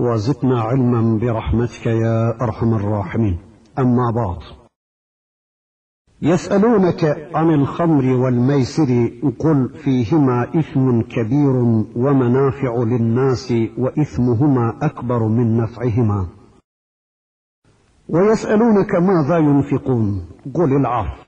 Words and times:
وزدنا 0.00 0.60
علما 0.60 1.18
برحمتك 1.18 1.86
يا 1.86 2.42
أرحم 2.42 2.74
الراحمين. 2.74 3.38
أما 3.78 4.10
بعد. 4.10 4.38
يسألونك 6.22 7.30
عن 7.34 7.54
الخمر 7.54 8.04
والميسر 8.04 9.10
قل 9.38 9.68
فيهما 9.68 10.58
إثم 10.58 11.00
كبير 11.00 11.56
ومنافع 11.96 12.82
للناس 12.82 13.54
وإثمهما 13.78 14.78
أكبر 14.82 15.28
من 15.28 15.56
نفعهما. 15.56 16.26
ويسألونك 18.08 18.94
ماذا 18.94 19.38
ينفقون؟ 19.38 20.26
قل 20.54 20.76
العفو. 20.76 21.24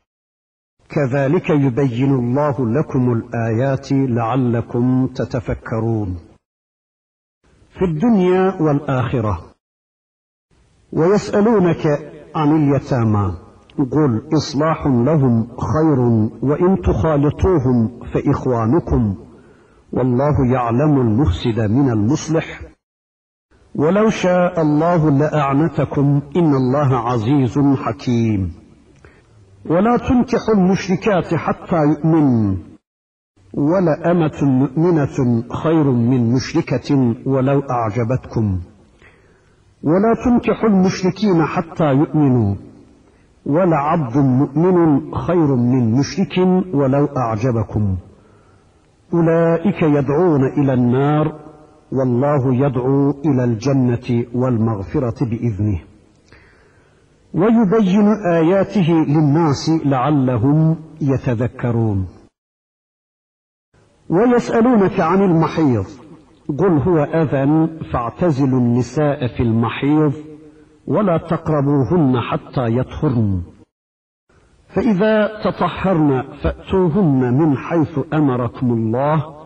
كذلك 0.89 1.51
يبين 1.51 2.15
الله 2.15 2.69
لكم 2.69 3.13
الآيات 3.13 3.93
لعلكم 3.93 5.07
تتفكرون. 5.07 6.32
في 7.83 7.89
الدنيا 7.89 8.63
والآخرة. 8.63 9.39
ويسألونك 10.93 11.87
عن 12.35 12.57
اليتامى. 12.57 13.35
قل 13.79 14.23
إصلاح 14.37 14.87
لهم 14.87 15.47
خير 15.47 16.01
وإن 16.43 16.81
تخالطوهم 16.83 18.01
فإخوانكم. 18.15 19.17
والله 19.93 20.53
يعلم 20.53 21.01
المفسد 21.01 21.61
من 21.71 21.91
المصلح. 21.91 22.61
ولو 23.75 24.11
شاء 24.11 24.63
الله 24.63 25.11
لأعنتكم 25.11 26.21
إن 26.37 26.55
الله 26.55 26.97
عزيز 26.97 27.59
حكيم. 27.59 28.55
ولا 29.71 29.97
تنكحوا 29.97 30.55
المشركات 30.55 31.35
حتى 31.35 31.77
يؤمنوا. 31.77 32.72
ولأمة 33.55 34.43
مؤمنة 34.43 35.45
خير 35.63 35.91
من 35.91 36.33
مشركة 36.33 37.15
ولو 37.27 37.63
أعجبتكم. 37.71 38.59
ولا 39.83 40.15
تنكحوا 40.25 40.69
المشركين 40.69 41.45
حتى 41.45 41.85
يؤمنوا. 41.85 42.55
ولعبد 43.47 44.17
مؤمن 44.17 45.15
خير 45.15 45.57
من 45.57 45.93
مشرك 45.93 46.39
ولو 46.75 47.09
أعجبكم. 47.17 47.97
أولئك 49.15 49.83
يدعون 49.83 50.45
إلى 50.45 50.75
النار 50.75 51.33
والله 51.93 52.67
يدعو 52.67 53.11
إلى 53.11 53.45
الجنة 53.45 54.25
والمغفرة 54.35 55.25
بإذنه. 55.25 55.81
ويبين 57.35 58.09
آياته 58.33 58.93
للناس 59.09 59.71
لعلهم 59.85 60.77
يتذكرون. 61.01 62.07
ويسألونك 64.13 65.01
عن 65.01 65.23
المحيض. 65.23 65.87
قل 66.59 66.79
هو 66.79 66.99
أذى 66.99 67.69
فاعتزلوا 67.93 68.61
النساء 68.61 69.27
في 69.27 69.43
المحيض 69.43 70.13
ولا 70.87 71.17
تقربوهن 71.19 72.21
حتى 72.21 72.67
يطهرن. 72.67 73.43
فإذا 74.69 75.41
تطهرن 75.45 76.23
فأتوهن 76.43 77.35
من 77.35 77.57
حيث 77.57 77.99
أمركم 78.13 78.71
الله. 78.71 79.43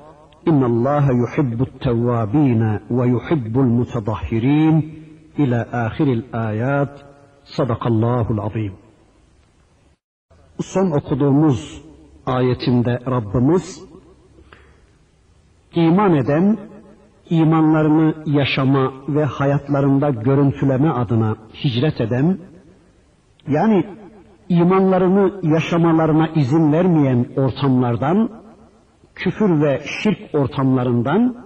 إن 0.48 0.64
الله 0.64 1.04
يحب 1.24 1.62
التوابين 1.62 2.78
ويحب 2.90 3.58
المتطهرين. 3.58 4.92
إلى 5.38 5.66
آخر 5.72 6.04
الآيات. 6.04 7.00
صدق 7.44 7.86
الله 7.86 8.30
العظيم. 8.30 8.72
Son 10.60 10.90
okuduğumuz 10.90 11.82
ayetinde 12.26 12.98
Rabbimiz 13.06 13.85
iman 15.76 16.14
eden 16.14 16.58
imanlarını 17.30 18.14
yaşama 18.26 18.92
ve 19.08 19.24
hayatlarında 19.24 20.10
görüntüleme 20.10 20.90
adına 20.90 21.36
hicret 21.64 22.00
eden 22.00 22.38
yani 23.48 23.84
imanlarını 24.48 25.40
yaşamalarına 25.42 26.28
izin 26.28 26.72
vermeyen 26.72 27.26
ortamlardan 27.36 28.30
küfür 29.14 29.62
ve 29.62 29.80
şirk 30.02 30.18
ortamlarından 30.34 31.36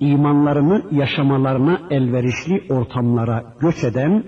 imanlarını 0.00 0.82
yaşamalarına 0.90 1.80
elverişli 1.90 2.74
ortamlara 2.74 3.44
göç 3.60 3.84
eden 3.84 4.24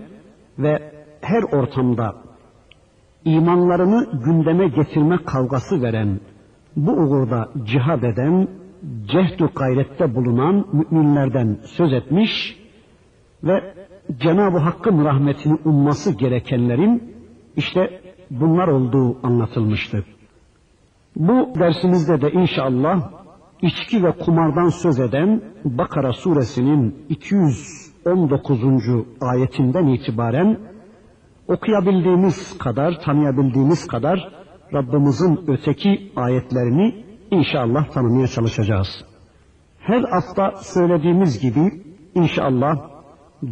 ve 0.58 0.92
her 1.20 1.42
ortamda 1.42 2.14
imanlarını 3.24 4.08
gündeme 4.24 4.68
getirme 4.68 5.18
kavgası 5.24 5.82
veren, 5.82 6.20
bu 6.76 6.92
uğurda 6.92 7.48
cihad 7.64 8.02
eden, 8.02 8.48
cehdu 9.06 9.50
gayrette 9.54 10.14
bulunan 10.14 10.66
müminlerden 10.72 11.58
söz 11.64 11.92
etmiş 11.92 12.56
ve 13.44 13.74
Cenab-ı 14.18 14.58
Hakk'ın 14.58 15.04
rahmetini 15.04 15.58
umması 15.64 16.12
gerekenlerin 16.12 17.14
işte 17.56 18.00
bunlar 18.30 18.68
olduğu 18.68 19.26
anlatılmıştı. 19.26 20.04
Bu 21.16 21.48
dersimizde 21.58 22.20
de 22.20 22.30
inşallah 22.32 23.10
içki 23.62 24.04
ve 24.04 24.12
kumardan 24.12 24.68
söz 24.68 25.00
eden 25.00 25.42
Bakara 25.64 26.12
suresinin 26.12 26.96
219. 27.08 28.62
ayetinden 29.20 29.86
itibaren 29.86 30.58
okuyabildiğimiz 31.48 32.58
kadar, 32.58 33.00
tanıyabildiğimiz 33.00 33.86
kadar 33.86 34.32
Rabbimizin 34.74 35.40
öteki 35.46 36.12
ayetlerini 36.16 37.04
inşallah 37.32 37.90
tanımaya 37.90 38.26
çalışacağız. 38.26 39.04
Her 39.80 40.02
hafta 40.02 40.56
söylediğimiz 40.56 41.40
gibi 41.40 41.82
inşallah 42.14 42.76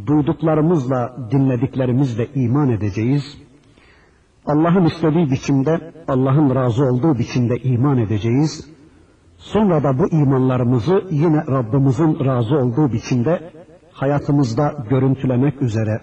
duyduklarımızla, 0.07 1.17
dinlediklerimizle 1.31 2.27
iman 2.35 2.71
edeceğiz. 2.71 3.39
Allah'ın 4.47 4.85
istediği 4.85 5.31
biçimde, 5.31 5.93
Allah'ın 6.09 6.55
razı 6.55 6.85
olduğu 6.85 7.19
biçimde 7.19 7.57
iman 7.57 7.99
edeceğiz. 7.99 8.71
Sonra 9.39 9.83
da 9.83 9.99
bu 9.99 10.09
imanlarımızı 10.09 11.05
yine 11.11 11.45
Rabbimizin 11.47 12.25
razı 12.25 12.55
olduğu 12.57 12.93
biçimde 12.93 13.51
hayatımızda 13.93 14.87
görüntülemek 14.91 15.63
üzere, 15.63 16.01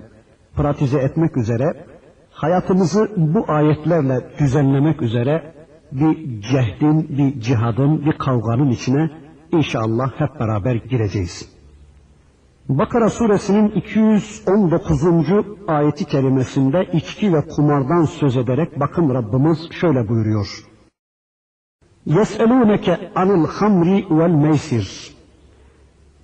pratize 0.55 0.99
etmek 0.99 1.37
üzere, 1.37 1.85
hayatımızı 2.31 3.09
bu 3.17 3.45
ayetlerle 3.47 4.29
düzenlemek 4.39 5.01
üzere 5.01 5.56
bir 5.92 6.42
cehdin, 6.42 7.08
bir 7.18 7.40
cihadın, 7.40 8.06
bir 8.06 8.12
kavganın 8.12 8.70
içine 8.70 9.10
inşallah 9.52 10.20
hep 10.20 10.40
beraber 10.40 10.74
gireceğiz. 10.74 11.48
Bakara 12.68 13.10
suresinin 13.10 13.68
219. 13.68 15.02
ayeti 15.68 16.04
kerimesinde 16.04 16.88
içki 16.92 17.32
ve 17.32 17.40
kumardan 17.46 18.04
söz 18.04 18.36
ederek 18.36 18.80
bakın 18.80 19.14
Rabbimiz 19.14 19.58
şöyle 19.70 20.08
buyuruyor. 20.08 20.46
يَسْأَلُونَكَ 22.06 23.12
عَنِ 23.14 23.28
الْخَمْرِ 23.44 24.06
وَالْمَيْسِرِ 24.08 25.12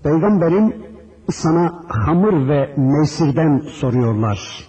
Peygamberim 0.02 0.76
sana 1.30 1.84
hamur 1.88 2.48
ve 2.48 2.74
meysirden 2.76 3.58
soruyorlar. 3.58 4.68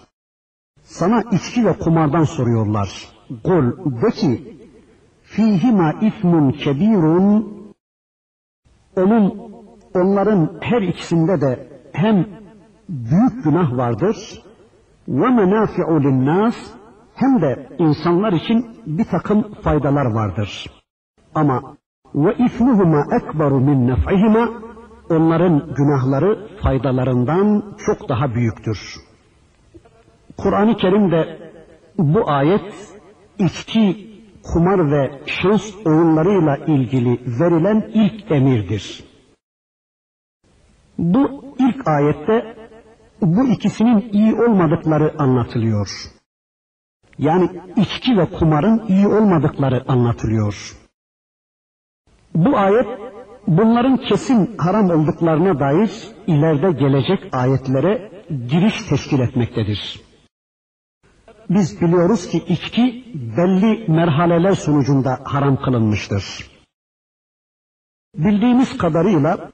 Sana 0.83 1.23
içki 1.31 1.65
ve 1.65 1.73
kumardan 1.73 2.23
soruyorlar. 2.23 3.09
Kul 3.43 3.71
de 4.01 4.11
ki 4.11 4.52
fihima 5.34 5.92
ismun 6.00 6.50
kebirun 6.50 7.54
onun 8.96 9.24
onların 9.94 10.58
her 10.60 10.82
ikisinde 10.82 11.40
de 11.40 11.68
hem 11.92 12.26
büyük 12.88 13.44
günah 13.44 13.76
vardır 13.76 14.42
ve 15.08 15.28
menafi'u 15.28 16.02
linnas 16.02 16.56
hem 17.14 17.42
de 17.42 17.68
insanlar 17.78 18.32
için 18.32 18.66
bir 18.86 19.04
takım 19.04 19.54
faydalar 19.54 20.06
vardır. 20.06 20.70
Ama 21.34 21.76
ve 22.14 22.34
ismuhuma 22.44 23.04
ekberu 23.16 23.60
min 23.60 23.88
nef'ihima 23.88 24.48
onların 25.10 25.74
günahları 25.76 26.48
faydalarından 26.62 27.76
çok 27.86 28.08
daha 28.08 28.34
büyüktür. 28.34 28.94
Kur'an-ı 30.36 30.76
Kerim'de 30.76 31.38
bu 31.98 32.30
ayet 32.30 32.94
içki, 33.38 34.13
kumar 34.52 34.90
ve 34.90 35.20
şans 35.26 35.74
oyunlarıyla 35.86 36.56
ilgili 36.56 37.20
verilen 37.40 37.90
ilk 37.94 38.30
emirdir. 38.30 39.04
Bu 40.98 41.44
ilk 41.58 41.88
ayette 41.88 42.56
bu 43.20 43.48
ikisinin 43.48 44.08
iyi 44.12 44.34
olmadıkları 44.34 45.14
anlatılıyor. 45.18 45.88
Yani 47.18 47.50
içki 47.76 48.16
ve 48.18 48.26
kumarın 48.30 48.82
iyi 48.88 49.06
olmadıkları 49.06 49.84
anlatılıyor. 49.88 50.76
Bu 52.34 52.58
ayet 52.58 52.86
bunların 53.46 53.96
kesin 53.96 54.56
haram 54.58 54.90
olduklarına 54.90 55.60
dair 55.60 55.90
ileride 56.26 56.72
gelecek 56.72 57.28
ayetlere 57.32 58.10
giriş 58.48 58.82
teşkil 58.88 59.20
etmektedir 59.20 60.03
Biz 61.53 61.81
biliyoruz 61.81 62.27
ki 62.27 62.37
içki 62.47 63.05
belli 63.37 63.91
merhaleler 63.91 64.53
sonucunda 64.53 65.19
haram 65.23 65.61
kılınmıştır. 65.61 66.49
Bildiğimiz 68.15 68.77
kadarıyla 68.77 69.51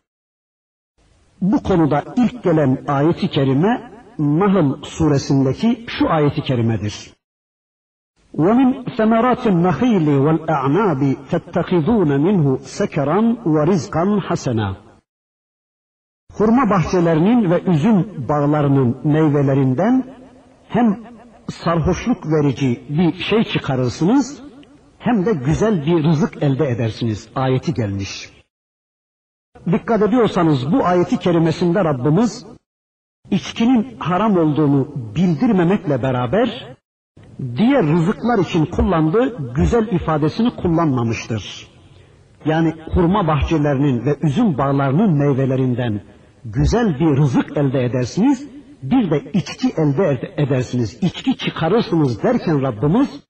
bu 1.41 1.63
konuda 1.63 2.03
ilk 2.17 2.43
gelen 2.43 2.85
ayeti 2.87 3.27
kerime 3.27 3.91
Nahl 4.19 4.83
suresindeki 4.83 5.85
şu 5.87 6.09
ayeti 6.09 6.41
kerimedir. 6.41 7.15
ومن 8.43 8.67
ثمرات 8.97 9.43
النخيل 9.47 10.07
والأعناب 10.25 11.01
تتخذون 11.31 12.11
منه 12.25 12.45
سكرا 12.77 13.19
ورزقا 13.45 14.19
حسنا 14.27 14.75
Hurma 16.37 16.69
bahçelerinin 16.69 17.51
ve 17.51 17.61
üzüm 17.61 18.27
bağlarının 18.29 18.97
meyvelerinden 19.03 20.03
hem 20.67 20.99
sarhoşluk 21.50 22.26
verici 22.26 22.82
bir 22.88 23.14
şey 23.14 23.44
çıkarırsınız 23.44 24.42
hem 24.98 25.26
de 25.26 25.32
güzel 25.32 25.86
bir 25.86 26.04
rızık 26.04 26.42
elde 26.42 26.68
edersiniz. 26.68 27.28
Ayeti 27.34 27.74
gelmiş. 27.74 28.30
Dikkat 29.72 30.02
ediyorsanız 30.02 30.72
bu 30.72 30.86
ayeti 30.86 31.18
kerimesinde 31.18 31.84
Rabbimiz 31.84 32.46
içkinin 33.30 33.96
haram 33.98 34.36
olduğunu 34.36 34.94
bildirmemekle 35.16 36.02
beraber 36.02 36.76
diğer 37.56 37.86
rızıklar 37.86 38.38
için 38.38 38.66
kullandığı 38.66 39.54
güzel 39.54 39.86
ifadesini 39.86 40.56
kullanmamıştır. 40.56 41.68
Yani 42.44 42.74
hurma 42.94 43.26
bahçelerinin 43.26 44.06
ve 44.06 44.16
üzüm 44.22 44.58
bağlarının 44.58 45.18
meyvelerinden 45.18 46.02
güzel 46.44 47.00
bir 47.00 47.16
rızık 47.16 47.56
elde 47.56 47.84
edersiniz, 47.84 48.48
bir 48.82 49.10
de 49.10 49.30
içki 49.32 49.68
elde 49.68 50.34
edersiniz, 50.36 51.02
içki 51.02 51.36
çıkarırsınız 51.36 52.22
derken 52.22 52.62
Rabbimiz 52.62 53.20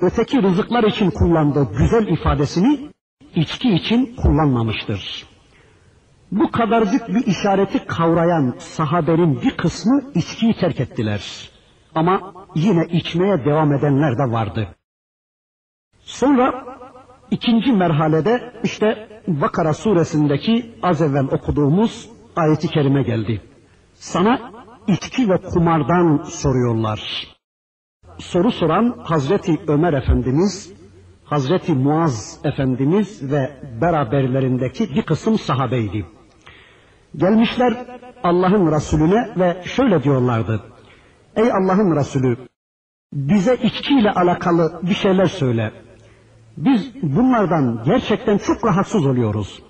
öteki 0.00 0.42
rızıklar 0.42 0.84
için 0.84 1.10
kullandığı 1.10 1.68
güzel 1.78 2.06
ifadesini 2.06 2.90
içki 3.34 3.74
için 3.74 4.16
kullanmamıştır. 4.16 5.26
Bu 6.32 6.50
kadarcık 6.50 7.08
bir 7.08 7.26
işareti 7.26 7.86
kavrayan 7.86 8.54
sahabenin 8.58 9.42
bir 9.42 9.56
kısmı 9.56 10.02
içkiyi 10.14 10.54
terk 10.54 10.80
ettiler. 10.80 11.50
Ama 11.94 12.32
yine 12.54 12.86
içmeye 12.86 13.44
devam 13.44 13.72
edenler 13.72 14.18
de 14.18 14.32
vardı. 14.32 14.68
Sonra 16.00 16.64
ikinci 17.30 17.72
merhalede 17.72 18.52
işte 18.64 19.08
Bakara 19.28 19.74
suresindeki 19.74 20.74
az 20.82 21.02
evvel 21.02 21.24
okuduğumuz 21.24 22.10
ayeti 22.36 22.68
kerime 22.68 23.02
geldi. 23.02 23.40
Sana 23.94 24.51
içki 24.86 25.30
ve 25.30 25.36
kumardan 25.36 26.22
soruyorlar. 26.22 27.28
Soru 28.18 28.50
soran 28.50 28.98
Hazreti 29.02 29.60
Ömer 29.68 29.92
Efendimiz, 29.92 30.72
Hazreti 31.24 31.72
Muaz 31.72 32.40
Efendimiz 32.44 33.32
ve 33.32 33.50
beraberlerindeki 33.80 34.94
bir 34.94 35.02
kısım 35.02 35.38
sahabeydi. 35.38 36.06
Gelmişler 37.16 37.86
Allah'ın 38.22 38.72
Resulüne 38.72 39.28
ve 39.36 39.62
şöyle 39.64 40.02
diyorlardı. 40.02 40.62
Ey 41.36 41.52
Allah'ın 41.52 41.96
Resulü 41.96 42.36
bize 43.12 43.54
içkiyle 43.54 44.10
alakalı 44.10 44.80
bir 44.82 44.94
şeyler 44.94 45.26
söyle. 45.26 45.72
Biz 46.56 47.02
bunlardan 47.02 47.82
gerçekten 47.84 48.38
çok 48.38 48.64
rahatsız 48.64 49.06
oluyoruz. 49.06 49.62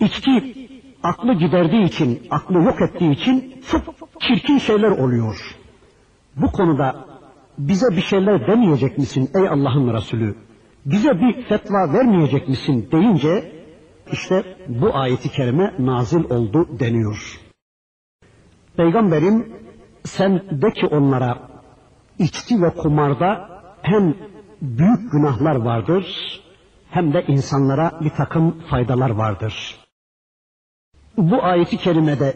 İçki 0.00 0.59
aklı 1.02 1.34
giderdiği 1.34 1.84
için, 1.84 2.22
aklı 2.30 2.54
yok 2.54 2.82
ettiği 2.82 3.10
için 3.10 3.54
çok 3.70 3.82
çirkin 4.20 4.58
şeyler 4.58 4.90
oluyor. 4.90 5.56
Bu 6.36 6.52
konuda 6.52 7.04
bize 7.58 7.96
bir 7.96 8.02
şeyler 8.02 8.46
demeyecek 8.46 8.98
misin 8.98 9.30
ey 9.34 9.48
Allah'ın 9.48 9.94
Resulü? 9.94 10.34
Bize 10.84 11.20
bir 11.20 11.42
fetva 11.42 11.92
vermeyecek 11.92 12.48
misin 12.48 12.88
deyince 12.92 13.52
işte 14.12 14.44
bu 14.68 14.96
ayeti 14.96 15.28
kerime 15.28 15.74
nazil 15.78 16.24
oldu 16.30 16.68
deniyor. 16.80 17.40
Peygamberim 18.76 19.52
sen 20.04 20.42
de 20.62 20.72
ki 20.72 20.86
onlara 20.86 21.38
içki 22.18 22.62
ve 22.62 22.70
kumarda 22.70 23.48
hem 23.82 24.14
büyük 24.62 25.12
günahlar 25.12 25.56
vardır 25.56 26.06
hem 26.90 27.12
de 27.12 27.24
insanlara 27.28 28.00
bir 28.00 28.10
takım 28.10 28.60
faydalar 28.70 29.10
vardır. 29.10 29.79
Bu 31.20 31.44
ayeti 31.44 31.76
kerimede 31.76 32.34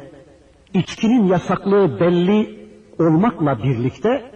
içkinin 0.75 1.27
yasaklığı 1.27 2.01
belli 2.01 2.69
olmakla 2.99 3.59
birlikte 3.63 4.31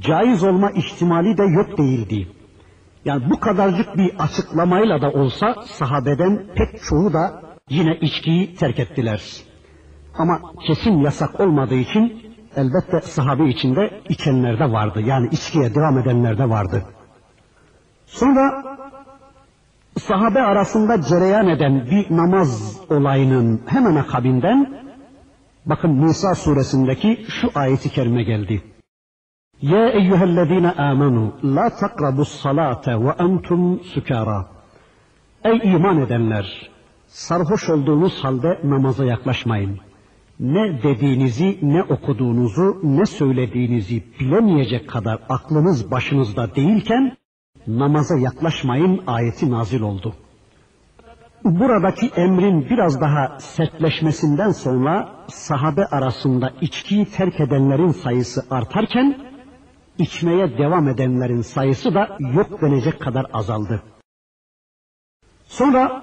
caiz 0.00 0.44
olma 0.44 0.70
ihtimali 0.70 1.38
de 1.38 1.42
yok 1.42 1.78
değildi. 1.78 2.28
Yani 3.04 3.30
bu 3.30 3.40
kadarcık 3.40 3.96
bir 3.96 4.14
açıklamayla 4.18 5.02
da 5.02 5.10
olsa 5.10 5.54
sahabeden 5.64 6.46
pek 6.54 6.82
çoğu 6.82 7.12
da 7.12 7.42
yine 7.68 7.98
içkiyi 8.00 8.54
terk 8.54 8.78
ettiler. 8.78 9.22
Ama 10.14 10.40
kesin 10.66 10.98
yasak 10.98 11.40
olmadığı 11.40 11.74
için 11.74 12.22
elbette 12.56 13.00
sahabe 13.00 13.48
içinde 13.48 14.00
içenler 14.08 14.58
de 14.58 14.72
vardı. 14.72 15.00
Yani 15.00 15.28
içkiye 15.32 15.74
devam 15.74 15.98
edenler 15.98 16.38
de 16.38 16.48
vardı. 16.48 16.84
Sonra 18.06 18.64
sahabe 19.98 20.42
arasında 20.42 21.02
cereyan 21.02 21.48
eden 21.48 21.86
bir 21.90 22.16
namaz 22.16 22.80
olayının 22.90 23.60
hemen 23.66 23.96
akabinden 23.96 24.78
bakın 25.66 26.06
Nisa 26.06 26.34
suresindeki 26.34 27.24
şu 27.28 27.50
ayeti 27.54 27.90
kerime 27.90 28.22
geldi. 28.22 28.62
Ya 29.62 29.88
eyyühellezine 29.88 30.70
amenu 30.70 31.32
la 31.44 31.70
takrabus 31.70 32.28
salate 32.28 33.00
ve 33.00 33.10
entum 33.18 33.80
sükara. 33.80 34.46
Ey 35.44 35.60
iman 35.64 36.00
edenler! 36.00 36.70
Sarhoş 37.06 37.70
olduğunuz 37.70 38.24
halde 38.24 38.60
namaza 38.64 39.04
yaklaşmayın. 39.04 39.78
Ne 40.40 40.82
dediğinizi, 40.82 41.58
ne 41.62 41.82
okuduğunuzu, 41.82 42.80
ne 42.82 43.06
söylediğinizi 43.06 44.04
bilemeyecek 44.20 44.88
kadar 44.88 45.18
aklınız 45.28 45.90
başınızda 45.90 46.54
değilken 46.54 47.16
namaza 47.68 48.18
yaklaşmayın 48.18 49.02
ayeti 49.06 49.50
nazil 49.50 49.80
oldu. 49.80 50.14
Buradaki 51.44 52.06
emrin 52.06 52.70
biraz 52.70 53.00
daha 53.00 53.40
sertleşmesinden 53.40 54.50
sonra 54.50 55.08
sahabe 55.28 55.86
arasında 55.86 56.52
içkiyi 56.60 57.06
terk 57.06 57.40
edenlerin 57.40 57.92
sayısı 57.92 58.46
artarken 58.50 59.18
içmeye 59.98 60.58
devam 60.58 60.88
edenlerin 60.88 61.42
sayısı 61.42 61.94
da 61.94 62.18
yok 62.34 62.62
denecek 62.62 63.00
kadar 63.00 63.26
azaldı. 63.32 63.82
Sonra 65.46 66.02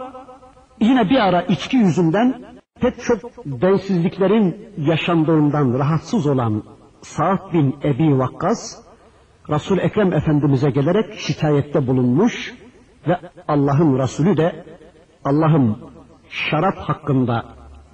yine 0.80 1.10
bir 1.10 1.28
ara 1.28 1.42
içki 1.42 1.78
yüzünden 1.78 2.44
pek 2.82 3.02
çok 3.04 3.46
densizliklerin 3.46 4.70
yaşandığından 4.78 5.80
rahatsız 5.80 6.28
olan 6.28 6.64
Sa'd 7.02 7.54
bin 7.54 7.76
Ebi 7.84 8.20
Vakkas, 8.20 8.85
Resul 9.50 9.78
Ekrem 9.78 10.14
Efendimiz'e 10.14 10.70
gelerek 10.70 11.20
şikayette 11.20 11.88
bulunmuş 11.88 12.54
ve 13.08 13.18
Allah'ın 13.48 14.00
Resulü 14.00 14.38
de 14.38 14.66
Allah'ım 15.24 15.80
şarap 16.30 16.78
hakkında, 16.78 17.46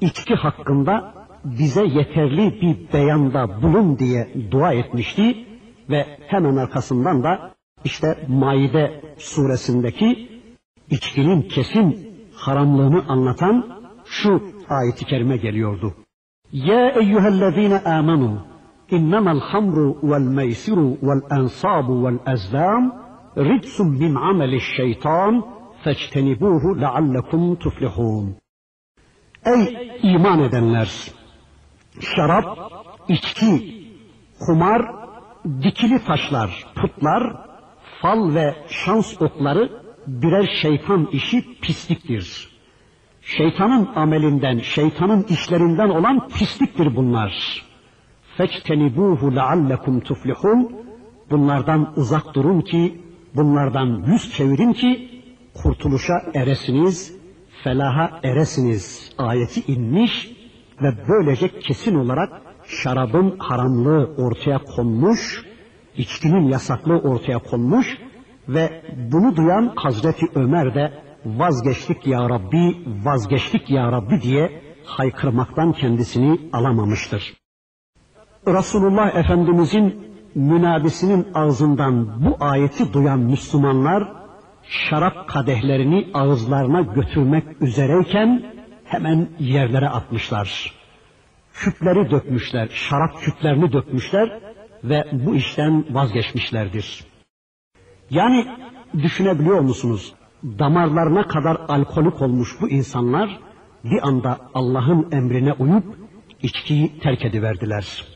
içki 0.01 0.35
hakkında 0.35 1.13
bize 1.45 1.85
yeterli 1.85 2.61
bir 2.61 2.93
beyanda 2.93 3.61
bulun 3.61 3.99
diye 3.99 4.27
dua 4.51 4.73
etmişti 4.73 5.45
ve 5.89 6.17
hemen 6.27 6.55
arkasından 6.55 7.23
da 7.23 7.51
işte 7.83 8.25
Maide 8.27 9.01
suresindeki 9.17 10.29
içkinin 10.89 11.41
kesin 11.41 12.11
haramlığını 12.35 13.03
anlatan 13.07 13.81
şu 14.05 14.43
ayeti 14.69 15.05
kerime 15.05 15.37
geliyordu. 15.37 15.93
Ya 16.51 16.89
eyyühellezine 16.89 17.79
amenu 17.79 18.50
meysiru 20.37 20.97
vel 21.01 21.21
ensabu 21.39 22.05
vel 22.05 22.19
ezlam 22.33 22.83
ridsun 23.37 23.89
min 23.89 24.15
ameli 24.15 24.61
şeytan 24.61 25.45
feçtenibuhu 25.83 26.81
leallekum 26.81 27.55
tuflihun. 27.55 28.35
Ey 29.45 29.91
iman 30.03 30.39
edenler! 30.39 30.89
Şarap, 32.15 32.71
içki, 33.07 33.53
kumar 34.39 34.81
dikili 35.63 36.03
taşlar, 36.05 36.65
putlar, 36.75 37.23
fal 38.01 38.35
ve 38.35 38.55
şans 38.67 39.21
okları 39.21 39.81
birer 40.07 40.47
şeytan 40.61 41.09
işi 41.11 41.59
pisliktir. 41.61 42.51
Şeytanın 43.21 43.89
amelinden, 43.95 44.59
şeytanın 44.59 45.23
işlerinden 45.23 45.89
olan 45.89 46.27
pisliktir 46.27 46.95
bunlar. 46.95 47.31
Feçtenibuhu 48.41 49.35
leallekum 49.35 49.99
tuflihun 49.99 50.59
bunlardan 51.31 51.93
uzak 51.95 52.35
durun 52.35 52.61
ki 52.61 53.01
bunlardan 53.35 54.03
yüz 54.07 54.33
çevirin 54.33 54.73
ki 54.73 55.09
kurtuluşa 55.53 56.13
eresiniz, 56.33 57.17
felaha 57.63 58.19
eresiniz 58.23 59.11
ayeti 59.17 59.71
inmiş 59.73 60.31
ve 60.81 60.89
böylece 61.07 61.59
kesin 61.59 61.95
olarak 61.95 62.29
şarabın 62.67 63.37
haramlığı 63.37 64.15
ortaya 64.17 64.57
konmuş, 64.57 65.45
içkinin 65.97 66.47
yasaklığı 66.47 66.99
ortaya 66.99 67.39
konmuş 67.39 67.97
ve 68.47 68.81
bunu 69.11 69.35
duyan 69.35 69.73
Hazreti 69.75 70.25
Ömer 70.35 70.75
de 70.75 70.93
vazgeçtik 71.25 72.07
ya 72.07 72.29
Rabbi, 72.29 72.77
vazgeçtik 73.05 73.69
ya 73.69 73.91
Rabbi 73.91 74.21
diye 74.21 74.61
haykırmaktan 74.85 75.73
kendisini 75.73 76.39
alamamıştır. 76.53 77.40
Resulullah 78.47 79.15
Efendimizin 79.15 80.11
münadisinin 80.35 81.27
ağzından 81.33 82.25
bu 82.25 82.37
ayeti 82.39 82.93
duyan 82.93 83.19
Müslümanlar 83.19 84.11
şarap 84.63 85.27
kadehlerini 85.27 86.07
ağızlarına 86.13 86.81
götürmek 86.81 87.61
üzereyken 87.61 88.43
hemen 88.83 89.27
yerlere 89.39 89.89
atmışlar. 89.89 90.73
Küpleri 91.53 92.11
dökmüşler, 92.11 92.67
şarap 92.67 93.21
küplerini 93.21 93.73
dökmüşler 93.73 94.39
ve 94.83 95.05
bu 95.11 95.35
işten 95.35 95.85
vazgeçmişlerdir. 95.89 97.05
Yani 98.09 98.47
düşünebiliyor 98.93 99.59
musunuz? 99.59 100.13
Damarlarına 100.43 101.27
kadar 101.27 101.57
alkolik 101.67 102.21
olmuş 102.21 102.49
bu 102.61 102.69
insanlar 102.69 103.39
bir 103.83 104.07
anda 104.07 104.37
Allah'ın 104.53 105.11
emrine 105.11 105.53
uyup 105.53 105.85
içkiyi 106.41 106.99
terk 106.99 107.25
ediverdiler. 107.25 108.10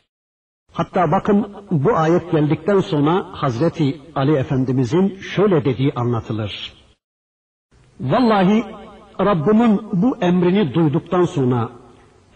Hatta 0.75 1.11
bakın 1.11 1.47
bu 1.71 1.97
ayet 1.97 2.31
geldikten 2.31 2.79
sonra 2.79 3.25
Hazreti 3.31 4.01
Ali 4.15 4.35
Efendimizin 4.35 5.17
şöyle 5.19 5.65
dediği 5.65 5.93
anlatılır. 5.95 6.73
Vallahi 7.99 8.63
Rabbimin 9.19 9.81
bu 9.93 10.17
emrini 10.21 10.73
duyduktan 10.73 11.25
sonra 11.25 11.69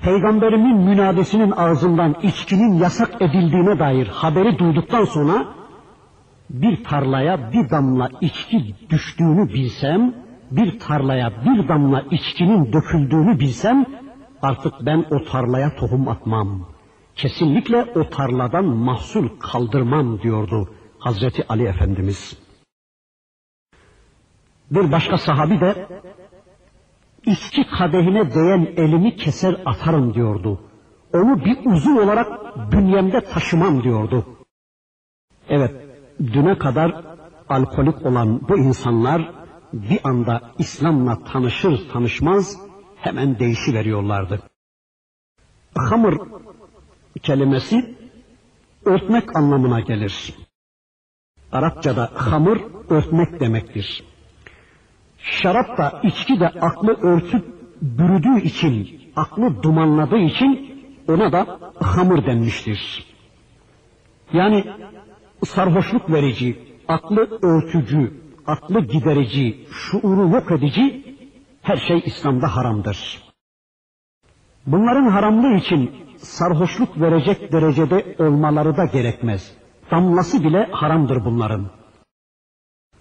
Peygamberimin 0.01 0.77
münadesinin 0.77 1.51
ağzından 1.51 2.15
içkinin 2.24 2.74
yasak 2.74 3.22
edildiğine 3.22 3.79
dair 3.79 4.08
haberi 4.08 4.60
duyduktan 4.60 5.05
sonra 5.05 5.46
bir 6.50 6.84
tarlaya 6.84 7.51
bir 7.53 7.69
damla 7.69 8.10
içki 8.22 8.75
düştüğünü 8.89 9.50
bilsem, 9.53 10.13
bir 10.51 10.79
tarlaya 10.79 11.31
bir 11.46 11.67
damla 11.67 12.01
içkinin 12.12 12.74
döküldüğünü 12.74 13.39
bilsem 13.39 13.86
artık 14.41 14.74
ben 14.81 15.05
o 15.12 15.24
tarlaya 15.24 15.75
tohum 15.75 16.08
atmam. 16.08 16.78
Kesinlikle 17.21 17.91
o 17.95 18.09
tarladan 18.09 18.65
mahsul 18.65 19.29
kaldırmam 19.39 20.21
diyordu 20.21 20.69
Hazreti 20.99 21.47
Ali 21.47 21.63
Efendimiz. 21.63 22.38
Bir 24.71 24.91
başka 24.91 25.17
sahabi 25.17 25.61
de 25.61 25.88
içki 27.25 27.67
kadehine 27.77 28.33
değen 28.35 28.73
elimi 28.77 29.15
keser 29.15 29.61
atarım 29.65 30.13
diyordu. 30.13 30.61
Onu 31.13 31.45
bir 31.45 31.57
uzun 31.65 31.97
olarak 31.97 32.27
bünyemde 32.71 33.21
taşımam 33.21 33.83
diyordu. 33.83 34.25
Evet, 35.49 35.71
düne 36.19 36.57
kadar 36.57 37.05
alkolik 37.49 38.05
olan 38.05 38.49
bu 38.49 38.57
insanlar 38.57 39.31
bir 39.73 39.99
anda 40.03 40.41
İslam'la 40.57 41.23
tanışır 41.23 41.89
tanışmaz 41.89 42.57
hemen 42.95 43.39
değişiveriyorlardı. 43.39 44.39
Hamur 45.75 46.17
kelimesi 47.23 47.95
örtmek 48.85 49.35
anlamına 49.35 49.79
gelir. 49.79 50.33
Arapçada 51.51 52.11
hamur 52.15 52.57
örtmek 52.89 53.39
demektir. 53.39 54.03
Şarap 55.17 55.77
da 55.77 56.01
içki 56.03 56.39
de 56.39 56.47
aklı 56.47 56.93
örtüp 56.93 57.45
bürüdüğü 57.81 58.41
için, 58.41 59.01
aklı 59.15 59.63
dumanladığı 59.63 60.17
için 60.17 60.81
ona 61.07 61.31
da 61.31 61.59
hamur 61.79 62.25
denmiştir. 62.25 63.05
Yani 64.33 64.63
sarhoşluk 65.45 66.11
verici, 66.11 66.59
aklı 66.88 67.39
örtücü, 67.41 68.13
aklı 68.47 68.79
giderici, 68.79 69.67
şuuru 69.71 70.29
yok 70.29 70.51
edici 70.51 71.15
her 71.61 71.77
şey 71.77 72.01
İslam'da 72.05 72.55
haramdır. 72.55 73.23
Bunların 74.65 75.07
haramlığı 75.09 75.55
için 75.55 75.91
sarhoşluk 76.21 77.01
verecek 77.01 77.51
derecede 77.51 78.15
olmaları 78.19 78.77
da 78.77 78.85
gerekmez. 78.85 79.53
Damlası 79.91 80.43
bile 80.43 80.67
haramdır 80.71 81.25
bunların. 81.25 81.69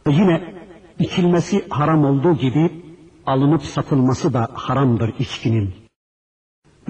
E 0.06 0.10
yine 0.10 0.54
içilmesi 0.98 1.68
haram 1.68 2.04
olduğu 2.04 2.34
gibi 2.34 2.84
alınıp 3.26 3.62
satılması 3.62 4.32
da 4.32 4.48
haramdır 4.54 5.14
içkinin. 5.18 5.74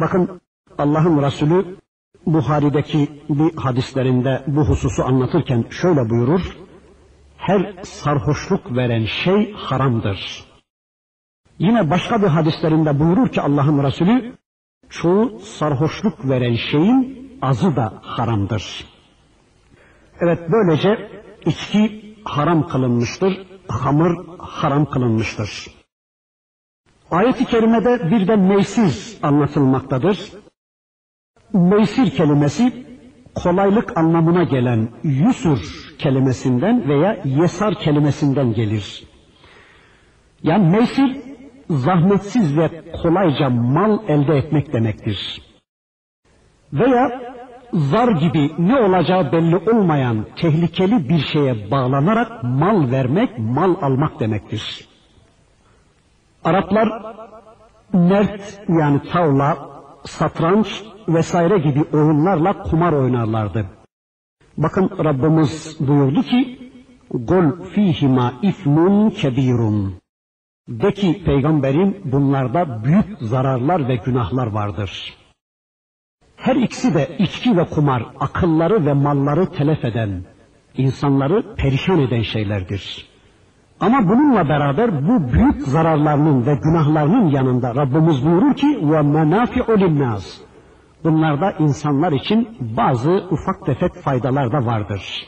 Bakın 0.01 0.41
Allah'ın 0.79 1.23
Resulü 1.23 1.77
Buhari'deki 2.27 3.09
bir 3.29 3.57
hadislerinde 3.57 4.45
bu 4.47 4.61
hususu 4.61 5.05
anlatırken 5.05 5.65
şöyle 5.71 6.11
buyurur. 6.11 6.57
Her 7.37 7.75
sarhoşluk 7.83 8.77
veren 8.77 9.05
şey 9.05 9.53
haramdır. 9.53 10.45
Yine 11.59 11.91
başka 11.91 12.23
bir 12.23 12.27
hadislerinde 12.27 13.01
buyurur 13.01 13.29
ki 13.29 13.41
Allah'ın 13.41 13.85
Resulü 13.85 14.39
çoğu 14.91 15.39
sarhoşluk 15.41 16.29
veren 16.29 16.57
şeyin 16.71 17.29
azı 17.43 17.77
da 17.77 17.93
haramdır. 18.03 18.85
Evet 20.21 20.39
böylece 20.53 21.11
içki 21.47 22.15
haram 22.25 22.69
kılınmıştır, 22.69 23.47
hamur 23.69 24.39
haram 24.39 24.85
kılınmıştır. 24.85 25.67
Ayet-i 27.11 27.45
kerimede 27.45 28.11
bir 28.11 28.29
de 28.29 28.37
meysir 28.37 29.19
anlatılmaktadır. 29.23 30.33
Meysir 31.53 32.11
kelimesi 32.11 32.87
kolaylık 33.35 33.99
anlamına 33.99 34.45
gelen 34.45 34.89
yusur 35.03 35.59
kelimesinden 35.99 36.89
veya 36.89 37.23
yesar 37.25 37.75
kelimesinden 37.75 38.55
gelir. 38.55 39.05
Yani 40.43 40.71
meysir 40.71 41.28
zahmetsiz 41.71 42.57
ve 42.57 42.71
kolayca 43.03 43.51
mal 43.51 43.99
elde 44.09 44.37
etmek 44.37 44.73
demektir. 44.73 45.43
Veya 46.73 47.21
zar 47.73 48.09
gibi 48.09 48.51
ne 48.59 48.77
olacağı 48.77 49.33
belli 49.33 49.57
olmayan 49.57 50.27
tehlikeli 50.37 51.09
bir 51.09 51.19
şeye 51.19 51.71
bağlanarak 51.71 52.45
mal 52.45 52.91
vermek, 52.91 53.39
mal 53.39 53.75
almak 53.83 54.21
demektir. 54.21 54.89
Araplar 56.45 56.89
mert 57.93 58.61
yani 58.69 59.03
tavla, 59.13 59.59
satranç 60.05 60.83
vesaire 61.09 61.59
gibi 61.59 61.85
oyunlarla 61.93 62.63
kumar 62.63 62.93
oynarlardı. 62.93 63.67
Bakın 64.57 64.91
Rabbimiz 65.05 65.77
buyurdu 65.81 66.23
ki 66.23 66.59
Gol 67.11 67.65
fihima 67.73 68.33
ifmun 68.43 69.11
kebirun. 69.11 69.95
De 70.69 70.93
ki 70.93 71.23
peygamberim 71.25 71.97
bunlarda 72.05 72.85
büyük 72.85 73.19
zararlar 73.21 73.89
ve 73.89 73.97
günahlar 73.97 74.47
vardır. 74.47 75.15
Her 76.37 76.57
ikisi 76.57 76.95
de 76.95 77.17
içki 77.19 77.57
ve 77.57 77.65
kumar, 77.65 78.07
akılları 78.21 78.87
ve 78.87 78.93
malları 78.93 79.47
telef 79.47 79.85
eden, 79.85 80.25
insanları 80.77 81.55
perişan 81.55 81.99
eden 82.01 82.23
şeylerdir. 82.23 83.09
Ama 83.81 84.09
bununla 84.09 84.49
beraber 84.49 85.09
bu 85.09 85.33
büyük 85.33 85.63
zararlarının 85.63 86.47
ve 86.47 86.55
günahlarının 86.55 87.31
yanında 87.31 87.75
Rabbimiz 87.75 88.27
buyurur 88.27 88.55
ki 88.55 88.79
ve 88.83 89.03
menafi'u 89.03 89.81
linnâs. 89.81 90.41
Bunlarda 91.05 91.53
insanlar 91.53 92.13
için 92.13 92.49
bazı 92.77 93.11
ufak 93.31 93.67
tefek 93.67 93.95
faydalar 93.95 94.53
da 94.53 94.67
vardır. 94.67 95.27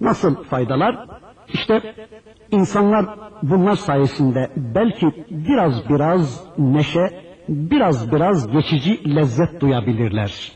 Nasıl 0.00 0.44
faydalar? 0.44 1.23
İşte 1.52 1.94
insanlar 2.50 3.06
bunlar 3.42 3.76
sayesinde 3.76 4.50
belki 4.56 5.06
biraz 5.30 5.88
biraz 5.88 6.44
neşe, 6.58 7.22
biraz 7.48 8.12
biraz 8.12 8.52
geçici 8.52 9.14
lezzet 9.16 9.60
duyabilirler. 9.60 10.52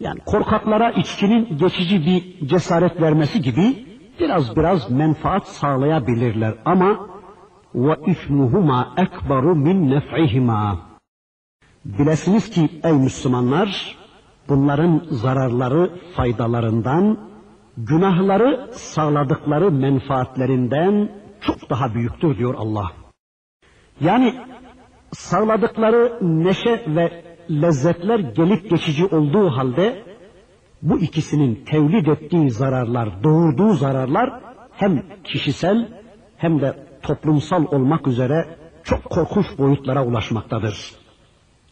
Yani 0.00 0.20
korkaklara 0.26 0.90
içkinin 0.90 1.58
geçici 1.58 2.06
bir 2.06 2.48
cesaret 2.48 3.00
vermesi 3.00 3.42
gibi 3.42 3.86
biraz 4.20 4.56
biraz 4.56 4.90
menfaat 4.90 5.48
sağlayabilirler 5.48 6.54
ama 6.64 7.08
ve 7.74 7.96
ismuhuma 8.06 8.94
ekbaru 8.96 9.56
min 9.56 9.90
nef'ihima. 9.90 10.80
Bilesiniz 11.84 12.50
ki 12.50 12.68
ey 12.84 12.92
Müslümanlar 12.92 13.96
bunların 14.48 15.02
zararları 15.10 15.90
faydalarından 16.16 17.18
günahları 17.76 18.68
sağladıkları 18.72 19.70
menfaatlerinden 19.70 21.08
çok 21.40 21.70
daha 21.70 21.94
büyüktür 21.94 22.38
diyor 22.38 22.54
Allah. 22.58 22.92
Yani 24.00 24.34
sağladıkları 25.12 26.18
neşe 26.20 26.84
ve 26.88 27.24
lezzetler 27.50 28.18
gelip 28.18 28.70
geçici 28.70 29.06
olduğu 29.06 29.50
halde 29.50 30.02
bu 30.82 31.00
ikisinin 31.00 31.64
tevlid 31.64 32.06
ettiği 32.06 32.50
zararlar, 32.50 33.22
doğurduğu 33.24 33.72
zararlar 33.72 34.40
hem 34.72 35.02
kişisel 35.24 35.88
hem 36.36 36.60
de 36.60 36.86
toplumsal 37.02 37.64
olmak 37.64 38.06
üzere 38.06 38.56
çok 38.84 39.04
korkunç 39.04 39.58
boyutlara 39.58 40.04
ulaşmaktadır. 40.06 41.03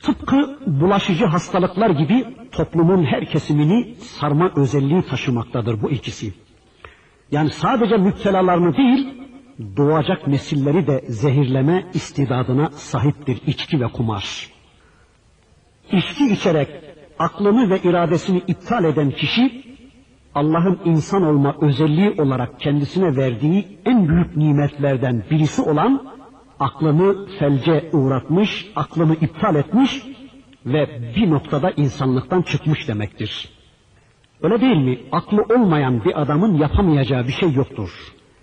Tıpkı 0.03 0.59
bulaşıcı 0.67 1.27
hastalıklar 1.27 1.91
gibi 1.91 2.25
toplumun 2.53 3.05
her 3.05 3.25
kesimini 3.27 3.95
sarma 3.95 4.53
özelliği 4.57 5.03
taşımaktadır 5.03 5.83
bu 5.83 5.91
ikisi. 5.91 6.33
Yani 7.31 7.51
sadece 7.51 7.97
müptelalarını 7.97 8.77
değil, 8.77 9.09
doğacak 9.77 10.27
nesilleri 10.27 10.87
de 10.87 11.05
zehirleme 11.09 11.85
istidadına 11.95 12.71
sahiptir 12.71 13.43
içki 13.47 13.81
ve 13.81 13.87
kumar. 13.87 14.51
İçki 15.93 16.33
içerek 16.33 16.69
aklını 17.19 17.71
ve 17.71 17.79
iradesini 17.83 18.43
iptal 18.47 18.85
eden 18.85 19.11
kişi, 19.11 19.63
Allah'ın 20.35 20.81
insan 20.85 21.23
olma 21.23 21.57
özelliği 21.61 22.11
olarak 22.19 22.61
kendisine 22.61 23.17
verdiği 23.17 23.79
en 23.85 24.09
büyük 24.09 24.37
nimetlerden 24.37 25.25
birisi 25.31 25.63
olan 25.63 26.12
aklını 26.63 27.27
felce 27.39 27.91
uğratmış, 27.93 28.73
aklını 28.77 29.15
iptal 29.15 29.55
etmiş 29.55 30.03
ve 30.67 31.13
bir 31.17 31.31
noktada 31.31 31.71
insanlıktan 31.71 32.43
çıkmış 32.43 32.89
demektir. 32.89 33.49
Öyle 34.43 34.61
değil 34.61 34.77
mi? 34.77 34.99
Aklı 35.13 35.43
olmayan 35.43 36.05
bir 36.05 36.23
adamın 36.23 36.55
yapamayacağı 36.55 37.27
bir 37.27 37.33
şey 37.33 37.53
yoktur. 37.53 37.91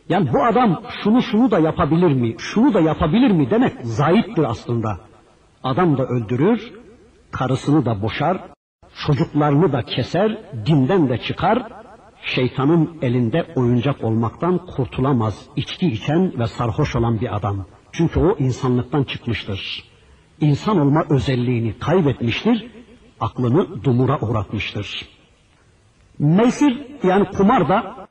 Yani 0.10 0.34
bu 0.34 0.46
adam 0.46 0.82
şunu 1.04 1.22
şunu 1.22 1.52
da 1.52 1.60
yapabilir 1.60 2.14
mi, 2.14 2.36
şunu 2.38 2.74
da 2.74 2.82
yapabilir 2.82 3.32
mi 3.32 3.50
demek 3.50 3.74
zayıftır 3.82 4.44
aslında. 4.44 4.98
Adam 5.64 5.98
da 5.98 6.06
öldürür, 6.06 6.74
karısını 7.32 7.86
da 7.86 8.02
boşar, 8.02 8.38
çocuklarını 9.06 9.74
da 9.74 9.82
keser, 9.82 10.38
dinden 10.66 11.10
de 11.10 11.18
çıkar, 11.18 11.64
şeytanın 12.22 12.98
elinde 13.02 13.46
oyuncak 13.56 14.04
olmaktan 14.04 14.58
kurtulamaz 14.58 15.46
içki 15.56 15.88
içen 15.88 16.40
ve 16.40 16.48
sarhoş 16.48 16.96
olan 16.96 17.22
bir 17.22 17.36
adam. 17.36 17.66
Çünkü 17.92 18.20
o 18.20 18.38
insanlıktan 18.38 19.04
çıkmıştır. 19.04 19.84
İnsan 20.42 20.80
olma 20.80 21.06
özelliğini 21.10 21.80
kaybetmiştir, 21.80 22.72
aklını 23.20 23.84
dumura 23.84 24.20
uğratmıştır. 24.20 25.10
Meysir 26.20 26.86
yani 27.04 27.26
kumar 27.26 27.70
da 27.70 28.08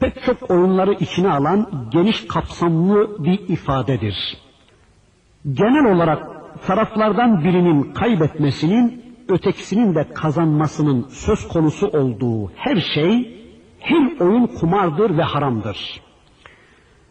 pek 0.00 0.22
çok 0.24 0.50
oyunları 0.50 0.92
içine 0.92 1.30
alan 1.30 1.88
geniş 1.92 2.26
kapsamlı 2.26 3.24
bir 3.24 3.48
ifadedir. 3.48 4.38
Genel 5.52 5.94
olarak 5.94 6.26
taraflardan 6.66 7.44
birinin 7.44 7.92
kaybetmesinin, 7.92 9.14
ötekisinin 9.28 9.94
de 9.94 10.08
kazanmasının 10.14 11.08
söz 11.08 11.48
konusu 11.48 11.86
olduğu 11.86 12.52
her 12.56 12.76
şey, 12.94 13.42
her 13.78 14.20
oyun 14.20 14.46
kumardır 14.46 15.18
ve 15.18 15.22
haramdır. 15.22 16.02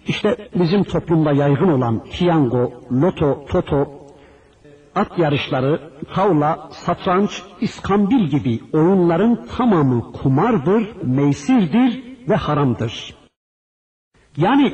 İşte 0.07 0.49
bizim 0.55 0.83
toplumda 0.83 1.31
yaygın 1.31 1.67
olan 1.67 2.03
piyango, 2.03 2.71
loto, 2.91 3.45
toto, 3.45 4.01
at 4.95 5.19
yarışları, 5.19 5.91
tavla, 6.13 6.69
satranç, 6.71 7.43
iskambil 7.61 8.27
gibi 8.27 8.59
oyunların 8.73 9.47
tamamı 9.57 10.11
kumardır, 10.11 11.03
meysirdir 11.03 12.03
ve 12.29 12.35
haramdır. 12.35 13.15
Yani 14.37 14.73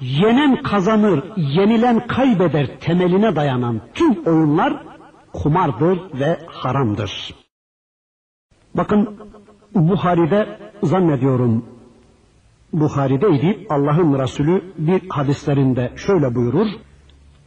yenen 0.00 0.62
kazanır, 0.62 1.24
yenilen 1.36 2.06
kaybeder 2.06 2.80
temeline 2.80 3.36
dayanan 3.36 3.80
tüm 3.94 4.26
oyunlar 4.26 4.82
kumardır 5.32 6.20
ve 6.20 6.38
haramdır. 6.46 7.34
Bakın 8.74 9.18
Buhari'de 9.74 10.58
zannediyorum 10.82 11.75
Buhari'deydi. 12.72 13.66
Allah'ın 13.70 14.18
Resulü 14.18 14.74
bir 14.78 15.08
hadislerinde 15.08 15.92
şöyle 15.96 16.34
buyurur. 16.34 16.66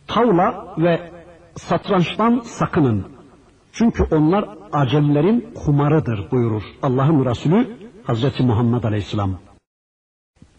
Tavla 0.07 0.75
ve 0.77 1.11
satrançtan 1.55 2.41
sakının. 2.43 3.05
Çünkü 3.73 4.03
onlar 4.11 4.49
acelilerin 4.73 5.53
kumarıdır 5.65 6.31
buyurur 6.31 6.63
Allah'ın 6.83 7.25
Resulü 7.25 7.77
Hazreti 8.03 8.43
Muhammed 8.43 8.83
Aleyhisselam. 8.83 9.37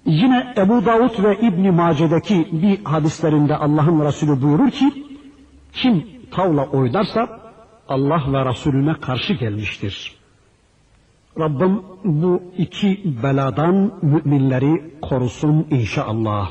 Yine 0.04 0.54
Ebu 0.56 0.86
Davud 0.86 1.24
ve 1.24 1.38
İbn 1.40 1.74
Mace'deki 1.74 2.48
bir 2.52 2.84
hadislerinde 2.84 3.56
Allah'ın 3.56 4.04
Resulü 4.04 4.42
buyurur 4.42 4.70
ki 4.70 5.06
kim 5.72 6.06
tavla 6.30 6.66
oynarsa 6.66 7.40
Allah 7.88 8.32
ve 8.32 8.44
Resulüne 8.50 8.94
karşı 8.94 9.32
gelmiştir. 9.32 10.19
Rabbim 11.38 11.82
bu 12.04 12.42
iki 12.58 13.16
beladan 13.22 13.92
müminleri 14.02 14.94
korusun 15.02 15.66
inşallah. 15.70 16.50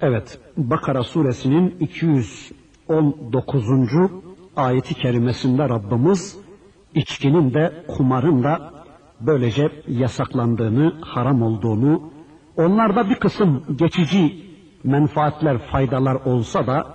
Evet, 0.00 0.40
Bakara 0.56 1.02
suresinin 1.02 1.76
219. 1.80 3.64
ayeti 4.56 4.94
kerimesinde 4.94 5.68
Rabbimiz 5.68 6.38
içkinin 6.94 7.54
de 7.54 7.84
kumarın 7.88 8.44
da 8.44 8.72
böylece 9.20 9.72
yasaklandığını, 9.88 10.92
haram 11.00 11.42
olduğunu, 11.42 12.02
onlarda 12.56 13.10
bir 13.10 13.14
kısım 13.14 13.64
geçici 13.76 14.44
menfaatler, 14.84 15.58
faydalar 15.58 16.14
olsa 16.14 16.66
da 16.66 16.86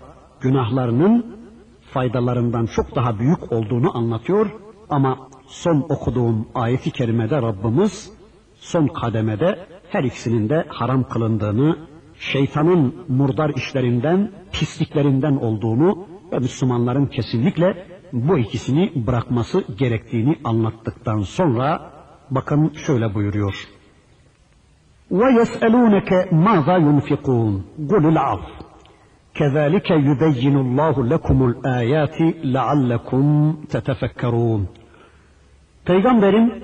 günahlarının 0.42 1.36
faydalarından 1.82 2.66
çok 2.66 2.96
daha 2.96 3.20
büyük 3.20 3.52
olduğunu 3.52 3.98
anlatıyor 3.98 4.52
ama 4.90 5.18
son 5.47 5.87
okuduğum 5.89 6.49
ayeti 6.55 6.91
kerimede 6.91 7.43
Rabbimiz 7.43 8.13
son 8.55 8.87
kademede 8.87 9.59
her 9.91 10.05
ikisinin 10.05 10.49
de 10.49 10.65
haram 10.69 11.09
kılındığını, 11.09 11.77
şeytanın 12.19 12.95
murdar 13.09 13.51
işlerinden, 13.57 14.33
pisliklerinden 14.53 15.37
olduğunu 15.37 16.07
ve 16.33 16.39
Müslümanların 16.39 17.07
kesinlikle 17.07 17.87
bu 18.13 18.39
ikisini 18.39 18.93
bırakması 19.07 19.65
gerektiğini 19.79 20.39
anlattıktan 20.45 21.21
sonra 21.21 21.91
bakın 22.31 22.73
şöyle 22.87 23.15
buyuruyor. 23.15 23.55
وَيَسْأَلُونَكَ 25.11 26.11
مَاذَا 26.47 26.77
يُنْفِقُونَ 26.87 27.53
قُلِ 27.91 28.05
الْعَفْوِ 28.13 28.51
كَذَٰلِكَ 29.39 29.89
يُبَيِّنُ 30.09 30.57
اللّٰهُ 30.65 30.95
لَكُمُ 31.13 31.39
الْآيَاتِ 31.51 32.19
لَعَلَّكُمْ 32.55 33.25
تَتَفَكَّرُونَ 33.73 34.63
Peygamberim 35.86 36.64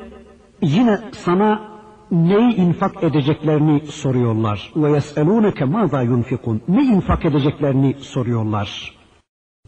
yine 0.62 1.00
sana 1.12 1.70
neyi 2.12 2.56
infak 2.56 3.04
edeceklerini 3.04 3.86
soruyorlar. 3.86 4.72
Ve 4.76 4.92
yeselûneke 4.92 5.66
mâzâ 5.66 6.02
yunfikun. 6.02 6.62
Ne 6.68 6.84
infak 6.84 7.26
edeceklerini 7.26 7.94
soruyorlar. 7.94 8.96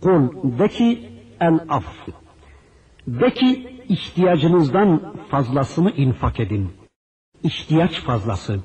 Kul 0.02 0.24
de 0.60 0.68
ki 0.68 1.10
el 1.40 1.60
af. 1.70 1.86
De 3.08 3.34
ki 3.34 3.78
ihtiyacınızdan 3.90 5.14
fazlasını 5.30 5.92
infak 5.92 6.40
edin. 6.40 6.72
İhtiyaç 7.44 8.00
fazlası. 8.00 8.60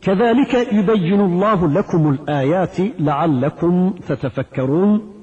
Kezalike 0.00 0.68
yubeyyinullahu 0.72 1.74
lekumul 1.74 2.16
ayati 2.26 3.06
leallekum 3.06 3.96
tetefekkerun. 3.96 5.16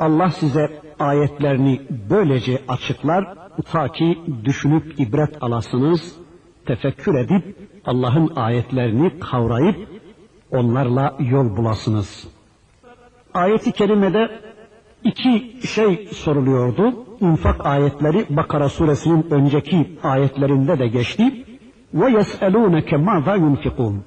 Allah 0.00 0.30
size 0.30 0.82
ayetlerini 0.98 1.80
böylece 2.10 2.62
açıklar 2.68 3.43
ta 3.62 3.88
ki 3.88 4.18
düşünüp 4.44 5.00
ibret 5.00 5.42
alasınız, 5.42 6.16
tefekkür 6.66 7.14
edip 7.14 7.56
Allah'ın 7.86 8.32
ayetlerini 8.36 9.18
kavrayıp 9.18 9.88
onlarla 10.50 11.16
yol 11.18 11.56
bulasınız. 11.56 12.28
Ayeti 13.34 13.72
kerimede 13.72 14.30
iki 15.04 15.56
şey 15.66 16.08
soruluyordu. 16.12 17.04
İnfak 17.20 17.66
ayetleri 17.66 18.26
Bakara 18.30 18.68
suresinin 18.68 19.26
önceki 19.30 19.98
ayetlerinde 20.02 20.78
de 20.78 20.88
geçti. 20.88 21.44
Ve 21.94 22.10
yes'elûneke 22.10 22.96
mâzâ 22.96 23.36
yunfikûn. 23.36 24.04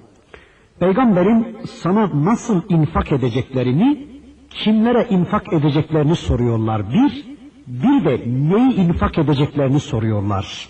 Peygamberin 0.80 1.58
sana 1.66 2.10
nasıl 2.14 2.62
infak 2.70 3.12
edeceklerini, 3.12 4.08
kimlere 4.50 5.08
infak 5.10 5.54
edeceklerini 5.54 6.16
soruyorlar. 6.16 6.90
Bir, 6.90 7.26
bir 7.68 8.06
de 8.06 8.24
neyi 8.28 8.76
infak 8.76 9.18
edeceklerini 9.18 9.80
soruyorlar. 9.80 10.70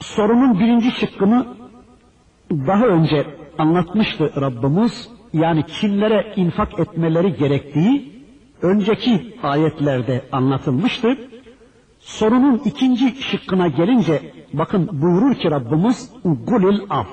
Sorunun 0.00 0.60
birinci 0.60 0.90
şıkkını 0.90 1.46
daha 2.50 2.86
önce 2.86 3.26
anlatmıştı 3.58 4.32
Rabbimiz. 4.40 5.08
Yani 5.32 5.66
kimlere 5.66 6.32
infak 6.36 6.78
etmeleri 6.78 7.36
gerektiği 7.36 8.12
önceki 8.62 9.36
ayetlerde 9.42 10.24
anlatılmıştı. 10.32 11.18
Sorunun 12.00 12.62
ikinci 12.64 13.22
şıkkına 13.22 13.68
gelince 13.68 14.32
bakın 14.52 14.88
buyurur 15.02 15.34
ki 15.34 15.50
Rabbimiz 15.50 16.12
gulil 16.24 16.80
af. 16.90 17.08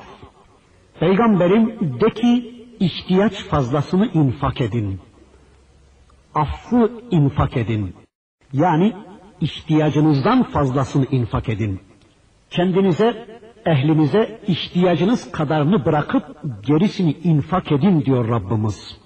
Peygamberim 1.00 1.80
de 2.02 2.14
ki 2.14 2.56
ihtiyaç 2.80 3.34
fazlasını 3.34 4.08
infak 4.14 4.62
edin. 4.62 5.00
affı 6.36 6.92
infak 7.12 7.58
edin. 7.58 7.96
Yani 8.54 8.94
ihtiyacınızdan 9.42 10.44
fazlasını 10.44 11.06
infak 11.06 11.50
edin. 11.50 11.80
Kendinize, 12.50 13.40
ehlinize 13.66 14.42
ihtiyacınız 14.48 15.32
kadarını 15.32 15.86
bırakıp 15.86 16.24
gerisini 16.64 17.12
infak 17.12 17.72
edin 17.72 18.06
diyor 18.06 18.28
Rabbimiz. 18.30 18.98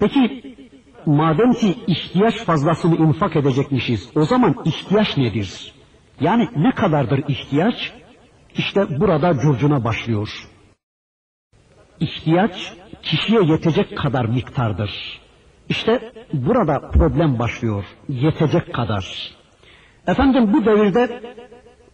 Peki 0.00 0.54
madem 1.06 1.52
ki 1.52 1.74
ihtiyaç 1.86 2.36
fazlasını 2.44 2.96
infak 2.96 3.36
edecekmişiz 3.36 4.10
o 4.16 4.24
zaman 4.24 4.56
ihtiyaç 4.64 5.16
nedir? 5.16 5.72
Yani 6.20 6.48
ne 6.56 6.74
kadardır 6.74 7.24
ihtiyaç? 7.28 7.92
İşte 8.56 9.00
burada 9.00 9.40
curcuna 9.40 9.84
başlıyor. 9.84 10.48
İhtiyaç 12.00 12.72
kişiye 13.02 13.42
yetecek 13.42 13.98
kadar 13.98 14.24
miktardır. 14.24 15.21
İşte 15.72 16.12
burada 16.32 16.90
problem 16.90 17.38
başlıyor. 17.38 17.84
Yetecek 18.08 18.74
kadar. 18.74 19.34
Efendim 20.06 20.52
bu 20.52 20.64
devirde 20.64 21.20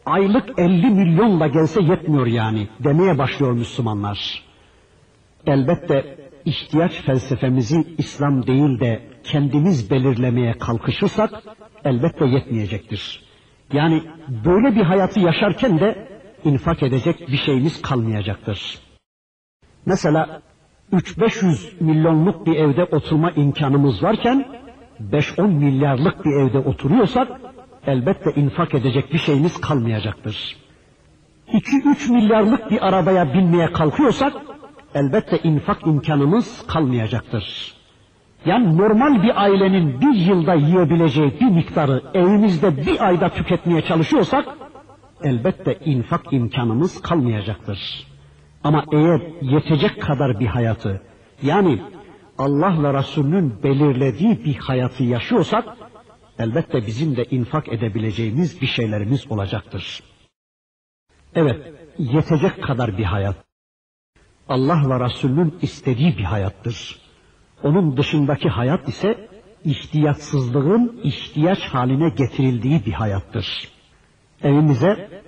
aylık 0.07 0.59
50 0.59 0.87
milyonla 0.87 1.47
gelse 1.47 1.83
yetmiyor 1.83 2.27
yani 2.27 2.69
demeye 2.85 3.19
başlıyor 3.19 3.53
Müslümanlar. 3.53 4.45
Elbette 5.47 6.17
ihtiyaç 6.45 6.93
felsefemizi 6.93 7.95
İslam 7.99 8.47
değil 8.47 8.81
de 8.81 9.03
kendimiz 9.25 9.91
belirlemeye 9.91 10.59
kalkışırsak 10.59 11.31
elbette 11.85 12.27
yetmeyecektir. 12.27 13.25
Yani 13.73 14.03
böyle 14.45 14.77
bir 14.77 14.83
hayatı 14.83 15.21
yaşarken 15.21 15.81
de 15.81 16.09
infak 16.45 16.83
edecek 16.83 17.29
bir 17.29 17.37
şeyimiz 17.37 17.83
kalmayacaktır. 17.83 18.79
Mesela 19.87 20.43
3-500 20.93 21.85
milyonluk 21.85 22.47
bir 22.47 22.57
evde 22.57 22.85
oturma 22.85 23.31
imkanımız 23.31 24.03
varken 24.03 24.47
5-10 25.13 25.49
milyarlık 25.49 26.25
bir 26.25 26.31
evde 26.31 26.59
oturuyorsak 26.59 27.29
elbette 27.87 28.31
infak 28.41 28.75
edecek 28.75 29.13
bir 29.13 29.19
şeyimiz 29.19 29.61
kalmayacaktır. 29.61 30.57
2-3 31.53 32.13
milyarlık 32.13 32.71
bir 32.71 32.89
arabaya 32.89 33.35
binmeye 33.35 33.73
kalkıyorsak 33.73 34.33
elbette 34.95 35.39
infak 35.39 35.87
imkanımız 35.87 36.67
kalmayacaktır. 36.67 37.75
Yani 38.47 38.79
normal 38.79 39.23
bir 39.23 39.43
ailenin 39.43 40.01
bir 40.01 40.15
yılda 40.15 40.55
yiyebileceği 40.55 41.41
bir 41.41 41.51
miktarı 41.51 42.03
evimizde 42.15 42.87
bir 42.87 43.07
ayda 43.07 43.29
tüketmeye 43.29 43.83
çalışıyorsak 43.83 44.45
elbette 45.23 45.79
infak 45.85 46.33
imkanımız 46.33 47.03
kalmayacaktır. 47.03 48.07
Ama 48.65 48.85
eğer 48.93 49.21
yetecek 49.43 50.03
kadar 50.03 50.41
bir 50.41 50.47
hayatı 50.47 51.03
yani 51.43 51.83
Allah 52.39 52.83
ve 52.83 52.99
Resulünün 52.99 53.63
belirlediği 53.63 54.45
bir 54.45 54.57
hayatı 54.57 55.05
yaşıyorsak 55.05 55.65
elbette 56.39 56.87
bizim 56.87 57.17
de 57.17 57.25
infak 57.25 57.69
edebileceğimiz 57.69 58.61
bir 58.61 58.67
şeylerimiz 58.67 59.33
olacaktır. 59.33 60.03
Evet, 61.35 61.73
yetecek 61.99 62.63
kadar 62.63 62.99
bir 62.99 63.05
hayat. 63.05 63.37
Allah 64.49 64.91
ve 64.91 65.05
Resulünün 65.05 65.59
istediği 65.63 66.19
bir 66.19 66.25
hayattır. 66.25 66.99
Onun 67.63 67.97
dışındaki 67.97 68.49
hayat 68.49 68.89
ise 68.89 69.29
ihtiyatsızlığın 69.65 71.01
ihtiyaç 71.03 71.61
haline 71.61 72.09
getirildiği 72.09 72.87
bir 72.87 72.93
hayattır. 72.93 73.69
Evimize, 74.43 75.23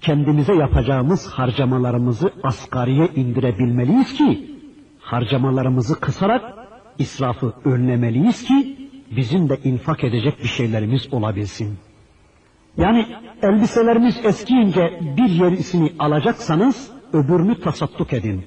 kendimize 0.00 0.54
yapacağımız 0.54 1.26
harcamalarımızı 1.26 2.32
asgariye 2.42 3.08
indirebilmeliyiz 3.16 4.14
ki, 4.14 4.56
harcamalarımızı 5.00 6.00
kısarak 6.00 6.42
israfı 6.98 7.54
önlemeliyiz 7.64 8.44
ki, 8.44 8.76
bizim 9.16 9.48
de 9.48 9.58
infak 9.64 10.04
edecek 10.04 10.38
bir 10.42 10.48
şeylerimiz 10.48 11.12
olabilsin. 11.12 11.78
Yani 12.76 13.06
elbiselerimiz 13.42 14.24
eskiyince 14.24 15.00
bir 15.16 15.28
yerisini 15.28 15.92
alacaksanız 15.98 16.90
öbürünü 17.12 17.60
tasadduk 17.60 18.12
edin. 18.12 18.44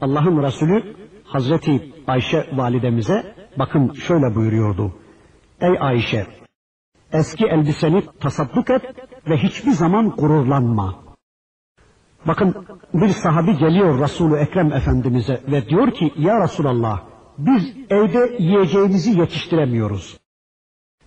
Allah'ın 0.00 0.42
Resulü 0.42 0.96
Hazreti 1.24 1.92
Ayşe 2.06 2.46
validemize 2.52 3.34
bakın 3.58 3.92
şöyle 3.92 4.34
buyuruyordu. 4.34 4.92
Ey 5.60 5.76
Ayşe 5.80 6.26
eski 7.12 7.46
elbiseni 7.46 8.02
tasadduk 8.20 8.70
et 8.70 8.82
ve 9.28 9.36
hiçbir 9.36 9.70
zaman 9.70 10.10
gururlanma. 10.10 10.94
Bakın 12.26 12.54
bir 12.94 13.08
sahabi 13.08 13.58
geliyor 13.58 14.00
Resulü 14.00 14.36
Ekrem 14.36 14.72
Efendimiz'e 14.72 15.40
ve 15.48 15.68
diyor 15.68 15.90
ki 15.90 16.12
ya 16.18 16.44
Resulallah 16.44 17.00
biz 17.38 17.76
evde 17.90 18.36
yiyeceğimizi 18.38 19.18
yetiştiremiyoruz. 19.20 20.18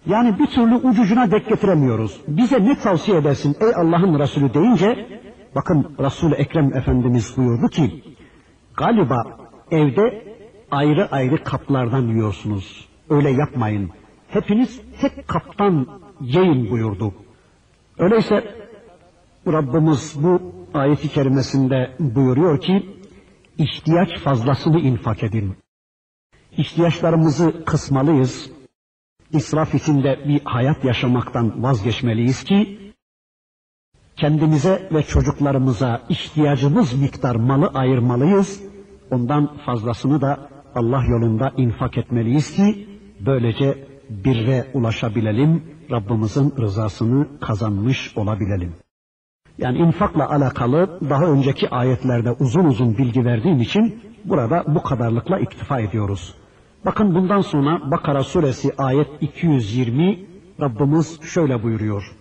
Yani 0.06 0.40
bir 0.40 0.48
türlü 0.48 0.76
ucucuna 0.76 1.32
dek 1.32 1.50
getiremiyoruz. 1.50 2.22
Bize 2.28 2.64
ne 2.64 2.80
tavsiye 2.80 3.18
edersin 3.18 3.56
ey 3.62 3.76
Allah'ın 3.76 4.20
Resulü 4.20 4.54
deyince 4.54 5.22
bakın 5.56 5.96
Resul-i 6.00 6.36
Ekrem 6.36 6.78
Efendimiz 6.78 7.38
buyurdu 7.38 7.68
ki 7.68 8.04
galiba 8.78 9.24
evde 9.72 10.36
ayrı 10.72 11.12
ayrı 11.12 11.44
kaplardan 11.44 12.08
yiyorsunuz. 12.08 12.90
Öyle 13.10 13.30
yapmayın. 13.30 13.90
Hepiniz 14.28 14.82
tek 15.02 15.28
kaptan 15.28 15.88
yiyin 16.22 16.72
buyurdu. 16.72 17.14
Öyleyse 18.00 18.56
Rabbimiz 19.48 20.24
bu 20.24 20.42
ayeti 20.74 21.10
kerimesinde 21.10 21.96
buyuruyor 22.00 22.62
ki 22.62 23.00
ihtiyaç 23.58 24.20
fazlasını 24.20 24.80
infak 24.80 25.24
edin. 25.24 25.56
İhtiyaçlarımızı 26.58 27.66
kısmalıyız. 27.66 28.52
İsraf 29.32 29.76
içinde 29.76 30.20
bir 30.28 30.42
hayat 30.44 30.86
yaşamaktan 30.86 31.64
vazgeçmeliyiz 31.64 32.44
ki 32.44 32.80
kendimize 34.16 34.90
ve 34.94 35.04
çocuklarımıza 35.04 36.02
ihtiyacımız 36.10 36.94
miktar 36.94 37.36
malı 37.36 37.68
ayırmalıyız. 37.68 38.64
Ondan 39.12 39.58
fazlasını 39.58 40.22
da 40.22 40.50
Allah 40.76 41.04
yolunda 41.10 41.54
infak 41.58 41.98
etmeliyiz 41.98 42.56
ki 42.56 42.88
böylece 43.20 43.88
birre 44.10 44.66
ulaşabilelim, 44.74 45.75
Rabbimizin 45.92 46.54
rızasını 46.60 47.28
kazanmış 47.40 48.18
olabilelim. 48.18 48.74
Yani 49.58 49.78
infakla 49.78 50.30
alakalı 50.30 51.00
daha 51.10 51.26
önceki 51.26 51.70
ayetlerde 51.70 52.32
uzun 52.32 52.66
uzun 52.66 52.98
bilgi 52.98 53.26
verdiğim 53.26 53.62
için 53.62 54.00
burada 54.26 54.64
bu 54.68 54.84
kadarlıkla 54.84 55.40
iktifa 55.40 55.80
ediyoruz. 55.80 56.36
Bakın 56.86 57.16
bundan 57.16 57.42
sonra 57.42 57.92
Bakara 57.92 58.24
suresi 58.24 58.72
ayet 58.78 59.08
220 59.22 60.26
Rabbimiz 60.62 61.22
şöyle 61.22 61.64
buyuruyor. 61.64 62.16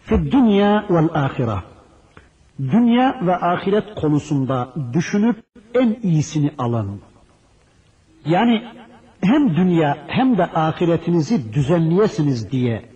Fi 0.00 0.32
dünya 0.32 0.84
vel 0.90 1.08
ahire. 1.14 1.56
Dünya 2.60 3.20
ve 3.26 3.36
ahiret 3.36 3.94
konusunda 3.94 4.74
düşünüp 4.92 5.44
en 5.74 5.96
iyisini 6.02 6.50
alın. 6.58 7.00
Yani 8.26 8.62
hem 9.20 9.56
dünya 9.56 9.98
hem 10.06 10.38
de 10.38 10.44
ahiretinizi 10.44 11.54
düzenleyesiniz 11.54 12.50
diye 12.50 12.93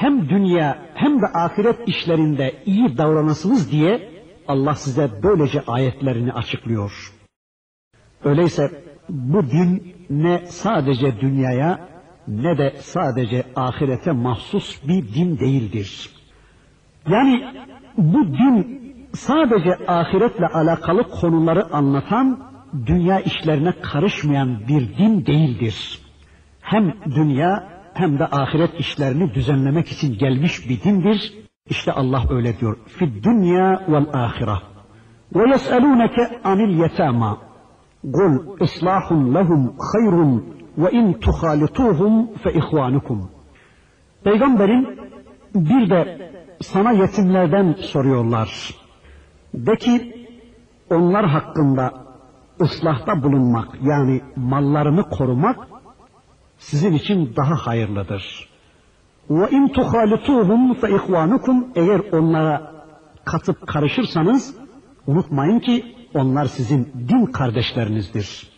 hem 0.00 0.28
dünya 0.28 0.78
hem 0.94 1.22
de 1.22 1.26
ahiret 1.26 1.88
işlerinde 1.88 2.54
iyi 2.66 2.98
davranasınız 2.98 3.72
diye 3.72 4.10
Allah 4.48 4.74
size 4.74 5.10
böylece 5.22 5.62
ayetlerini 5.66 6.32
açıklıyor. 6.32 7.12
Öyleyse 8.24 8.84
bu 9.08 9.46
din 9.46 9.94
ne 10.10 10.46
sadece 10.46 11.20
dünyaya 11.20 11.88
ne 12.28 12.58
de 12.58 12.74
sadece 12.78 13.44
ahirete 13.56 14.12
mahsus 14.12 14.88
bir 14.88 15.14
din 15.14 15.38
değildir. 15.38 16.10
Yani 17.08 17.44
bu 17.96 18.26
din 18.26 18.80
sadece 19.14 19.76
ahiretle 19.86 20.46
alakalı 20.46 21.02
konuları 21.02 21.74
anlatan, 21.74 22.40
dünya 22.86 23.20
işlerine 23.20 23.72
karışmayan 23.82 24.60
bir 24.68 24.98
din 24.98 25.26
değildir. 25.26 26.00
Hem 26.60 26.94
dünya 27.14 27.79
hem 27.94 28.18
de 28.18 28.26
ahiret 28.26 28.80
işlerini 28.80 29.34
düzenlemek 29.34 29.88
için 29.88 30.18
gelmiş 30.18 30.68
bir 30.68 30.82
dindir. 30.82 31.34
İşte 31.68 31.92
Allah 31.92 32.24
öyle 32.30 32.58
diyor. 32.58 32.76
Fid 32.86 33.24
dünya 33.24 33.84
vel 33.88 34.06
ahire. 34.12 34.56
Ve 35.34 35.50
yes'elûneke 35.50 36.40
anil 36.44 36.78
yetâmâ. 36.78 37.38
Kul 38.02 38.60
islahun 38.60 39.34
lehum 39.34 39.74
hayrun 39.92 40.44
ve 40.78 40.90
in 40.90 41.12
tuhalituhum 41.12 42.36
fe 42.36 42.52
ihvanukum. 42.52 43.30
Peygamberin 44.24 44.98
bir 45.54 45.90
de 45.90 46.30
sana 46.60 46.92
yetimlerden 46.92 47.72
soruyorlar. 47.72 48.74
De 49.54 49.76
ki 49.76 50.26
onlar 50.90 51.26
hakkında 51.26 51.92
ıslahta 52.60 53.22
bulunmak 53.22 53.68
yani 53.82 54.20
mallarını 54.36 55.02
korumak 55.02 55.68
sizin 56.60 56.92
için 56.92 57.32
daha 57.36 57.54
hayırlıdır. 57.66 58.48
Ve 59.30 59.50
in 59.50 59.68
tuhalituhum 59.68 60.74
fe 60.74 60.88
ihvanukum 60.90 61.68
eğer 61.74 62.00
onlara 62.12 62.72
katıp 63.24 63.66
karışırsanız 63.66 64.54
unutmayın 65.06 65.58
ki 65.58 65.96
onlar 66.14 66.44
sizin 66.44 66.92
din 67.08 67.26
kardeşlerinizdir. 67.26 68.50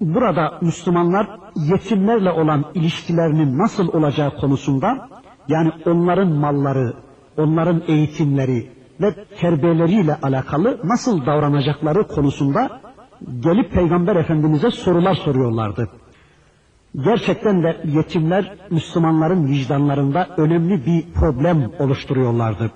burada 0.00 0.58
Müslümanlar 0.60 1.26
yetimlerle 1.56 2.30
olan 2.30 2.64
ilişkilerinin 2.74 3.58
nasıl 3.58 3.88
olacağı 3.88 4.36
konusunda 4.36 5.08
yani 5.48 5.70
onların 5.86 6.28
malları, 6.28 6.94
onların 7.36 7.82
eğitimleri 7.88 8.70
ve 9.00 9.14
terbiyeleriyle 9.40 10.16
alakalı 10.22 10.80
nasıl 10.84 11.26
davranacakları 11.26 12.06
konusunda 12.06 12.80
gelip 13.40 13.72
Peygamber 13.72 14.16
Efendimiz'e 14.16 14.70
sorular 14.70 15.14
soruyorlardı. 15.14 15.88
Gerçekten 16.94 17.62
de 17.62 17.80
yetimler 17.84 18.56
Müslümanların 18.70 19.46
vicdanlarında 19.46 20.28
önemli 20.36 20.86
bir 20.86 21.12
problem 21.14 21.70
oluşturuyorlardı. 21.78 22.70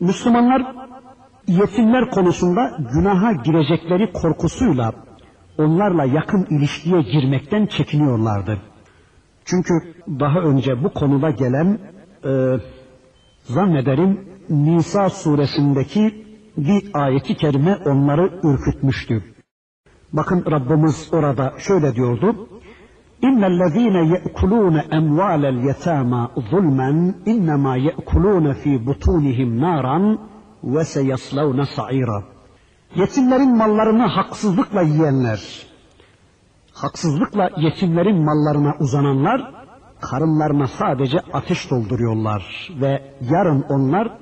Müslümanlar 0.00 0.62
yetimler 1.46 2.10
konusunda 2.10 2.78
günaha 2.92 3.44
girecekleri 3.44 4.12
korkusuyla 4.12 4.92
onlarla 5.58 6.04
yakın 6.04 6.46
ilişkiye 6.50 7.02
girmekten 7.02 7.66
çekiniyorlardı. 7.66 8.58
Çünkü 9.44 9.74
daha 10.08 10.40
önce 10.40 10.84
bu 10.84 10.92
konuda 10.92 11.30
gelen 11.30 11.78
e, 12.24 12.58
zannederim 13.42 14.20
Nisa 14.50 15.10
suresindeki 15.10 16.24
bir 16.56 16.90
ayeti 16.94 17.34
kerime 17.36 17.76
onları 17.76 18.30
ürkütmüştü. 18.42 19.24
Bakın 20.12 20.44
Rabbimiz 20.50 21.08
orada 21.12 21.54
şöyle 21.58 21.94
diyordu. 21.94 22.48
إن 23.23 23.43
الذين 23.43 23.95
يأكلون 23.95 24.77
أموال 24.77 25.45
اليتامى 25.45 26.27
ظلما 26.51 27.13
إنما 27.27 27.75
يأكلون 27.77 28.53
في 28.53 28.77
بطونهم 28.77 29.49
نارا 29.59 30.17
وسيصلون 30.63 31.63
سعيرا 31.63 32.23
Yetimlerin 32.95 33.57
mallarını 33.57 34.05
haksızlıkla 34.05 34.81
yiyenler, 34.81 35.65
haksızlıkla 36.73 37.49
yetimlerin 37.57 38.25
mallarına 38.25 38.75
uzananlar, 38.79 39.51
karınlarına 40.01 40.67
sadece 40.67 41.19
ateş 41.33 41.71
dolduruyorlar 41.71 42.69
ve 42.81 43.01
yarın 43.21 43.61
onlar 43.69 44.17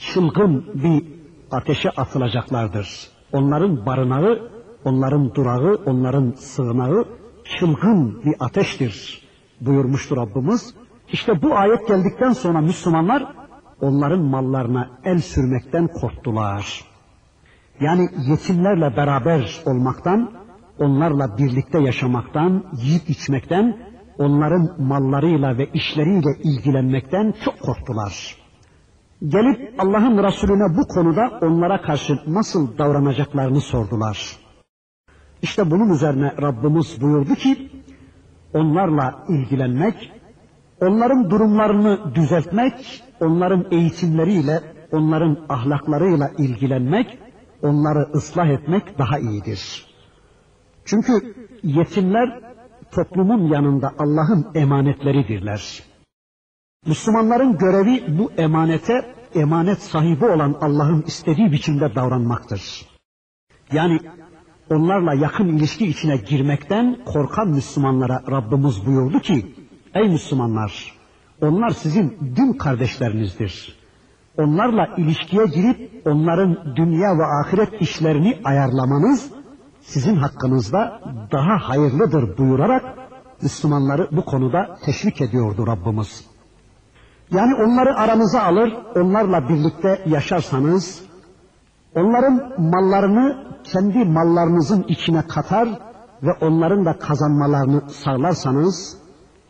çılgın 0.00 0.64
bir 0.74 1.04
ateşe 1.50 1.90
atılacaklardır. 1.90 3.08
Onların 3.32 3.86
barınağı, 3.86 4.50
onların 4.84 5.34
durağı, 5.34 5.78
onların 5.86 6.32
sığınağı 6.36 7.04
çılgın 7.59 8.21
bir 8.25 8.35
ateştir 8.39 9.27
buyurmuştur 9.61 10.17
Rabbimiz. 10.17 10.73
İşte 11.11 11.41
bu 11.41 11.55
ayet 11.55 11.87
geldikten 11.87 12.33
sonra 12.33 12.61
Müslümanlar 12.61 13.25
onların 13.81 14.21
mallarına 14.21 14.89
el 15.03 15.19
sürmekten 15.19 15.87
korktular. 15.87 16.85
Yani 17.79 18.09
yetimlerle 18.27 18.97
beraber 18.97 19.61
olmaktan, 19.65 20.31
onlarla 20.79 21.37
birlikte 21.37 21.79
yaşamaktan, 21.81 22.63
yiyip 22.83 23.09
içmekten, 23.09 23.77
onların 24.17 24.75
mallarıyla 24.77 25.57
ve 25.57 25.69
işleriyle 25.73 26.29
ilgilenmekten 26.43 27.33
çok 27.45 27.59
korktular. 27.59 28.35
Gelip 29.27 29.75
Allah'ın 29.79 30.23
Resulüne 30.23 30.77
bu 30.77 30.87
konuda 30.87 31.39
onlara 31.41 31.81
karşı 31.81 32.19
nasıl 32.27 32.77
davranacaklarını 32.77 33.61
sordular. 33.61 34.37
İşte 35.41 35.71
bunun 35.71 35.89
üzerine 35.89 36.33
Rabbimiz 36.41 37.01
buyurdu 37.01 37.35
ki, 37.35 37.69
onlarla 38.53 39.25
ilgilenmek, 39.29 40.11
onların 40.81 41.29
durumlarını 41.29 42.15
düzeltmek, 42.15 43.03
onların 43.19 43.65
eğitimleriyle, 43.71 44.61
onların 44.91 45.37
ahlaklarıyla 45.49 46.31
ilgilenmek, 46.37 47.19
onları 47.61 48.09
ıslah 48.13 48.47
etmek 48.47 48.97
daha 48.97 49.19
iyidir. 49.19 49.85
Çünkü 50.85 51.35
yetimler 51.63 52.39
toplumun 52.91 53.47
yanında 53.47 53.93
Allah'ın 53.99 54.47
emanetleridirler. 54.55 55.83
Müslümanların 56.85 57.57
görevi 57.57 58.19
bu 58.19 58.31
emanete, 58.37 59.15
emanet 59.35 59.81
sahibi 59.81 60.25
olan 60.25 60.57
Allah'ın 60.61 61.01
istediği 61.01 61.51
biçimde 61.51 61.95
davranmaktır. 61.95 62.85
Yani 63.71 63.99
onlarla 64.71 65.13
yakın 65.13 65.47
ilişki 65.47 65.87
içine 65.87 66.17
girmekten 66.17 66.97
korkan 67.05 67.47
Müslümanlara 67.47 68.23
Rabbimiz 68.31 68.85
buyurdu 68.85 69.19
ki, 69.19 69.55
ey 69.93 70.09
Müslümanlar, 70.09 70.93
onlar 71.41 71.69
sizin 71.69 72.17
din 72.35 72.53
kardeşlerinizdir. 72.53 73.81
Onlarla 74.37 74.87
ilişkiye 74.97 75.45
girip 75.45 76.07
onların 76.07 76.75
dünya 76.75 77.17
ve 77.17 77.23
ahiret 77.25 77.81
işlerini 77.81 78.39
ayarlamanız 78.43 79.31
sizin 79.81 80.15
hakkınızda 80.15 81.01
daha 81.31 81.69
hayırlıdır 81.69 82.37
buyurarak 82.37 82.83
Müslümanları 83.41 84.07
bu 84.11 84.25
konuda 84.25 84.77
teşvik 84.85 85.21
ediyordu 85.21 85.67
Rabbimiz. 85.67 86.25
Yani 87.31 87.55
onları 87.55 87.95
aranıza 87.95 88.43
alır, 88.43 88.73
onlarla 88.95 89.49
birlikte 89.49 90.01
yaşarsanız, 90.05 91.10
onların 91.95 92.61
mallarını 92.61 93.55
kendi 93.63 94.05
mallarınızın 94.05 94.83
içine 94.87 95.27
katar 95.27 95.69
ve 96.23 96.31
onların 96.41 96.85
da 96.85 96.99
kazanmalarını 96.99 97.89
sağlarsanız, 97.89 98.97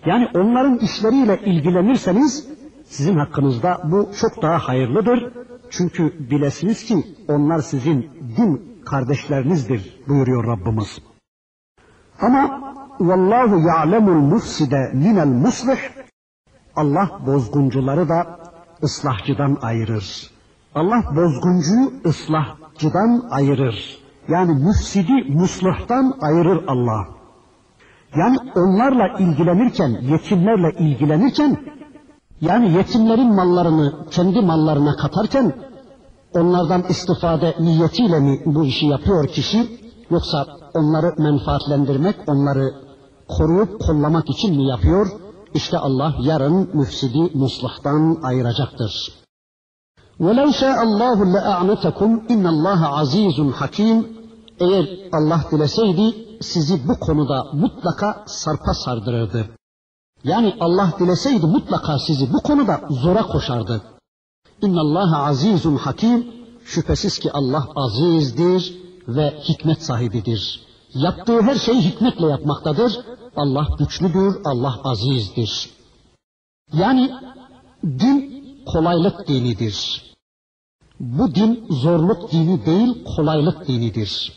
yani 0.05 0.27
onların 0.35 0.77
işleriyle 0.77 1.41
ilgilenirseniz, 1.45 2.47
sizin 2.85 3.17
hakkınızda 3.17 3.81
bu 3.83 4.09
çok 4.19 4.41
daha 4.41 4.57
hayırlıdır. 4.57 5.33
Çünkü 5.69 6.29
bilesiniz 6.31 6.83
ki 6.83 7.03
onlar 7.27 7.59
sizin 7.59 8.09
din 8.37 8.81
kardeşlerinizdir 8.85 10.03
buyuruyor 10.07 10.47
Rabbimiz. 10.47 10.99
Ama 12.21 12.73
vallahu 12.99 13.59
ya'lemul 13.67 14.21
mufside 14.33 14.91
minel 14.93 15.27
muslih 15.27 15.79
Allah 16.75 17.19
bozguncuları 17.27 18.09
da 18.09 18.39
ıslahçıdan 18.83 19.57
ayırır. 19.61 20.31
Allah 20.75 21.03
bozguncuyu 21.15 21.91
ıslahçıdan 22.05 23.27
ayırır. 23.31 23.97
Yani 24.29 24.63
müfsidi 24.65 25.23
muslahtan 25.29 26.17
ayırır 26.21 26.63
Allah. 26.67 27.07
Yani 28.15 28.37
onlarla 28.55 29.19
ilgilenirken, 29.19 29.89
yetimlerle 30.01 30.71
ilgilenirken, 30.79 31.57
yani 32.41 32.71
yetimlerin 32.71 33.35
mallarını 33.35 34.05
kendi 34.11 34.41
mallarına 34.41 34.95
katarken, 34.95 35.53
onlardan 36.33 36.83
istifade 36.89 37.55
niyetiyle 37.59 38.19
mi 38.19 38.41
bu 38.45 38.65
işi 38.65 38.85
yapıyor 38.85 39.27
kişi, 39.27 39.79
yoksa 40.09 40.47
onları 40.73 41.13
menfaatlendirmek, 41.17 42.15
onları 42.27 42.73
koruyup 43.27 43.81
kollamak 43.81 44.29
için 44.29 44.55
mi 44.55 44.67
yapıyor? 44.67 45.07
İşte 45.53 45.77
Allah 45.77 46.15
yarın 46.21 46.69
müfsidi 46.73 47.37
muslahtan 47.37 48.17
ayıracaktır. 48.23 49.21
وَلَوْ 50.24 50.48
شَاءَ 50.62 50.78
اللّٰهُ 50.88 51.18
لَاَعْنَتَكُمْ 51.36 52.10
اِنَّ 52.32 52.44
اللّٰهَ 52.54 52.82
عَز۪يزٌ 52.98 53.52
hakim. 53.52 54.16
Eğer 54.60 54.86
Allah 55.12 55.40
dileseydi 55.50 56.38
sizi 56.40 56.88
bu 56.88 57.00
konuda 57.00 57.44
mutlaka 57.52 58.24
sarpa 58.26 58.74
sardırırdı. 58.74 59.48
Yani 60.24 60.56
Allah 60.60 60.92
dileseydi 60.98 61.46
mutlaka 61.46 61.98
sizi 61.98 62.32
bu 62.32 62.40
konuda 62.42 62.80
zora 62.90 63.22
koşardı. 63.22 63.82
اِنَّ 64.62 64.76
اللّٰهَ 64.84 65.12
عَز۪يزٌ 65.30 65.78
hakim. 65.78 66.26
Şüphesiz 66.64 67.18
ki 67.18 67.32
Allah 67.32 67.68
azizdir 67.76 68.76
ve 69.08 69.34
hikmet 69.48 69.82
sahibidir. 69.82 70.66
Yaptığı 70.94 71.42
her 71.42 71.54
şeyi 71.54 71.80
hikmetle 71.82 72.26
yapmaktadır. 72.26 73.00
Allah 73.36 73.66
güçlüdür, 73.78 74.36
Allah 74.44 74.80
azizdir. 74.84 75.70
Yani 76.72 77.10
din 77.84 78.44
kolaylık 78.66 79.28
dinidir. 79.28 80.06
Bu 81.01 81.35
din 81.35 81.65
zorluk 81.69 82.31
dini 82.31 82.65
değil, 82.65 83.03
kolaylık 83.15 83.67
dinidir. 83.67 84.33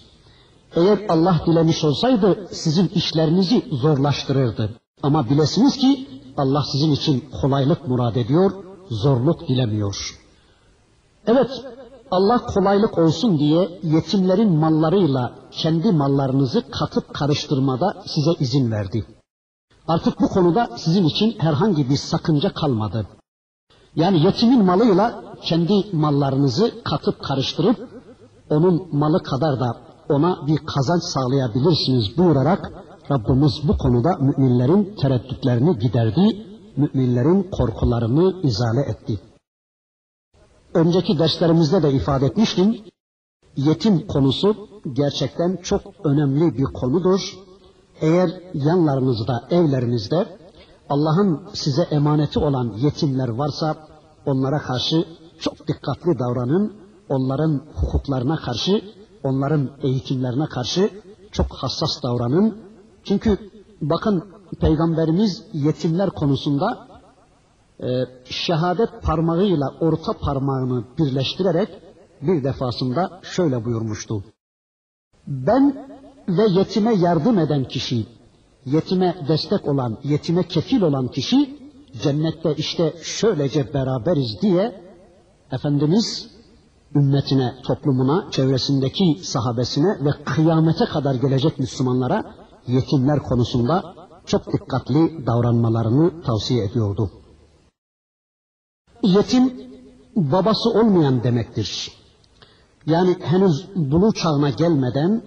Eğer 0.77 0.98
Allah 1.09 1.40
dilemiş 1.46 1.85
olsaydı 1.85 2.48
sizin 2.53 2.88
işlerinizi 2.88 3.64
zorlaştırırdı. 3.72 4.70
Ama 5.03 5.31
bilesiniz 5.31 5.77
ki 5.77 6.09
Allah 6.37 6.62
sizin 6.72 6.92
için 6.92 7.24
kolaylık 7.40 7.88
murad 7.88 8.16
ediyor, 8.16 8.50
zorluk 8.90 9.48
dilemiyor. 9.48 10.20
Evet, 11.27 11.50
Allah 12.11 12.38
kolaylık 12.38 12.98
olsun 12.98 13.38
diye 13.38 13.81
yetimlerin 13.83 14.53
mallarıyla 14.53 15.35
kendi 15.50 15.92
mallarınızı 15.92 16.70
katıp 16.70 17.14
karıştırmada 17.14 18.03
size 18.07 18.31
izin 18.40 18.70
verdi. 18.70 19.07
Artık 19.88 20.20
bu 20.20 20.29
konuda 20.29 20.70
sizin 20.77 21.05
için 21.05 21.35
herhangi 21.38 21.90
bir 21.90 21.96
sakınca 21.96 22.55
kalmadı. 22.55 23.07
Yani 23.96 24.24
yetimin 24.24 24.64
malıyla 24.64 25.24
kendi 25.42 25.96
mallarınızı 25.96 26.83
katıp 26.85 27.22
karıştırıp 27.22 27.88
onun 28.50 28.88
malı 28.92 29.22
kadar 29.22 29.61
da 29.61 29.76
ona 30.09 30.46
bir 30.46 30.59
kazanç 30.66 31.02
sağlayabilirsiniz 31.02 32.18
buyurarak 32.18 32.72
Rabbimiz 33.11 33.68
bu 33.68 33.78
konuda 33.78 34.16
müminlerin 34.16 34.96
tereddütlerini 34.96 35.78
giderdi, 35.78 36.46
müminlerin 36.76 37.42
korkularını 37.42 38.42
izale 38.42 38.80
etti. 38.80 39.20
Önceki 40.74 41.18
derslerimizde 41.18 41.83
de 41.83 41.92
ifade 41.92 42.26
etmiştim, 42.26 42.76
yetim 43.57 44.07
konusu 44.07 44.68
gerçekten 44.92 45.57
çok 45.62 45.83
önemli 46.04 46.59
bir 46.59 46.64
konudur. 46.64 47.38
Eğer 48.00 48.30
yanlarınızda, 48.54 49.48
evlerinizde 49.50 50.26
Allah'ın 50.88 51.42
size 51.53 51.83
emaneti 51.83 52.38
olan 52.38 52.73
yetimler 52.77 53.29
varsa 53.29 53.77
onlara 54.27 54.59
karşı 54.59 55.05
çok 55.38 55.68
dikkatli 55.68 56.18
davranın. 56.18 56.85
Onların 57.09 57.62
hukuklarına 57.75 58.37
karşı, 58.37 58.85
onların 59.23 59.70
eğitimlerine 59.83 60.47
karşı 60.47 60.90
çok 61.33 61.47
hassas 61.55 62.03
davranın. 62.03 62.59
Çünkü 63.05 63.38
bakın 63.83 64.25
Peygamberimiz 64.61 65.44
yetimler 65.53 66.11
konusunda 66.11 66.87
e, 67.81 67.88
şehadet 68.25 69.03
parmağıyla 69.03 69.75
orta 69.81 70.12
parmağını 70.12 70.85
birleştirerek 70.99 71.68
bir 72.23 72.44
defasında 72.44 73.20
şöyle 73.23 73.64
buyurmuştu. 73.64 74.25
Ben 75.27 75.88
ve 76.29 76.47
yetime 76.49 76.94
yardım 76.94 77.38
eden 77.38 77.64
kişi, 77.64 78.07
yetime 78.66 79.16
destek 79.29 79.68
olan, 79.68 79.98
yetime 80.05 80.42
kefil 80.48 80.83
olan 80.83 81.09
kişi 81.09 81.59
cennette 82.03 82.55
işte 82.57 82.94
şöylece 83.03 83.74
beraberiz 83.74 84.42
diye 84.42 84.85
Efendimiz 85.53 86.31
ümmetine, 86.94 87.55
toplumuna, 87.66 88.31
çevresindeki 88.31 89.20
sahabesine 89.22 90.05
ve 90.05 90.11
kıyamete 90.24 90.85
kadar 90.85 91.14
gelecek 91.14 91.59
Müslümanlara 91.59 92.35
yetimler 92.66 93.18
konusunda 93.18 93.94
çok 94.27 94.53
dikkatli 94.53 95.27
davranmalarını 95.27 96.22
tavsiye 96.22 96.64
ediyordu. 96.64 97.11
Yetim 99.03 99.53
babası 100.16 100.70
olmayan 100.70 101.24
demektir. 101.24 101.92
Yani 102.87 103.16
henüz 103.20 103.68
bulu 103.74 104.12
çağına 104.12 104.50
gelmeden, 104.50 105.22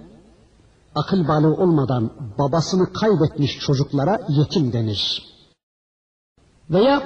akıl 0.97 1.27
balığı 1.27 1.53
olmadan 1.53 2.11
babasını 2.39 2.93
kaybetmiş 2.93 3.59
çocuklara 3.59 4.19
yetim 4.29 4.73
denir. 4.73 5.23
Veya 6.69 7.03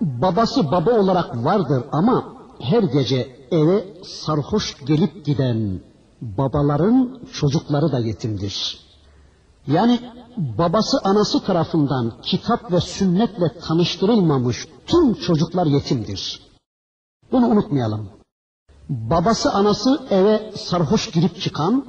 babası 0.00 0.70
baba 0.70 0.90
olarak 0.90 1.44
vardır 1.44 1.84
ama 1.92 2.36
her 2.60 2.82
gece 2.82 3.48
eve 3.50 4.02
sarhoş 4.04 4.84
gelip 4.84 5.24
giden 5.24 5.80
babaların 6.20 7.20
çocukları 7.32 7.92
da 7.92 7.98
yetimdir. 7.98 8.80
Yani 9.66 10.00
babası 10.36 10.98
anası 11.04 11.44
tarafından 11.44 12.12
kitap 12.22 12.72
ve 12.72 12.80
sünnetle 12.80 13.58
tanıştırılmamış 13.60 14.68
tüm 14.86 15.14
çocuklar 15.14 15.66
yetimdir. 15.66 16.42
Bunu 17.32 17.46
unutmayalım. 17.46 18.08
Babası 18.88 19.52
anası 19.52 20.06
eve 20.10 20.52
sarhoş 20.56 21.10
girip 21.10 21.40
çıkan, 21.40 21.84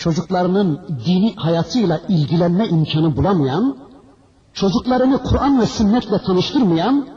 çocuklarının 0.00 0.80
dini 1.06 1.34
hayatıyla 1.36 2.00
ilgilenme 2.08 2.68
imkanı 2.68 3.16
bulamayan, 3.16 3.76
çocuklarını 4.52 5.22
Kur'an 5.22 5.60
ve 5.60 5.66
sünnetle 5.66 6.18
tanıştırmayan, 6.26 7.08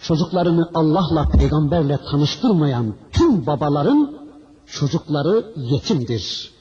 çocuklarını 0.00 0.70
Allah'la 0.74 1.28
peygamberle 1.28 1.98
tanıştırmayan 2.10 2.94
tüm 3.12 3.46
babaların 3.46 4.16
çocukları 4.66 5.52
yetimdir. 5.56 6.52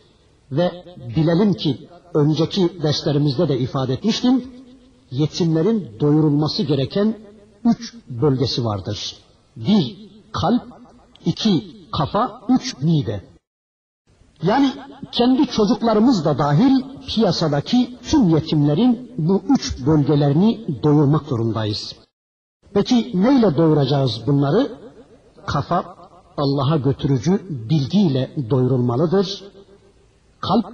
Ve 0.52 0.86
bilelim 1.16 1.54
ki 1.54 1.90
önceki 2.14 2.82
derslerimizde 2.84 3.50
de 3.50 3.60
ifade 3.60 3.94
etmiştim. 3.94 4.44
Yetimlerin 5.12 5.88
doyurulması 6.00 6.64
gereken 6.64 7.18
üç 7.66 7.94
bölgesi 8.10 8.66
vardır. 8.66 9.16
Bir, 9.56 10.10
kalp, 10.32 10.64
iki, 11.26 11.78
kafa, 11.92 12.42
üç, 12.50 12.82
mide. 12.82 13.31
Yani 14.44 14.74
kendi 15.12 15.48
çocuklarımız 15.48 16.26
da 16.26 16.38
dahil 16.38 16.84
piyasadaki 17.08 17.98
tüm 18.04 18.30
yetimlerin 18.30 19.12
bu 19.18 19.42
üç 19.50 19.86
bölgelerini 19.86 20.84
doyurmak 20.84 21.26
zorundayız. 21.26 21.96
Peki 22.74 23.12
neyle 23.14 23.58
doyuracağız 23.58 24.22
bunları? 24.28 24.72
Kafa 25.46 25.96
Allah'a 26.38 26.78
götürücü 26.78 27.42
bilgiyle 27.70 28.32
doyurulmalıdır. 28.50 29.44
Kalp 30.40 30.66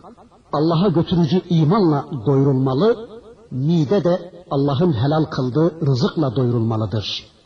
Allah'a 0.54 0.88
götürücü 0.88 1.42
imanla 1.50 2.06
doyurulmalı, 2.26 3.10
mide 3.52 4.04
de 4.04 4.32
Allah'ın 4.52 4.94
helal 4.94 5.24
kıldığı 5.24 5.86
rızıkla 5.86 6.36
doyurulmalıdır. 6.36 7.37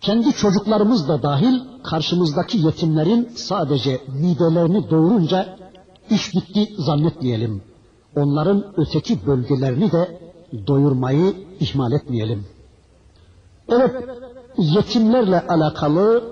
Kendi 0.00 0.32
çocuklarımız 0.32 1.08
da 1.08 1.22
dahil 1.22 1.60
karşımızdaki 1.84 2.58
yetimlerin 2.58 3.28
sadece 3.34 4.00
midelerini 4.20 4.90
doyurunca 4.90 5.56
iş 6.10 6.34
bitti 6.34 6.68
zannetmeyelim. 6.78 7.62
Onların 8.16 8.64
öteki 8.76 9.26
bölgelerini 9.26 9.92
de 9.92 10.20
doyurmayı 10.66 11.34
ihmal 11.60 11.92
etmeyelim. 11.92 12.46
Evet, 13.68 13.90
yetimlerle 14.58 15.46
alakalı 15.46 16.24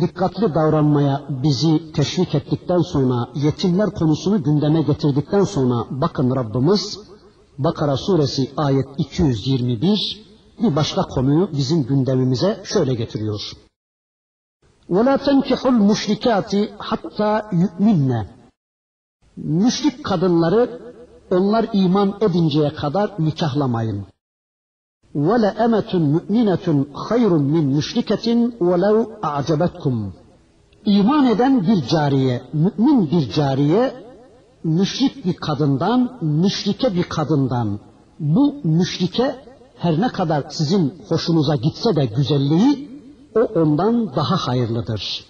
dikkatli 0.00 0.54
davranmaya 0.54 1.22
bizi 1.28 1.92
teşvik 1.92 2.34
ettikten 2.34 2.78
sonra, 2.78 3.28
yetimler 3.34 3.90
konusunu 3.90 4.42
gündeme 4.42 4.82
getirdikten 4.82 5.44
sonra 5.44 5.84
bakın 5.90 6.36
Rabbimiz 6.36 6.98
Bakara 7.58 7.96
suresi 7.96 8.50
ayet 8.56 8.86
221 8.98 10.31
bir 10.61 10.75
başka 10.75 11.01
konuyu 11.01 11.49
bizim 11.57 11.83
gündemimize 11.83 12.61
şöyle 12.63 12.93
getiriyor. 12.93 13.41
وَلَا 14.89 15.15
تَنْكِحُ 15.17 15.61
الْمُشْرِكَاتِ 15.73 16.69
hatta 16.77 17.49
يُؤْمِنَّ 17.51 18.25
Müşrik 19.37 20.03
kadınları 20.03 20.81
onlar 21.31 21.65
iman 21.73 22.17
edinceye 22.21 22.73
kadar 22.73 23.11
nikahlamayın. 23.19 24.05
وَلَأَمَةٌ 25.15 25.91
مُؤْمِنَةٌ 26.15 26.65
خَيْرٌ 27.07 27.31
مِنْ 27.53 27.65
مُشْرِكَةٍ 27.77 28.27
وَلَوْ 28.59 29.19
أَعْجَبَتْكُمْ 29.21 30.11
İman 30.85 31.25
eden 31.25 31.67
bir 31.67 31.87
cariye, 31.87 32.41
mümin 32.53 33.11
bir 33.11 33.31
cariye, 33.31 33.93
müşrik 34.63 35.25
bir 35.25 35.33
kadından, 35.33 36.17
müşrike 36.21 36.95
bir 36.95 37.03
kadından, 37.03 37.79
bu 38.19 38.55
müşrike 38.63 39.35
her 39.81 40.01
ne 40.01 40.07
kadar 40.07 40.43
sizin 40.49 40.93
hoşunuza 41.09 41.55
gitse 41.55 41.95
de 41.95 42.05
güzelliği, 42.05 42.89
o 43.35 43.39
ondan 43.39 44.15
daha 44.15 44.35
hayırlıdır. 44.35 45.25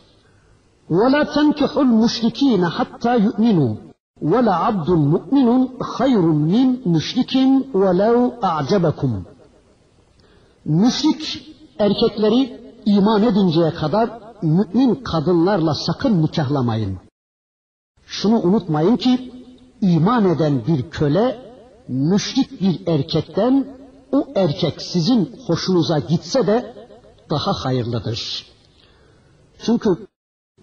وَلَا 0.90 1.24
تَنْكِحُ 1.36 1.72
الْمُشْرِك۪ينَ 1.86 2.64
حَتَّى 2.78 3.14
يُؤْمِنُوا 3.26 3.74
وَلَا 4.32 4.56
عَبْدٌ 4.66 4.90
مُؤْمِنٌ 5.14 5.50
خَيْرٌ 5.96 6.24
مِنْ 6.54 6.68
مُشْرِكٍ 6.94 7.34
وَلَوْ 7.82 8.18
أَعْجَبَكُمْ 8.50 9.12
Müşrik 10.66 11.24
erkekleri 11.80 12.60
iman 12.86 13.24
edinceye 13.24 13.74
kadar 13.74 14.10
mümin 14.42 14.96
kadınlarla 14.96 15.74
sakın 15.76 16.24
nikahlamayın. 16.24 16.98
Şunu 18.06 18.40
unutmayın 18.42 18.96
ki 18.96 19.32
iman 19.82 20.30
eden 20.30 20.62
bir 20.68 20.90
köle 20.90 21.40
müşrik 21.88 22.62
bir 22.62 22.88
erkekten 22.88 23.66
o 24.13 24.27
erkek 24.35 24.83
sizin 24.83 25.37
hoşunuza 25.47 25.99
gitse 25.99 26.47
de 26.47 26.75
daha 27.31 27.53
hayırlıdır. 27.53 28.47
Çünkü 29.65 29.89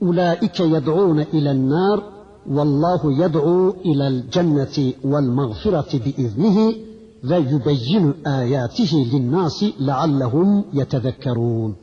ulaike 0.02 0.64
yed'ûne 0.64 1.28
ilen 1.34 1.70
nar 1.70 2.00
vallahu 2.48 3.12
yed'u 3.12 3.78
ilel 3.84 4.32
cenneti 4.32 4.98
vel 5.04 5.28
mağfireti 5.38 6.06
biiznihi 6.06 6.90
ve 7.24 7.38
yubeyyinu 7.38 8.16
ayatihi 8.26 9.12
linnâsi 9.12 9.88
leallehum 9.88 10.68
yetezekkerûn. 10.74 11.78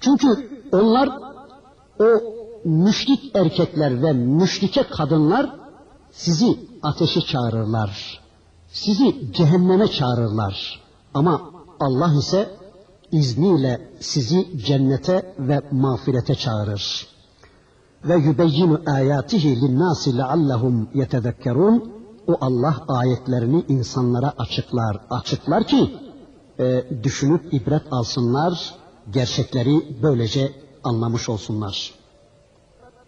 Çünkü 0.00 0.28
onlar 0.72 1.08
o 2.00 2.08
müşrik 2.64 3.36
erkekler 3.36 4.02
ve 4.02 4.12
müşrike 4.12 4.82
kadınlar 4.82 5.50
sizi 6.10 6.58
ateşe 6.82 7.20
çağırırlar. 7.20 8.20
Sizi 8.84 9.32
cehenneme 9.32 9.88
çağırırlar. 9.88 10.80
Ama 11.14 11.50
Allah 11.80 12.14
ise 12.18 12.50
izniyle 13.12 13.90
sizi 14.00 14.64
cennete 14.66 15.34
ve 15.38 15.62
mağfirete 15.72 16.34
çağırır. 16.34 17.06
Ve 18.04 18.16
yubeyyinu 18.16 18.80
ayatihi 18.86 19.60
linnâsi 19.60 20.18
leallehum 20.18 20.88
yetezekkerûn 20.94 21.92
o 22.26 22.36
Allah 22.40 22.84
ayetlerini 22.88 23.64
insanlara 23.68 24.32
açıklar. 24.38 25.00
Açıklar 25.10 25.64
ki 25.64 25.94
e, 26.58 26.84
düşünüp 27.02 27.54
ibret 27.54 27.82
alsınlar, 27.90 28.74
gerçekleri 29.10 30.02
böylece 30.02 30.52
anlamış 30.84 31.28
olsunlar. 31.28 31.94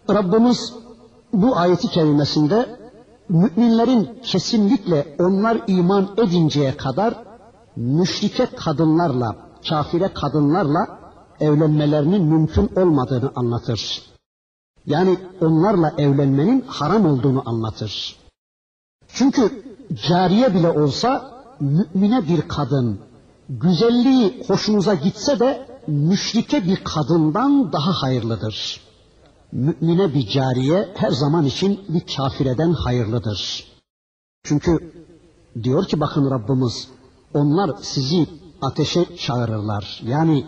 Rabbimiz 0.09 0.73
bu 1.33 1.57
ayeti 1.57 1.87
kerimesinde 1.87 2.80
müminlerin 3.31 4.19
kesinlikle 4.23 5.15
onlar 5.19 5.57
iman 5.67 6.09
edinceye 6.17 6.77
kadar 6.77 7.23
müşrike 7.75 8.45
kadınlarla, 8.45 9.35
kafire 9.69 10.13
kadınlarla 10.13 10.99
evlenmelerinin 11.39 12.23
mümkün 12.23 12.69
olmadığını 12.75 13.31
anlatır. 13.35 14.01
Yani 14.85 15.17
onlarla 15.41 15.93
evlenmenin 15.97 16.61
haram 16.67 17.05
olduğunu 17.05 17.43
anlatır. 17.49 18.15
Çünkü 19.07 19.63
cariye 20.07 20.53
bile 20.53 20.69
olsa 20.69 21.31
mümine 21.59 22.27
bir 22.27 22.41
kadın, 22.41 22.99
güzelliği 23.49 24.43
hoşunuza 24.47 24.93
gitse 24.93 25.39
de 25.39 25.67
müşrike 25.87 26.65
bir 26.65 26.83
kadından 26.83 27.73
daha 27.73 27.91
hayırlıdır. 27.91 28.90
Mümine 29.51 30.13
bir 30.13 30.27
cariye 30.27 30.89
her 30.95 31.11
zaman 31.11 31.45
için 31.45 31.79
bir 31.89 32.15
kafireden 32.15 32.73
hayırlıdır. 32.73 33.67
Çünkü 34.43 34.93
diyor 35.63 35.85
ki 35.85 35.99
bakın 35.99 36.31
Rabbimiz 36.31 36.87
onlar 37.33 37.71
sizi 37.81 38.27
ateşe 38.61 39.15
çağırırlar. 39.17 40.01
Yani 40.05 40.45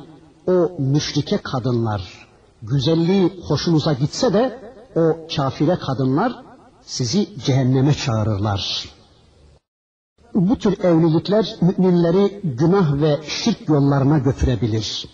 o 0.48 0.72
müşrike 0.80 1.38
kadınlar 1.38 2.28
güzelliği 2.62 3.42
hoşunuza 3.48 3.94
gitse 3.94 4.34
de 4.34 4.74
o 4.96 5.28
kafire 5.36 5.76
kadınlar 5.76 6.44
sizi 6.82 7.40
cehenneme 7.46 7.94
çağırırlar. 7.94 8.90
Bu 10.34 10.56
tür 10.58 10.84
evlilikler 10.84 11.56
müminleri 11.62 12.42
günah 12.44 13.02
ve 13.02 13.20
şirk 13.28 13.70
yollarına 13.70 14.18
götürebilir. 14.18 15.08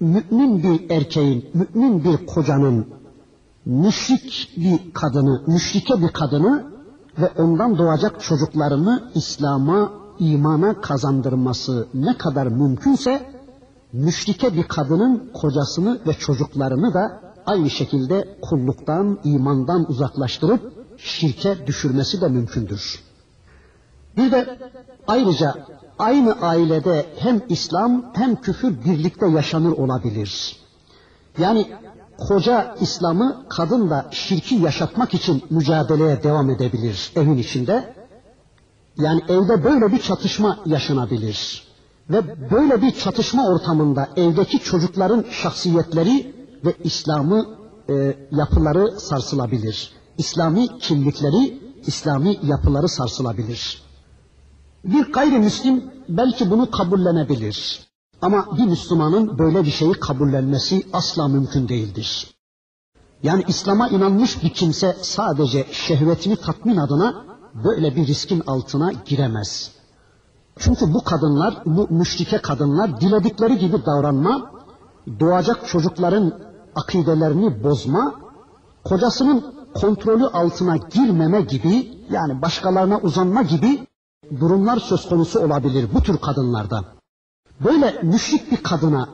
Mümin 0.00 0.62
bir 0.62 0.90
erkeğin, 0.90 1.50
mümin 1.54 2.04
bir 2.04 2.26
kocanın 2.26 2.86
müşrik 3.64 4.50
bir 4.56 4.92
kadını, 4.92 5.42
müşrike 5.46 6.02
bir 6.02 6.08
kadını 6.08 6.64
ve 7.18 7.28
ondan 7.38 7.78
doğacak 7.78 8.20
çocuklarını 8.20 9.10
İslam'a, 9.14 9.92
imana 10.18 10.80
kazandırması 10.80 11.88
ne 11.94 12.18
kadar 12.18 12.46
mümkünse 12.46 13.32
müşrike 13.92 14.54
bir 14.56 14.62
kadının 14.62 15.30
kocasını 15.34 16.00
ve 16.06 16.12
çocuklarını 16.12 16.94
da 16.94 17.20
aynı 17.46 17.70
şekilde 17.70 18.38
kulluktan, 18.42 19.18
imandan 19.24 19.90
uzaklaştırıp 19.90 20.72
şirke 20.96 21.66
düşürmesi 21.66 22.20
de 22.20 22.28
mümkündür. 22.28 23.02
Bir 24.16 24.32
de 24.32 24.58
ayrıca 25.06 25.54
aynı 26.00 26.32
ailede 26.32 27.06
hem 27.18 27.42
İslam 27.48 28.04
hem 28.14 28.36
küfür 28.36 28.84
birlikte 28.84 29.28
yaşanır 29.28 29.72
olabilir. 29.72 30.56
Yani 31.38 31.66
koca 32.28 32.76
İslam'ı 32.80 33.44
kadın 33.48 33.90
da 33.90 34.06
şirki 34.10 34.54
yaşatmak 34.54 35.14
için 35.14 35.42
mücadeleye 35.50 36.22
devam 36.22 36.50
edebilir 36.50 37.12
evin 37.16 37.38
içinde. 37.38 37.94
Yani 38.96 39.20
evde 39.28 39.64
böyle 39.64 39.92
bir 39.92 39.98
çatışma 39.98 40.58
yaşanabilir. 40.66 41.70
Ve 42.10 42.50
böyle 42.50 42.82
bir 42.82 42.90
çatışma 42.90 43.48
ortamında 43.48 44.08
evdeki 44.16 44.58
çocukların 44.58 45.24
şahsiyetleri 45.30 46.34
ve 46.64 46.74
İslam'ı 46.84 47.46
e, 47.88 48.16
yapıları 48.30 49.00
sarsılabilir. 49.00 49.92
İslami 50.18 50.78
kimlikleri, 50.78 51.60
İslami 51.86 52.38
yapıları 52.42 52.88
sarsılabilir. 52.88 53.89
Bir 54.84 55.12
gayrimüslim 55.12 55.84
belki 56.08 56.50
bunu 56.50 56.70
kabullenebilir. 56.70 57.86
Ama 58.22 58.56
bir 58.56 58.64
Müslümanın 58.64 59.38
böyle 59.38 59.64
bir 59.64 59.70
şeyi 59.70 59.92
kabullenmesi 59.92 60.86
asla 60.92 61.28
mümkün 61.28 61.68
değildir. 61.68 62.34
Yani 63.22 63.44
İslam'a 63.48 63.88
inanmış 63.88 64.42
bir 64.42 64.50
kimse 64.50 64.96
sadece 65.02 65.66
şehvetini 65.72 66.36
tatmin 66.36 66.76
adına 66.76 67.24
böyle 67.64 67.96
bir 67.96 68.06
riskin 68.06 68.42
altına 68.46 68.92
giremez. 68.92 69.72
Çünkü 70.58 70.94
bu 70.94 71.04
kadınlar, 71.04 71.62
bu 71.66 71.86
müşrike 71.90 72.38
kadınlar 72.38 73.00
diledikleri 73.00 73.58
gibi 73.58 73.86
davranma, 73.86 74.50
doğacak 75.20 75.68
çocukların 75.68 76.32
akidelerini 76.74 77.64
bozma, 77.64 78.14
kocasının 78.84 79.54
kontrolü 79.74 80.26
altına 80.26 80.76
girmeme 80.76 81.40
gibi 81.40 81.98
yani 82.10 82.42
başkalarına 82.42 82.98
uzanma 82.98 83.42
gibi 83.42 83.86
durumlar 84.40 84.78
söz 84.78 85.08
konusu 85.08 85.40
olabilir 85.40 85.88
bu 85.94 86.02
tür 86.02 86.16
kadınlarda. 86.18 86.84
Böyle 87.64 88.00
müşrik 88.02 88.52
bir 88.52 88.56
kadına, 88.56 89.08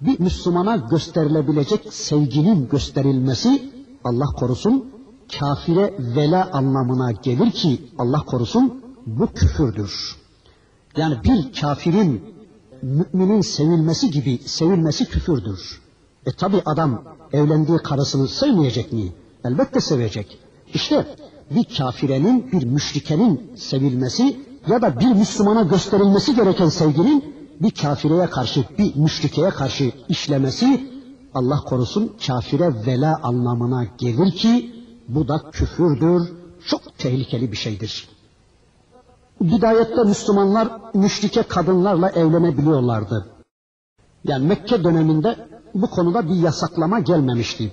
bir 0.00 0.20
Müslümana 0.20 0.76
gösterilebilecek 0.76 1.92
sevginin 1.92 2.68
gösterilmesi 2.68 3.72
Allah 4.04 4.26
korusun 4.26 4.92
kafire 5.40 5.94
vela 5.98 6.50
anlamına 6.52 7.12
gelir 7.12 7.50
ki 7.50 7.90
Allah 7.98 8.18
korusun 8.18 8.84
bu 9.06 9.26
küfürdür. 9.26 10.16
Yani 10.96 11.16
bir 11.24 11.60
kafirin 11.60 12.34
müminin 12.82 13.40
sevilmesi 13.40 14.10
gibi 14.10 14.38
sevilmesi 14.38 15.04
küfürdür. 15.04 15.82
E 16.26 16.32
tabi 16.32 16.62
adam 16.66 17.04
evlendiği 17.32 17.78
karısını 17.78 18.28
sevmeyecek 18.28 18.92
mi? 18.92 19.12
Elbette 19.44 19.80
sevecek. 19.80 20.38
İşte 20.74 21.06
bir 21.54 21.76
kafirenin, 21.76 22.52
bir 22.52 22.64
müşrikenin 22.64 23.52
sevilmesi 23.56 24.36
ya 24.68 24.82
da 24.82 25.00
bir 25.00 25.12
Müslümana 25.12 25.62
gösterilmesi 25.62 26.34
gereken 26.34 26.68
sevginin 26.68 27.34
bir 27.60 27.70
kafireye 27.70 28.30
karşı, 28.30 28.64
bir 28.78 28.96
müşrikeye 28.96 29.50
karşı 29.50 29.92
işlemesi 30.08 30.94
Allah 31.34 31.56
korusun 31.56 32.16
kafire 32.26 32.86
vela 32.86 33.20
anlamına 33.22 33.84
gelir 33.98 34.32
ki 34.32 34.74
bu 35.08 35.28
da 35.28 35.50
küfürdür, 35.52 36.32
çok 36.66 36.98
tehlikeli 36.98 37.52
bir 37.52 37.56
şeydir. 37.56 38.08
Bidayette 39.40 40.02
Müslümanlar 40.02 40.68
müşrike 40.94 41.42
kadınlarla 41.42 42.10
evlenebiliyorlardı. 42.10 43.26
Yani 44.24 44.46
Mekke 44.46 44.84
döneminde 44.84 45.48
bu 45.74 45.90
konuda 45.90 46.28
bir 46.28 46.34
yasaklama 46.34 47.00
gelmemişti. 47.00 47.72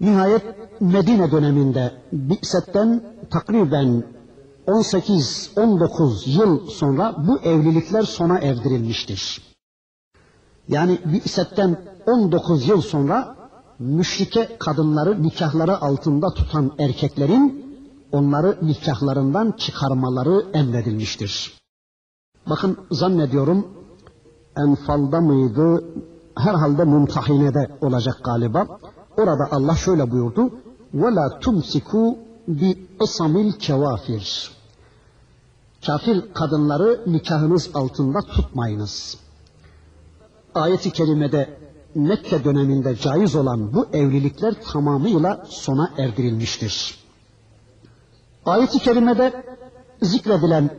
Nihayet 0.00 0.42
Medine 0.80 1.30
döneminde 1.30 1.92
Bi'setten 2.12 3.02
takriben 3.30 4.04
18-19 4.66 6.30
yıl 6.30 6.68
sonra 6.68 7.14
bu 7.26 7.38
evlilikler 7.38 8.02
sona 8.02 8.38
erdirilmiştir. 8.38 9.42
Yani 10.68 10.98
Bi'setten 11.04 11.76
19 12.06 12.68
yıl 12.68 12.80
sonra 12.80 13.36
müşrike 13.78 14.56
kadınları 14.58 15.22
nikahları 15.22 15.80
altında 15.80 16.34
tutan 16.34 16.72
erkeklerin 16.78 17.64
onları 18.12 18.58
nikahlarından 18.62 19.52
çıkarmaları 19.52 20.46
emredilmiştir. 20.52 21.58
Bakın 22.50 22.78
zannediyorum 22.90 23.66
Enfal'da 24.56 25.20
mıydı, 25.20 25.84
herhalde 26.36 26.84
Mumtahine'de 26.84 27.70
olacak 27.80 28.20
galiba. 28.24 28.66
Orada 29.17 29.47
Allah 29.51 29.75
şöyle 29.75 30.11
buyurdu. 30.11 30.51
وَلَا 30.95 31.39
تُمْسِكُوا 31.39 32.15
بِاِصَمِ 32.49 33.51
الْكَوَافِرِ 33.51 34.49
Kafir 35.85 36.33
kadınları 36.33 37.01
nikahınız 37.07 37.69
altında 37.73 38.21
tutmayınız. 38.21 39.17
Ayet-i 40.55 40.91
kerimede 40.91 41.59
Mekke 41.95 42.43
döneminde 42.43 42.95
caiz 42.95 43.35
olan 43.35 43.73
bu 43.73 43.87
evlilikler 43.93 44.53
tamamıyla 44.63 45.45
sona 45.49 45.93
erdirilmiştir. 45.97 46.99
Ayet-i 48.45 48.79
kerimede 48.79 49.43
zikredilen 50.01 50.69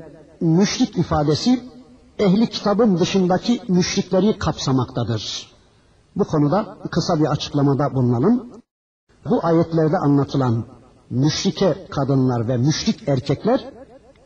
müşrik 0.40 0.98
ifadesi 0.98 1.60
ehli 2.18 2.50
kitabın 2.50 2.98
dışındaki 2.98 3.60
müşrikleri 3.68 4.38
kapsamaktadır. 4.38 5.50
Bu 6.15 6.23
konuda 6.23 6.77
kısa 6.91 7.19
bir 7.19 7.25
açıklamada 7.25 7.93
bulunalım. 7.93 8.51
Bu 9.29 9.45
ayetlerde 9.45 9.97
anlatılan 9.97 10.65
müşrike 11.09 11.87
kadınlar 11.89 12.47
ve 12.47 12.57
müşrik 12.57 13.09
erkekler 13.09 13.73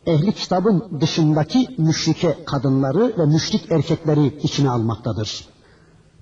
ehli 0.05 0.33
kitabın 0.33 1.01
dışındaki 1.01 1.75
müşrike 1.77 2.43
kadınları 2.45 3.17
ve 3.17 3.25
müşrik 3.25 3.71
erkekleri 3.71 4.25
içine 4.25 4.69
almaktadır. 4.69 5.49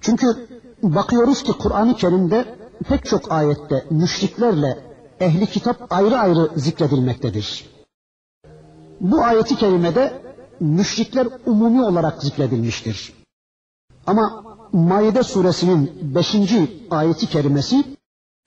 Çünkü 0.01 0.47
bakıyoruz 0.83 1.43
ki 1.43 1.51
Kur'an-ı 1.51 1.95
Kerim'de 1.95 2.55
pek 2.89 3.05
çok 3.05 3.31
ayette 3.31 3.85
müşriklerle 3.89 4.79
ehli 5.19 5.45
kitap 5.45 5.77
ayrı 5.89 6.17
ayrı 6.19 6.51
zikredilmektedir. 6.55 7.69
Bu 9.01 9.23
ayeti 9.23 9.55
kerimede 9.55 10.21
müşrikler 10.59 11.27
umumi 11.45 11.83
olarak 11.83 12.23
zikredilmiştir. 12.23 13.13
Ama 14.07 14.46
Maide 14.73 15.23
suresinin 15.23 15.91
5. 16.15 16.35
ayeti 16.91 17.27
kerimesi 17.27 17.83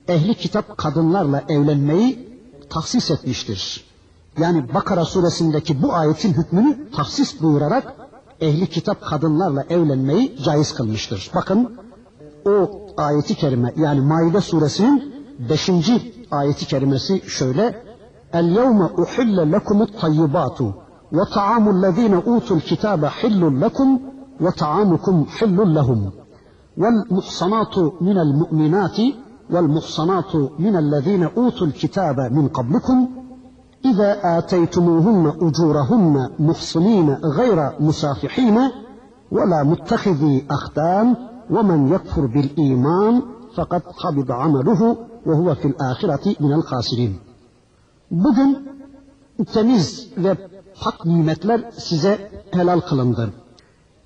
ehli 0.07 0.35
kitap 0.35 0.77
kadınlarla 0.77 1.43
evlenmeyi 1.49 2.39
tahsis 2.69 3.11
etmiştir. 3.11 3.85
Yani 4.37 4.73
Bakara 4.73 5.05
suresindeki 5.05 5.81
bu 5.81 5.93
ayetin 5.93 6.33
hükmünü 6.33 6.91
tahsis 6.91 7.41
buyurarak 7.41 7.95
ehli 8.41 8.67
kitap 8.67 9.01
kadınlarla 9.05 9.63
evlenmeyi 9.69 10.37
caiz 10.43 10.73
kılmıştır. 10.73 11.31
Bakın 11.35 11.77
o 12.45 12.71
ayeti 12.97 13.35
kerime 13.35 13.73
yani 13.77 14.01
Maide 14.01 14.41
suresinin 14.41 15.13
5. 15.49 15.69
ayeti 16.31 16.67
kerimesi 16.67 17.21
şöyle 17.29 17.83
El 18.33 18.45
yevme 18.55 18.85
uhille 18.85 19.51
lekumut 19.51 20.01
tayyibatu 20.01 20.75
ve 21.13 21.21
ta'amul 21.33 21.83
lezine 21.83 22.17
utul 22.17 22.59
kitabe 22.59 23.07
hillun 23.07 23.61
lekum 23.61 24.10
hillun 25.37 25.69
lehum 25.77 26.11
vel 26.77 26.97
muhsanatu 27.09 27.81
minel 28.01 28.33
mu'minati 28.41 29.07
والمحصنات 29.51 30.35
من 30.59 30.75
الذين 30.75 31.23
أوتوا 31.23 31.67
الكتاب 31.67 32.19
من 32.19 32.47
قبلكم 32.47 33.09
إذا 33.85 34.19
آتيتموهن 34.37 35.33
أجورهن 35.41 36.29
محصنين 36.39 37.09
غير 37.13 37.71
مسافحين 37.79 38.57
ولا 39.31 39.63
متخذي 39.63 40.45
أختان 40.51 41.15
ومن 41.49 41.93
يكفر 41.93 42.25
بالإيمان 42.25 43.21
فقد 43.55 43.81
حبط 43.99 44.31
عمله 44.31 44.97
وهو 45.25 45.55
في 45.55 45.67
الآخرة 45.67 46.35
من 46.39 46.53
الخاسرين 46.53 47.19
Bugün 48.11 48.67
temiz 49.53 50.07
ve 50.17 50.35
pak 50.83 51.05
nimetler 51.05 51.71
size 51.71 52.31
helal. 52.51 52.81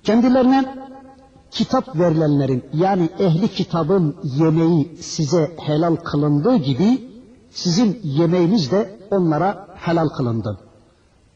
Kendilerine 0.06 0.64
kitap 1.50 1.98
verilenlerin 1.98 2.64
yani 2.74 3.08
ehli 3.18 3.48
kitabın 3.48 4.16
yemeği 4.22 4.96
size 5.00 5.56
helal 5.60 5.96
kılındığı 5.96 6.56
gibi 6.56 7.10
sizin 7.50 8.00
yemeğiniz 8.02 8.70
de 8.70 8.98
onlara 9.10 9.68
helal 9.74 10.08
kılındı. 10.08 10.58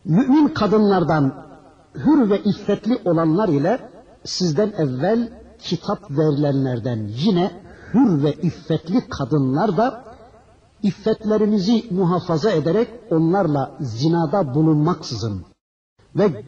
Mümin 0.05 0.49
kadınlardan 0.49 1.45
hür 1.95 2.31
ve 2.31 2.43
iffetli 2.43 2.99
olanlar 3.05 3.49
ile 3.49 3.79
sizden 4.25 4.73
evvel 4.79 5.33
kitap 5.59 6.11
verilenlerden 6.11 7.11
yine 7.17 7.51
hür 7.95 8.23
ve 8.23 8.33
iffetli 8.33 9.09
kadınlar 9.09 9.77
da 9.77 10.05
iffetlerinizi 10.83 11.85
muhafaza 11.91 12.51
ederek 12.51 12.89
onlarla 13.11 13.71
zinada 13.81 14.55
bulunmaksızın 14.55 15.50
ve 16.17 16.45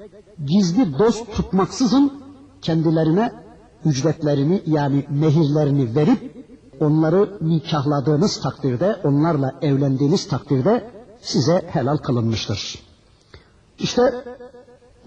gizli 0.46 0.98
dost 0.98 1.32
tutmaksızın 1.36 2.12
kendilerine 2.62 3.32
ücretlerini 3.84 4.62
yani 4.66 5.06
mehirlerini 5.10 5.94
verip 5.96 6.46
onları 6.80 7.38
nikahladığınız 7.40 8.40
takdirde, 8.40 8.96
onlarla 9.04 9.52
evlendiğiniz 9.62 10.28
takdirde 10.28 10.90
size 11.20 11.62
helal 11.66 11.96
kılınmıştır. 11.96 12.78
İşte 13.78 14.24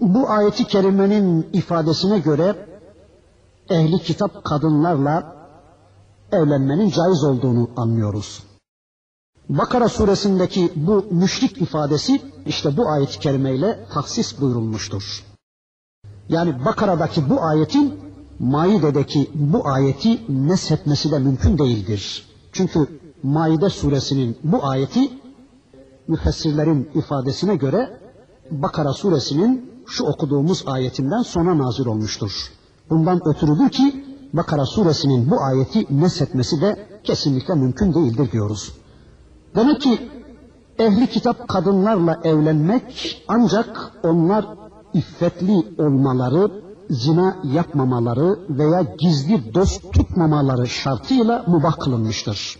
bu 0.00 0.30
ayeti 0.30 0.64
kerimenin 0.64 1.46
ifadesine 1.52 2.18
göre 2.18 2.66
ehli 3.70 3.98
kitap 3.98 4.44
kadınlarla 4.44 5.36
evlenmenin 6.32 6.90
caiz 6.90 7.24
olduğunu 7.24 7.70
anlıyoruz. 7.76 8.42
Bakara 9.48 9.88
suresindeki 9.88 10.72
bu 10.76 11.06
müşrik 11.10 11.62
ifadesi 11.62 12.20
işte 12.46 12.76
bu 12.76 12.88
ayet-i 12.88 13.18
kerimeyle 13.18 13.86
taksis 13.92 14.40
buyurulmuştur. 14.40 15.24
Yani 16.28 16.64
Bakara'daki 16.64 17.30
bu 17.30 17.42
ayetin 17.42 17.94
Maide'deki 18.38 19.30
bu 19.34 19.68
ayeti 19.68 20.20
neshetmesi 20.28 21.10
de 21.10 21.18
mümkün 21.18 21.58
değildir. 21.58 22.26
Çünkü 22.52 23.00
Maide 23.22 23.70
suresinin 23.70 24.38
bu 24.44 24.64
ayeti 24.66 25.10
müfessirlerin 26.08 26.90
ifadesine 26.94 27.56
göre 27.56 28.00
Bakara 28.50 28.92
suresinin 28.92 29.70
şu 29.86 30.04
okuduğumuz 30.04 30.64
ayetinden 30.66 31.22
sonra 31.22 31.58
nazil 31.58 31.86
olmuştur. 31.86 32.32
Bundan 32.90 33.28
ötürüdür 33.28 33.68
ki 33.68 34.04
Bakara 34.32 34.66
suresinin 34.66 35.30
bu 35.30 35.40
ayeti 35.42 35.86
neshetmesi 35.90 36.60
de 36.60 36.88
kesinlikle 37.04 37.54
mümkün 37.54 37.94
değildir 37.94 38.32
diyoruz. 38.32 38.75
Demek 39.56 39.80
ki 39.80 40.10
ehli 40.78 41.06
kitap 41.06 41.48
kadınlarla 41.48 42.20
evlenmek 42.24 43.24
ancak 43.28 43.92
onlar 44.02 44.46
iffetli 44.94 45.56
olmaları, 45.78 46.50
zina 46.90 47.36
yapmamaları 47.44 48.38
veya 48.48 48.82
gizli 48.98 49.54
dost 49.54 49.92
tutmamaları 49.92 50.66
şartıyla 50.66 51.44
mubah 51.46 51.78
kılınmıştır. 51.78 52.58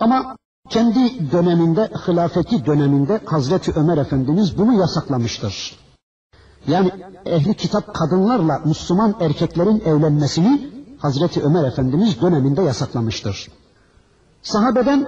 Ama 0.00 0.36
kendi 0.68 1.32
döneminde, 1.32 1.90
hilafeti 2.08 2.66
döneminde 2.66 3.20
Hazreti 3.24 3.72
Ömer 3.72 3.98
Efendimiz 3.98 4.58
bunu 4.58 4.72
yasaklamıştır. 4.72 5.76
Yani 6.66 6.90
ehli 7.26 7.54
kitap 7.54 7.94
kadınlarla 7.94 8.62
Müslüman 8.64 9.14
erkeklerin 9.20 9.80
evlenmesini 9.80 10.70
Hazreti 10.98 11.42
Ömer 11.42 11.64
Efendimiz 11.68 12.20
döneminde 12.20 12.62
yasaklamıştır. 12.62 13.48
Sahabeden 14.42 15.06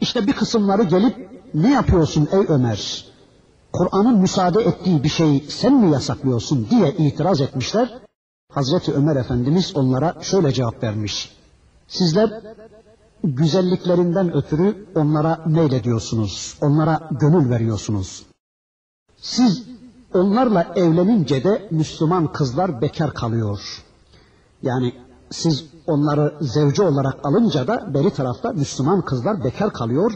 işte 0.00 0.26
bir 0.26 0.32
kısımları 0.32 0.82
gelip 0.82 1.30
ne 1.54 1.72
yapıyorsun 1.72 2.28
ey 2.32 2.44
Ömer? 2.48 3.04
Kur'an'ın 3.72 4.18
müsaade 4.18 4.62
ettiği 4.62 5.04
bir 5.04 5.08
şeyi 5.08 5.50
sen 5.50 5.74
mi 5.74 5.92
yasaklıyorsun 5.92 6.66
diye 6.70 6.92
itiraz 6.92 7.40
etmişler. 7.40 7.98
Hazreti 8.52 8.92
Ömer 8.92 9.16
Efendimiz 9.16 9.76
onlara 9.76 10.14
şöyle 10.22 10.52
cevap 10.52 10.82
vermiş. 10.82 11.36
Sizler 11.88 12.42
güzelliklerinden 13.24 14.36
ötürü 14.36 14.86
onlara 14.94 15.44
meylediyorsunuz, 15.46 16.58
onlara 16.60 17.08
gönül 17.20 17.50
veriyorsunuz. 17.50 18.26
Siz 19.16 19.64
onlarla 20.14 20.72
evlenince 20.76 21.44
de 21.44 21.68
Müslüman 21.70 22.32
kızlar 22.32 22.82
bekar 22.82 23.14
kalıyor. 23.14 23.84
Yani 24.62 24.94
siz 25.30 25.64
onları 25.86 26.34
zevci 26.40 26.82
olarak 26.82 27.26
alınca 27.26 27.66
da 27.66 27.94
beri 27.94 28.10
tarafta 28.10 28.52
Müslüman 28.52 29.04
kızlar 29.04 29.44
bekar 29.44 29.72
kalıyor. 29.72 30.12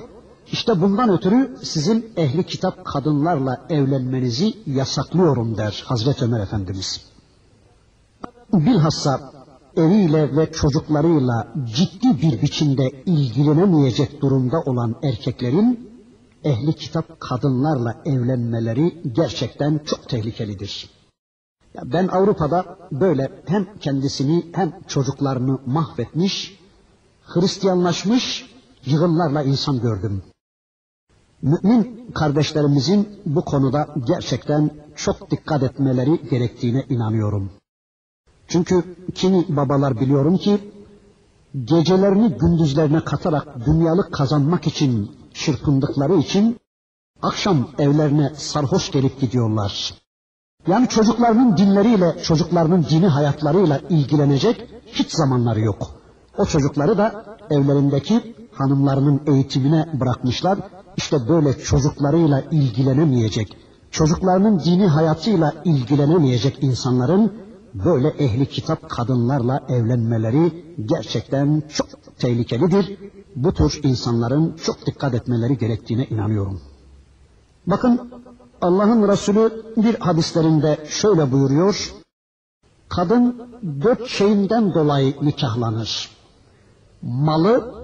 İşte 0.53 0.81
bundan 0.81 1.11
ötürü 1.11 1.57
sizin 1.63 2.13
ehli 2.17 2.47
kitap 2.47 2.85
kadınlarla 2.85 3.67
evlenmenizi 3.71 4.55
yasaklıyorum 4.67 5.57
der 5.57 5.85
Hazreti 5.87 6.25
Ömer 6.25 6.41
Efendimiz. 6.41 7.01
Bilhassa 8.53 9.33
eviyle 9.77 10.37
ve 10.37 10.53
çocuklarıyla 10.53 11.49
ciddi 11.65 12.23
bir 12.23 12.43
biçimde 12.43 12.91
ilgilenemeyecek 13.07 14.23
durumda 14.23 14.61
olan 14.61 14.95
erkeklerin 15.03 15.91
ehli 16.45 16.73
kitap 16.73 17.21
kadınlarla 17.21 18.03
evlenmeleri 18.05 19.03
gerçekten 19.13 19.81
çok 19.87 20.09
tehlikelidir. 20.09 21.02
Ya 21.75 21.83
ben 21.93 22.09
Avrupa'da 22.09 22.79
böyle 22.93 23.43
hem 23.47 23.67
kendisini 23.81 24.47
hem 24.53 24.73
çocuklarını 24.89 25.59
mahvetmiş, 25.67 26.59
Hristiyanlaşmış 27.23 28.55
yığınlarla 28.87 29.43
insan 29.43 29.81
gördüm. 29.81 30.23
Mümin 31.43 32.11
kardeşlerimizin 32.15 33.09
bu 33.27 33.45
konuda 33.45 33.89
gerçekten 34.07 34.71
çok 34.97 35.31
dikkat 35.31 35.63
etmeleri 35.63 36.29
gerektiğine 36.29 36.85
inanıyorum. 36.89 37.51
Çünkü 38.49 38.97
kimi 39.15 39.45
babalar 39.49 40.01
biliyorum 40.01 40.37
ki 40.37 40.73
gecelerini 41.65 42.29
gündüzlerine 42.29 43.05
katarak 43.05 43.67
dünyalık 43.67 44.13
kazanmak 44.13 44.67
için 44.67 45.17
çırpındıkları 45.35 46.17
için 46.17 46.61
akşam 47.23 47.69
evlerine 47.79 48.33
sarhoş 48.35 48.91
gelip 48.91 49.21
gidiyorlar. 49.21 50.02
Yani 50.67 50.89
çocuklarının 50.89 51.57
dinleriyle, 51.57 52.17
çocuklarının 52.23 52.87
dini 52.91 53.07
hayatlarıyla 53.07 53.81
ilgilenecek 53.89 54.69
hiç 54.87 55.13
zamanları 55.13 55.61
yok. 55.61 55.91
O 56.39 56.45
çocukları 56.45 56.99
da 56.99 57.25
evlerindeki 57.51 58.35
hanımlarının 58.53 59.21
eğitimine 59.27 59.89
bırakmışlar. 60.01 60.59
İşte 60.97 61.17
böyle 61.29 61.59
çocuklarıyla 61.59 62.41
ilgilenemeyecek, 62.51 63.57
çocuklarının 63.91 64.61
dini 64.61 64.87
hayatıyla 64.87 65.53
ilgilenemeyecek 65.65 66.63
insanların 66.63 67.33
böyle 67.75 68.09
ehli 68.09 68.47
kitap 68.47 68.89
kadınlarla 68.89 69.61
evlenmeleri 69.69 70.65
gerçekten 70.87 71.63
çok 71.69 71.87
tehlikelidir. 72.19 72.99
Bu 73.37 73.55
tür 73.55 73.81
insanların 73.83 74.57
çok 74.65 74.87
dikkat 74.87 75.15
etmeleri 75.15 75.59
gerektiğine 75.59 76.05
inanıyorum. 76.05 76.61
Bakın 77.67 78.13
Allah'ın 78.63 79.09
Resulü 79.09 79.63
bir 79.77 79.95
hadislerinde 79.95 80.79
şöyle 80.89 81.33
buyuruyor. 81.33 81.93
Kadın 82.89 83.43
dört 83.83 84.07
şeyinden 84.07 84.75
dolayı 84.75 85.15
nikahlanır. 85.23 86.11
Malı, 87.03 87.75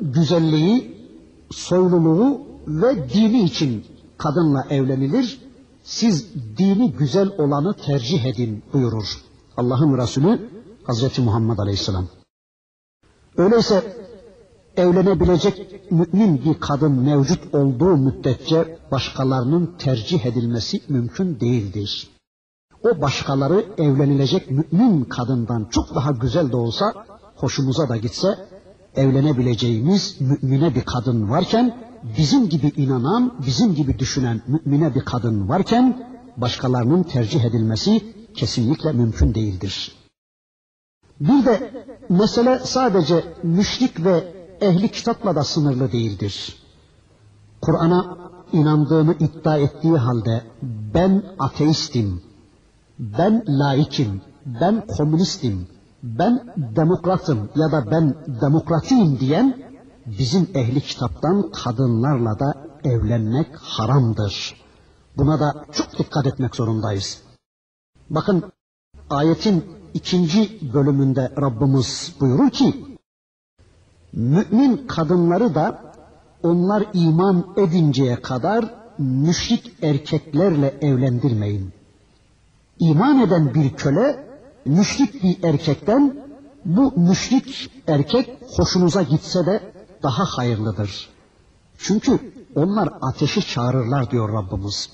güzelliği, 0.00 0.98
soyluluğu 1.50 2.40
ve 2.66 3.10
dini 3.10 3.42
için 3.42 3.84
kadınla 4.18 4.66
evlenilir. 4.70 5.40
Siz 5.82 6.34
dini 6.58 6.92
güzel 6.92 7.30
olanı 7.38 7.74
tercih 7.74 8.24
edin 8.24 8.62
buyurur. 8.72 9.22
Allah'ın 9.56 9.98
Resulü 9.98 10.50
Hazreti 10.84 11.22
Muhammed 11.22 11.58
Aleyhisselam. 11.58 12.06
Öyleyse 13.36 14.07
evlenebilecek 14.78 15.90
mümin 15.90 16.44
bir 16.44 16.60
kadın 16.60 16.92
mevcut 16.92 17.54
olduğu 17.54 17.96
müddetçe 17.96 18.78
başkalarının 18.90 19.74
tercih 19.78 20.26
edilmesi 20.26 20.80
mümkün 20.88 21.40
değildir. 21.40 22.08
O 22.82 23.00
başkaları 23.00 23.64
evlenilecek 23.78 24.50
mümin 24.50 25.04
kadından 25.04 25.64
çok 25.70 25.94
daha 25.94 26.10
güzel 26.10 26.52
de 26.52 26.56
olsa, 26.56 26.92
hoşumuza 27.36 27.88
da 27.88 27.96
gitse, 27.96 28.38
evlenebileceğimiz 28.94 30.20
mümine 30.20 30.74
bir 30.74 30.84
kadın 30.84 31.30
varken, 31.30 31.76
bizim 32.18 32.48
gibi 32.48 32.72
inanan, 32.76 33.34
bizim 33.46 33.74
gibi 33.74 33.98
düşünen 33.98 34.42
mümine 34.46 34.94
bir 34.94 35.00
kadın 35.00 35.48
varken, 35.48 36.06
başkalarının 36.36 37.02
tercih 37.02 37.44
edilmesi 37.44 38.14
kesinlikle 38.34 38.92
mümkün 38.92 39.34
değildir. 39.34 39.92
Bir 41.20 41.44
de 41.44 41.70
mesele 42.08 42.58
sadece 42.58 43.24
müşrik 43.42 44.04
ve 44.04 44.37
ehli 44.60 44.90
kitapla 44.90 45.36
da 45.36 45.44
sınırlı 45.44 45.92
değildir. 45.92 46.62
Kur'an'a 47.62 48.18
inandığını 48.52 49.14
iddia 49.14 49.56
ettiği 49.56 49.96
halde 49.96 50.42
ben 50.94 51.22
ateistim, 51.38 52.22
ben 52.98 53.44
laikim, 53.48 54.22
ben 54.46 54.86
komünistim, 54.86 55.68
ben 56.02 56.54
demokratım 56.76 57.48
ya 57.56 57.72
da 57.72 57.90
ben 57.90 58.14
demokratiyim 58.40 59.20
diyen 59.20 59.62
bizim 60.06 60.48
ehli 60.54 60.80
kitaptan 60.80 61.50
kadınlarla 61.50 62.38
da 62.38 62.54
evlenmek 62.84 63.56
haramdır. 63.56 64.56
Buna 65.16 65.40
da 65.40 65.64
çok 65.72 65.98
dikkat 65.98 66.26
etmek 66.26 66.56
zorundayız. 66.56 67.22
Bakın 68.10 68.52
ayetin 69.10 69.64
ikinci 69.94 70.72
bölümünde 70.74 71.32
Rabbimiz 71.40 72.16
buyurur 72.20 72.50
ki 72.50 72.97
mümin 74.12 74.86
kadınları 74.86 75.54
da 75.54 75.92
onlar 76.42 76.84
iman 76.94 77.46
edinceye 77.56 78.22
kadar 78.22 78.74
müşrik 78.98 79.72
erkeklerle 79.82 80.74
evlendirmeyin. 80.80 81.72
İman 82.78 83.20
eden 83.20 83.54
bir 83.54 83.70
köle 83.70 84.28
müşrik 84.64 85.22
bir 85.22 85.42
erkekten 85.42 86.16
bu 86.64 86.92
müşrik 86.96 87.70
erkek 87.86 88.38
hoşunuza 88.56 89.02
gitse 89.02 89.46
de 89.46 89.72
daha 90.02 90.24
hayırlıdır. 90.24 91.08
Çünkü 91.78 92.18
onlar 92.54 92.88
ateşi 93.00 93.46
çağırırlar 93.46 94.10
diyor 94.10 94.32
Rabbimiz. 94.32 94.90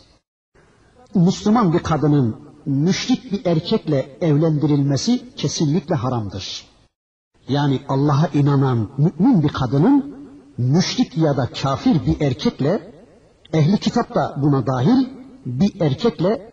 Müslüman 1.14 1.72
bir 1.72 1.78
kadının 1.78 2.36
müşrik 2.66 3.32
bir 3.32 3.46
erkekle 3.46 4.18
evlendirilmesi 4.20 5.34
kesinlikle 5.36 5.94
haramdır. 5.94 6.73
Yani 7.48 7.80
Allah'a 7.88 8.26
inanan 8.34 8.88
mümin 8.98 9.42
bir 9.42 9.48
kadının 9.48 10.14
müşrik 10.58 11.18
ya 11.18 11.36
da 11.36 11.48
kafir 11.62 12.06
bir 12.06 12.20
erkekle 12.20 12.92
ehli 13.52 13.78
kitap 13.78 14.14
da 14.14 14.34
buna 14.42 14.66
dahil 14.66 15.08
bir 15.46 15.80
erkekle 15.80 16.52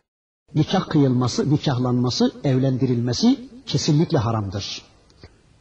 nikah 0.55 0.89
kıyılması, 0.89 1.53
nikahlanması, 1.53 2.31
evlendirilmesi 2.43 3.49
kesinlikle 3.65 4.17
haramdır. 4.17 4.81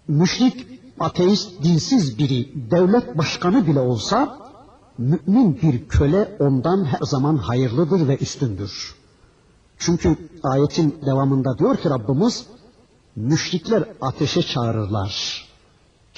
Müşrik, 0.08 0.66
ateist, 1.00 1.62
dinsiz 1.62 2.18
biri, 2.18 2.70
devlet 2.70 3.18
başkanı 3.18 3.66
bile 3.66 3.80
olsa 3.80 4.38
mümin 4.98 5.62
bir 5.62 5.88
köle 5.88 6.36
ondan 6.40 6.84
her 6.84 7.00
zaman 7.02 7.36
hayırlıdır 7.36 8.08
ve 8.08 8.16
üstündür. 8.16 8.94
Çünkü 9.78 10.16
ayetin 10.42 10.98
devamında 11.06 11.58
diyor 11.58 11.76
ki 11.76 11.90
Rabbimiz 11.90 12.46
müşrikler 13.16 13.84
ateşe 14.00 14.42
çağırırlar. 14.42 15.44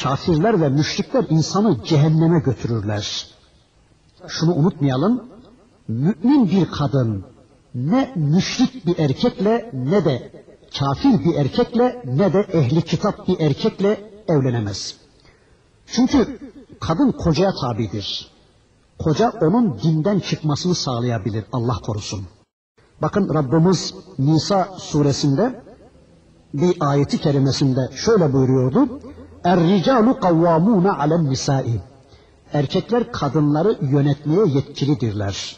Kafirler 0.03 0.61
ve 0.61 0.69
müşrikler 0.69 1.25
insanı 1.31 1.85
cehenneme 1.85 2.41
götürürler. 2.41 3.27
Şunu 4.29 4.55
unutmayalım. 4.55 5.25
Mümin 5.89 6.51
bir 6.51 6.71
kadın 6.71 7.25
ne 7.75 8.13
müşrik 8.17 8.87
bir 8.87 8.99
erkekle 8.99 9.71
ne 9.73 10.05
de 10.05 10.33
kafir 10.79 11.25
bir 11.25 11.35
erkekle 11.35 12.03
ne 12.05 12.33
de 12.33 12.41
ehli 12.41 12.83
kitap 12.83 13.29
bir 13.29 13.41
erkekle 13.41 14.11
evlenemez. 14.29 14.97
Çünkü 15.87 16.39
kadın 16.81 17.13
kocaya 17.13 17.53
tabidir. 17.55 18.31
Koca 18.99 19.33
onun 19.41 19.79
dinden 19.83 20.21
çıkmasını 20.21 20.75
sağlayabilir 20.75 21.45
Allah 21.53 21.75
korusun. 21.75 22.27
Bakın 23.03 23.35
Rabbimiz 23.35 23.95
Nisa 24.19 24.69
suresinde 24.79 25.63
bir 26.55 26.77
ayeti 26.81 27.19
kerimesinde 27.19 27.89
şöyle 27.95 28.33
buyuruyordu. 28.33 29.01
Er-ricalu 29.45 30.21
kavvamuna 30.21 30.99
alen 30.99 31.31
nisai. 31.31 31.81
Erkekler 32.53 33.13
kadınları 33.13 33.79
yönetmeye 33.81 34.47
yetkilidirler. 34.47 35.57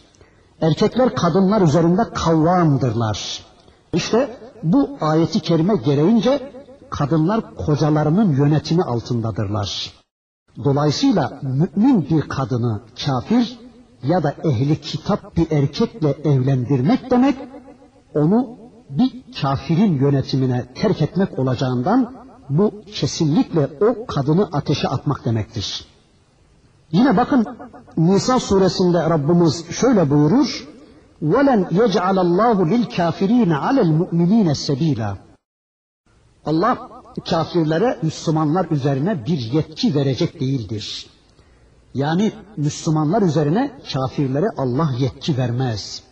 Erkekler 0.61 1.15
kadınlar 1.15 1.61
üzerinde 1.61 2.03
kavvamdırlar. 2.15 3.45
İşte 3.93 4.37
bu 4.63 4.91
ayeti 5.01 5.41
kerime 5.41 5.77
gereğince 5.77 6.53
kadınlar 6.91 7.55
kocalarının 7.55 8.37
yönetimi 8.37 8.83
altındadırlar. 8.83 9.93
Dolayısıyla 10.65 11.41
mümin 11.43 12.09
bir 12.11 12.21
kadını 12.21 12.81
kafir 13.07 13.59
ya 14.03 14.23
da 14.23 14.35
ehli 14.45 14.81
kitap 14.81 15.37
bir 15.37 15.51
erkekle 15.51 16.11
evlendirmek 16.25 17.11
demek 17.11 17.37
onu 18.15 18.64
bir 18.90 19.12
kafirin 19.42 20.00
yönetimine 20.00 20.66
terk 20.76 21.02
etmek 21.02 21.40
olacağından 21.40 22.14
bu 22.50 22.72
kesinlikle 22.94 23.70
o 23.82 24.06
kadını 24.06 24.50
ateşe 24.52 24.88
atmak 24.88 25.26
demektir. 25.26 25.86
Yine 26.92 27.18
bakın 27.18 27.46
Nisa 27.98 28.40
suresinde 28.40 29.10
Rabbimiz 29.10 29.66
şöyle 29.72 30.10
buyurur. 30.10 30.68
وَلَنْ 31.24 31.62
يَجْعَلَ 31.82 32.18
اللّٰهُ 32.26 32.58
لِلْكَافِر۪ينَ 32.74 33.52
عَلَى 33.66 33.82
الْمُؤْمِن۪ينَ 33.82 34.50
السَّب۪يلًا 34.50 35.16
Allah 36.46 36.90
kafirlere 37.30 38.00
Müslümanlar 38.02 38.66
üzerine 38.72 39.26
bir 39.26 39.38
yetki 39.38 39.96
verecek 39.96 40.40
değildir. 40.40 41.10
Yani 41.94 42.32
Müslümanlar 42.58 43.22
üzerine 43.22 43.80
kafirlere 43.94 44.48
Allah 44.58 44.90
yetki 45.00 45.38
vermez. 45.38 46.03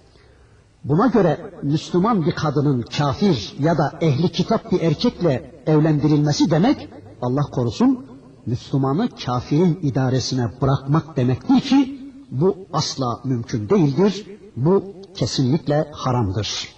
Buna 0.84 1.06
göre 1.06 1.50
Müslüman 1.62 2.26
bir 2.26 2.34
kadının 2.34 2.82
kafir 2.82 3.56
ya 3.58 3.78
da 3.78 3.98
ehli 4.00 4.32
kitap 4.32 4.72
bir 4.72 4.80
erkekle 4.80 5.62
evlendirilmesi 5.66 6.50
demek 6.50 6.88
Allah 7.22 7.42
korusun 7.42 8.06
Müslümanı 8.46 9.08
kafirin 9.24 9.78
idaresine 9.82 10.50
bırakmak 10.60 11.16
demektir 11.16 11.60
ki 11.60 11.98
bu 12.30 12.56
asla 12.72 13.20
mümkün 13.24 13.68
değildir. 13.68 14.26
Bu 14.56 14.84
kesinlikle 15.14 15.90
haramdır. 15.92 16.68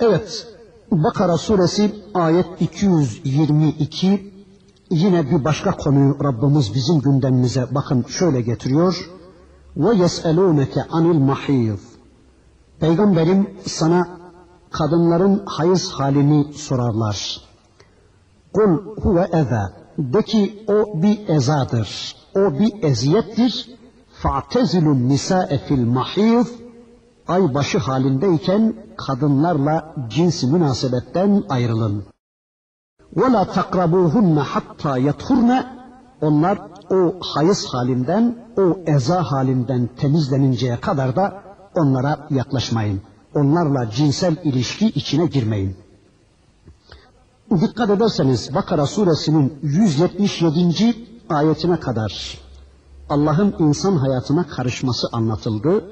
Evet, 0.00 0.46
Bakara 0.90 1.38
suresi 1.38 1.94
ayet 2.14 2.46
222 2.60 4.32
yine 4.90 5.30
bir 5.30 5.44
başka 5.44 5.70
konuyu 5.70 6.16
Rabbimiz 6.24 6.74
bizim 6.74 7.00
gündemimize 7.00 7.66
bakın 7.70 8.04
şöyle 8.08 8.40
getiriyor. 8.40 9.10
Ve 9.76 9.94
yes'elûneke 9.94 10.82
anil 10.90 11.18
mahîz. 11.18 11.93
Peygamberim 12.84 13.50
sana 13.66 14.08
kadınların 14.70 15.42
hayız 15.46 15.92
halini 15.92 16.52
sorarlar. 16.52 17.40
Kul 18.52 18.70
huve 19.02 19.28
eza. 19.32 19.72
De 19.98 20.22
ki 20.22 20.64
o 20.68 21.02
bir 21.02 21.28
ezadır. 21.28 22.16
O 22.36 22.58
bir 22.58 22.82
eziyettir. 22.82 23.78
Fa'tezilun 24.22 25.08
nisa'e 25.08 25.58
fil 25.58 25.84
mahiz. 25.86 26.52
Ay 27.28 27.54
başı 27.54 27.78
halindeyken 27.78 28.74
kadınlarla 28.96 29.94
cinsi 30.08 30.46
münasebetten 30.46 31.42
ayrılın. 31.48 32.04
Ve 33.16 33.32
la 33.32 33.44
takrabuhunne 33.44 34.40
hatta 34.40 34.98
yathurne. 34.98 35.66
Onlar 36.20 36.58
o 36.90 37.14
hayız 37.20 37.66
halinden, 37.66 38.38
o 38.56 38.76
eza 38.86 39.22
halinden 39.22 39.88
temizleninceye 39.96 40.80
kadar 40.80 41.16
da 41.16 41.53
onlara 41.76 42.26
yaklaşmayın. 42.30 43.00
Onlarla 43.34 43.90
cinsel 43.90 44.36
ilişki 44.44 44.86
içine 44.86 45.26
girmeyin. 45.26 45.76
Dikkat 47.60 47.90
ederseniz 47.90 48.54
Bakara 48.54 48.86
suresinin 48.86 49.58
177. 49.62 50.96
ayetine 51.28 51.80
kadar 51.80 52.38
Allah'ın 53.08 53.54
insan 53.58 53.96
hayatına 53.96 54.46
karışması 54.46 55.08
anlatıldı. 55.12 55.84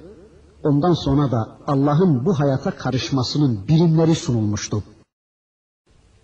Ondan 0.65 0.95
sonra 0.95 1.31
da 1.31 1.59
Allah'ın 1.67 2.25
bu 2.25 2.41
hayata 2.41 2.71
karışmasının 2.71 3.69
birimleri 3.69 4.15
sunulmuştu. 4.15 4.83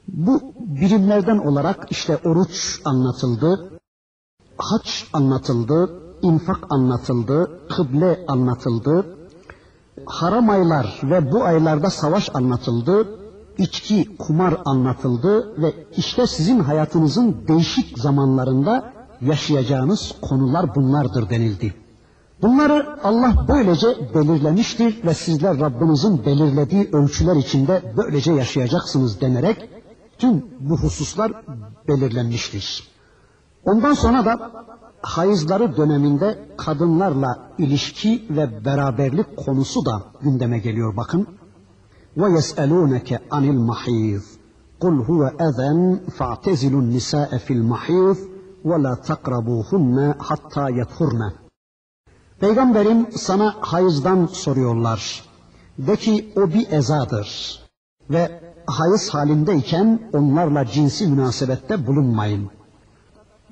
Bu 0.09 0.41
birimlerden 0.59 1.39
olarak 1.39 1.87
işte 1.91 2.17
oruç 2.25 2.81
anlatıldı, 2.85 3.71
haç 4.57 5.07
anlatıldı, 5.13 5.91
infak 6.23 6.73
anlatıldı, 6.73 7.61
kıble 7.69 8.25
anlatıldı, 8.29 9.18
haram 10.07 10.51
aylar 10.51 11.01
ve 11.03 11.33
bu 11.33 11.45
aylarda 11.45 11.91
savaş 11.91 12.31
anlatıldı, 12.35 13.09
içki, 13.59 14.17
kumar 14.17 14.55
anlatıldı 14.65 15.63
ve 15.63 15.73
işte 15.97 16.27
sizin 16.27 16.61
hayatınızın 16.61 17.37
değişik 17.49 17.99
zamanlarında 17.99 18.93
yaşayacağınız 19.21 20.15
konular 20.21 20.75
bunlardır 20.75 21.31
denildi. 21.31 21.75
Bunları 22.43 22.99
Allah 23.05 23.47
böylece 23.49 23.87
belirlemiştir 24.15 25.05
ve 25.05 25.15
sizler 25.15 25.61
Rabbinizin 25.61 26.25
belirlediği 26.25 26.89
ölçüler 26.93 27.37
içinde 27.37 27.93
böylece 27.97 28.33
yaşayacaksınız 28.33 29.21
denerek 29.21 29.71
tüm 30.19 30.45
bu 30.61 30.77
hususlar 30.79 31.33
belirlenmiştir. 31.89 32.89
Ondan 33.65 33.95
sonra 33.95 34.25
da 34.25 34.51
hayızları 35.03 35.77
döneminde 35.77 36.39
kadınlarla 36.57 37.51
ilişki 37.59 38.27
ve 38.31 38.65
beraberlik 38.65 39.37
konusu 39.37 39.87
da 39.87 40.03
gündeme 40.23 40.59
geliyor 40.59 40.97
bakın. 40.97 41.27
Ve 42.17 42.31
yeselûneke 42.31 43.19
anil 43.31 43.59
mahîz. 43.59 44.39
Kul 44.81 45.05
huve 45.05 45.33
ezen 45.41 46.01
fa'tezilun 46.17 46.91
nisâe 46.91 47.39
fil 47.39 47.63
mahîz 47.63 48.19
ve 48.65 48.83
la 48.83 48.93
takrabûhunne 48.93 50.15
hatta 50.19 50.71
yethurne. 50.71 51.33
Peygamberim 52.41 53.07
sana 53.13 53.55
hayızdan 53.61 54.27
soruyorlar. 54.27 55.25
De 55.79 55.97
ki 55.97 56.33
o 56.37 56.49
bir 56.49 56.73
ezadır 56.73 57.61
ve 58.11 58.41
hayız 58.67 59.09
halindeyken 59.11 60.11
onlarla 60.13 60.67
cinsi 60.67 61.07
münasebette 61.07 61.87
bulunmayın.'' 61.87 62.58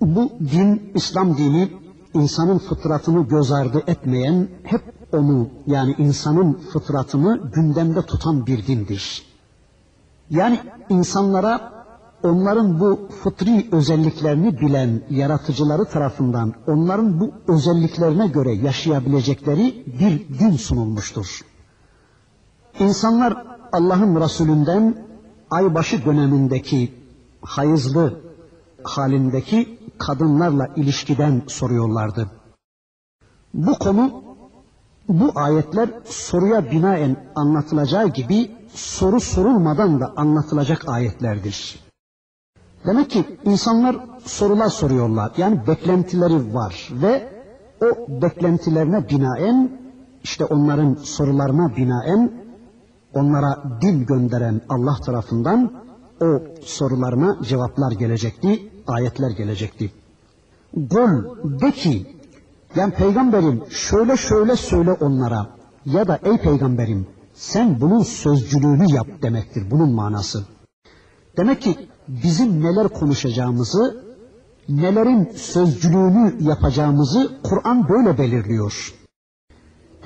Bu 0.01 0.33
din, 0.53 0.93
İslam 0.95 1.37
dini 1.37 1.69
insanın 2.15 2.59
fıtratını 2.59 3.29
göz 3.29 3.53
ardı 3.53 3.83
etmeyen, 3.87 4.49
hep 4.63 4.83
onu 5.13 5.49
yani 5.67 5.95
insanın 5.99 6.53
fıtratını 6.53 7.51
gündemde 7.55 8.03
tutan 8.03 8.47
bir 8.47 8.67
dindir. 8.67 9.27
Yani 10.31 10.61
insanlara 10.89 11.73
onların 12.23 12.81
bu 12.81 13.09
fıtri 13.23 13.69
özelliklerini 13.73 14.61
bilen 14.61 15.01
yaratıcıları 15.11 15.85
tarafından 15.85 16.55
onların 16.67 17.21
bu 17.21 17.31
özelliklerine 17.49 18.27
göre 18.27 18.53
yaşayabilecekleri 18.53 19.85
bir 20.01 20.39
din 20.39 20.57
sunulmuştur. 20.57 21.41
İnsanlar 22.79 23.47
Allah'ın 23.73 24.21
Resulünden 24.21 25.07
aybaşı 25.51 26.05
dönemindeki 26.05 26.95
hayızlı 27.41 28.21
halindeki 28.83 29.76
kadınlarla 29.99 30.67
ilişkiden 30.77 31.43
soruyorlardı. 31.47 32.31
Bu 33.55 33.79
konu 33.79 34.23
bu 35.09 35.33
ayetler 35.35 35.91
soruya 36.05 36.71
binaen 36.71 37.17
anlatılacağı 37.35 38.09
gibi 38.09 38.51
soru 38.75 39.21
sorulmadan 39.21 40.01
da 40.01 40.13
anlatılacak 40.17 40.89
ayetlerdir. 40.89 41.81
Demek 42.87 43.11
ki 43.11 43.39
insanlar 43.45 43.97
sorular 44.25 44.69
soruyorlar. 44.69 45.33
Yani 45.37 45.67
beklentileri 45.67 46.55
var 46.55 46.89
ve 46.93 47.29
o 47.81 47.87
beklentilerine 48.23 49.09
binaen 49.09 49.81
işte 50.23 50.45
onların 50.45 50.95
sorularına 50.95 51.77
binaen 51.77 52.33
onlara 53.15 53.63
din 53.81 54.07
gönderen 54.07 54.61
Allah 54.69 54.97
tarafından 55.07 55.73
o 56.21 56.27
sorularına 56.63 57.39
cevaplar 57.43 57.93
gelecekti, 57.93 58.71
ayetler 58.87 59.31
gelecekti. 59.31 59.93
Gol 60.75 61.23
de 61.61 61.73
ki 61.73 62.07
yani 62.77 62.95
peygamberim 62.95 63.63
şöyle 63.71 64.17
şöyle 64.17 64.57
söyle 64.57 64.93
onlara 64.93 65.47
ya 65.85 66.09
da 66.09 66.19
ey 66.25 66.37
peygamberim 66.37 67.07
sen 67.35 67.81
bunun 67.81 68.03
sözcülüğünü 68.03 68.95
yap 68.95 69.07
demektir 69.23 69.71
bunun 69.71 69.93
manası. 69.93 70.45
Demek 71.37 71.63
ki 71.63 71.89
bizim 72.09 72.63
neler 72.63 72.89
konuşacağımızı, 72.89 74.05
nelerin 74.69 75.33
sözcülüğünü 75.35 76.37
yapacağımızı 76.41 77.33
Kur'an 77.43 77.89
böyle 77.89 78.19
belirliyor. 78.19 78.95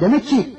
Demek 0.00 0.26
ki 0.26 0.56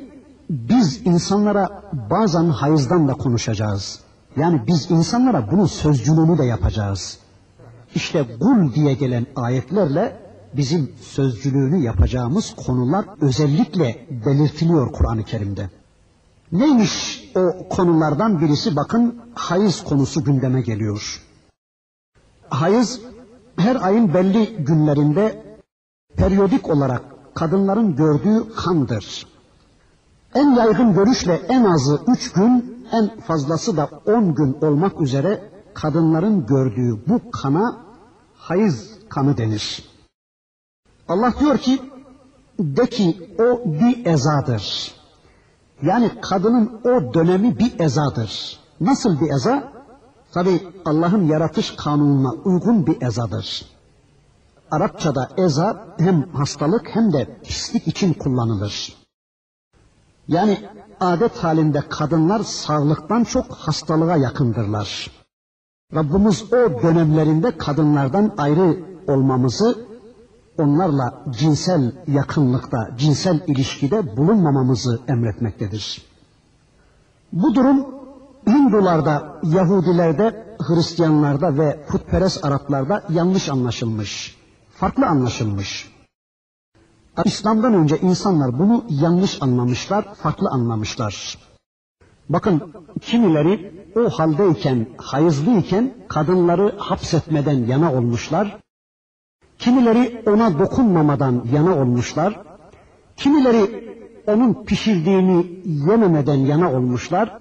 biz 0.49 1.07
insanlara 1.07 1.83
bazen 2.09 2.49
hayızdan 2.49 3.07
da 3.07 3.13
konuşacağız. 3.13 3.99
Yani 4.35 4.61
biz 4.67 4.91
insanlara 4.91 5.51
bunun 5.51 5.65
sözcülüğünü 5.65 6.37
de 6.37 6.43
yapacağız. 6.43 7.19
İşte 7.95 8.25
gul 8.39 8.73
diye 8.73 8.93
gelen 8.93 9.25
ayetlerle 9.35 10.19
bizim 10.53 10.91
sözcülüğünü 11.01 11.83
yapacağımız 11.83 12.55
konular 12.55 13.05
özellikle 13.21 14.05
belirtiliyor 14.25 14.91
Kur'an-ı 14.91 15.23
Kerim'de. 15.23 15.69
Neymiş 16.51 17.23
o 17.35 17.69
konulardan 17.69 18.41
birisi 18.41 18.75
bakın 18.75 19.21
hayız 19.33 19.83
konusu 19.83 20.23
gündeme 20.23 20.61
geliyor. 20.61 21.21
Hayız 22.49 23.01
her 23.55 23.75
ayın 23.75 24.13
belli 24.13 24.55
günlerinde 24.63 25.43
periyodik 26.15 26.69
olarak 26.69 27.01
kadınların 27.33 27.95
gördüğü 27.95 28.55
kandır. 28.55 29.27
En 30.35 30.55
yaygın 30.55 30.93
görüşle 30.93 31.33
en 31.33 31.63
azı 31.63 31.99
üç 32.07 32.31
gün, 32.31 32.85
en 32.91 33.19
fazlası 33.19 33.77
da 33.77 33.89
on 34.05 34.35
gün 34.35 34.57
olmak 34.61 35.01
üzere 35.01 35.50
kadınların 35.73 36.45
gördüğü 36.45 37.07
bu 37.07 37.31
kana 37.31 37.77
hayız 38.35 38.99
kanı 39.09 39.37
denir. 39.37 39.89
Allah 41.07 41.33
diyor 41.39 41.57
ki, 41.57 41.81
de 42.59 42.89
ki 42.89 43.35
o 43.39 43.61
bir 43.65 44.05
ezadır. 44.05 44.95
Yani 45.81 46.11
kadının 46.21 46.81
o 46.83 47.13
dönemi 47.13 47.59
bir 47.59 47.79
ezadır. 47.79 48.59
Nasıl 48.81 49.21
bir 49.21 49.31
eza? 49.31 49.73
Tabi 50.31 50.67
Allah'ın 50.85 51.27
yaratış 51.27 51.75
kanununa 51.75 52.31
uygun 52.31 52.87
bir 52.87 53.01
ezadır. 53.01 53.65
Arapçada 54.71 55.29
eza 55.37 55.95
hem 55.97 56.29
hastalık 56.33 56.95
hem 56.95 57.13
de 57.13 57.39
pislik 57.43 57.87
için 57.87 58.13
kullanılır. 58.13 58.95
Yani 60.27 60.69
adet 60.99 61.43
halinde 61.43 61.81
kadınlar 61.89 62.39
sağlıktan 62.39 63.23
çok 63.23 63.53
hastalığa 63.53 64.17
yakındırlar. 64.17 65.20
Rabbimiz 65.95 66.53
o 66.53 66.83
dönemlerinde 66.83 67.57
kadınlardan 67.57 68.33
ayrı 68.37 68.79
olmamızı, 69.07 69.85
onlarla 70.57 71.23
cinsel 71.29 71.91
yakınlıkta, 72.07 72.89
cinsel 72.97 73.39
ilişkide 73.47 74.17
bulunmamamızı 74.17 74.99
emretmektedir. 75.07 76.01
Bu 77.33 77.55
durum 77.55 77.85
Hindularda, 78.47 79.39
Yahudilerde, 79.43 80.55
Hristiyanlarda 80.59 81.57
ve 81.57 81.85
putperest 81.87 82.45
Araplarda 82.45 83.03
yanlış 83.09 83.49
anlaşılmış, 83.49 84.37
farklı 84.69 85.05
anlaşılmış. 85.05 85.91
İslam'dan 87.25 87.73
önce 87.73 87.97
insanlar 87.97 88.59
bunu 88.59 88.85
yanlış 88.89 89.41
anlamışlar, 89.41 90.13
farklı 90.13 90.49
anlamışlar. 90.49 91.37
Bakın 92.29 92.73
kimileri 93.01 93.71
o 93.95 94.09
haldeyken, 94.09 94.87
hayızlıyken 94.97 95.93
kadınları 96.07 96.75
hapsetmeden 96.77 97.65
yana 97.65 97.93
olmuşlar. 97.93 98.57
Kimileri 99.59 100.23
ona 100.27 100.59
dokunmamadan 100.59 101.45
yana 101.53 101.77
olmuşlar. 101.77 102.39
Kimileri 103.17 103.91
onun 104.27 104.63
pişirdiğini 104.65 105.47
yememeden 105.65 106.37
yana 106.37 106.73
olmuşlar. 106.73 107.37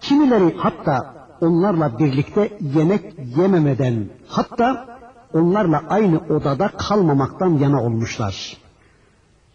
Kimileri 0.00 0.56
hatta 0.56 1.14
onlarla 1.40 1.98
birlikte 1.98 2.58
yemek 2.74 3.14
yememeden, 3.36 4.08
hatta 4.28 4.98
onlarla 5.32 5.82
aynı 5.88 6.18
odada 6.18 6.68
kalmamaktan 6.68 7.58
yana 7.58 7.82
olmuşlar. 7.82 8.56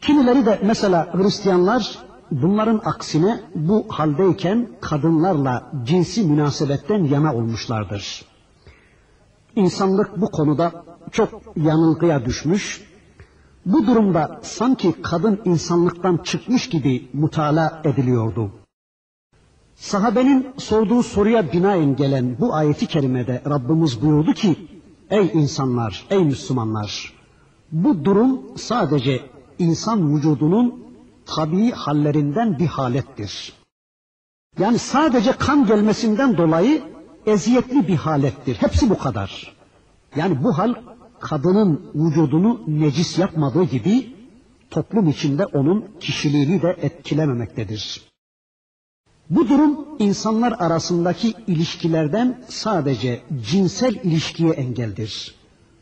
Kimileri 0.01 0.45
de 0.45 0.59
mesela 0.63 1.13
Hristiyanlar 1.13 1.99
bunların 2.31 2.81
aksine 2.85 3.41
bu 3.55 3.85
haldeyken 3.89 4.69
kadınlarla 4.81 5.71
cinsi 5.85 6.23
münasebetten 6.23 7.03
yana 7.03 7.35
olmuşlardır. 7.35 8.25
İnsanlık 9.55 10.21
bu 10.21 10.31
konuda 10.31 10.71
çok 11.11 11.41
yanılgıya 11.55 12.25
düşmüş. 12.25 12.81
Bu 13.65 13.87
durumda 13.87 14.39
sanki 14.43 15.01
kadın 15.01 15.41
insanlıktan 15.45 16.17
çıkmış 16.17 16.69
gibi 16.69 17.09
mutala 17.13 17.81
ediliyordu. 17.83 18.51
Sahabenin 19.75 20.47
sorduğu 20.57 21.03
soruya 21.03 21.51
binaen 21.53 21.95
gelen 21.95 22.39
bu 22.39 22.53
ayeti 22.53 22.87
kerimede 22.87 23.41
Rabbimiz 23.49 24.01
buyurdu 24.01 24.33
ki, 24.33 24.55
Ey 25.09 25.31
insanlar, 25.33 26.05
ey 26.09 26.25
Müslümanlar, 26.25 27.13
bu 27.71 28.05
durum 28.05 28.41
sadece 28.57 29.21
insan 29.59 30.15
vücudunun 30.15 30.84
tabii 31.25 31.71
hallerinden 31.71 32.59
bir 32.59 32.67
halettir. 32.67 33.53
Yani 34.59 34.79
sadece 34.79 35.31
kan 35.31 35.65
gelmesinden 35.65 36.37
dolayı 36.37 36.83
eziyetli 37.25 37.87
bir 37.87 37.95
halettir. 37.95 38.55
Hepsi 38.55 38.89
bu 38.89 38.97
kadar. 38.97 39.55
Yani 40.15 40.43
bu 40.43 40.57
hal 40.57 40.73
kadının 41.19 41.91
vücudunu 41.95 42.61
necis 42.67 43.19
yapmadığı 43.19 43.63
gibi 43.63 44.15
toplum 44.69 45.09
içinde 45.09 45.45
onun 45.45 45.85
kişiliğini 45.99 46.61
de 46.61 46.77
etkilememektedir. 46.81 48.01
Bu 49.29 49.49
durum 49.49 49.87
insanlar 49.99 50.55
arasındaki 50.59 51.33
ilişkilerden 51.47 52.43
sadece 52.47 53.21
cinsel 53.51 53.95
ilişkiye 53.95 54.51
engeldir. 54.51 55.35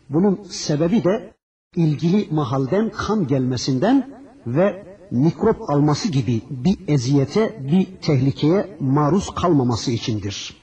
Bunun 0.10 0.44
sebebi 0.44 1.04
de 1.04 1.34
ilgili 1.76 2.28
mahalden 2.32 2.90
kan 2.90 3.28
gelmesinden 3.28 4.10
ve 4.48 4.93
mikrop 5.14 5.70
alması 5.70 6.08
gibi 6.10 6.42
bir 6.50 6.78
eziyete, 6.88 7.60
bir 7.72 7.88
tehlikeye 8.02 8.78
maruz 8.80 9.30
kalmaması 9.36 9.92
içindir. 9.92 10.58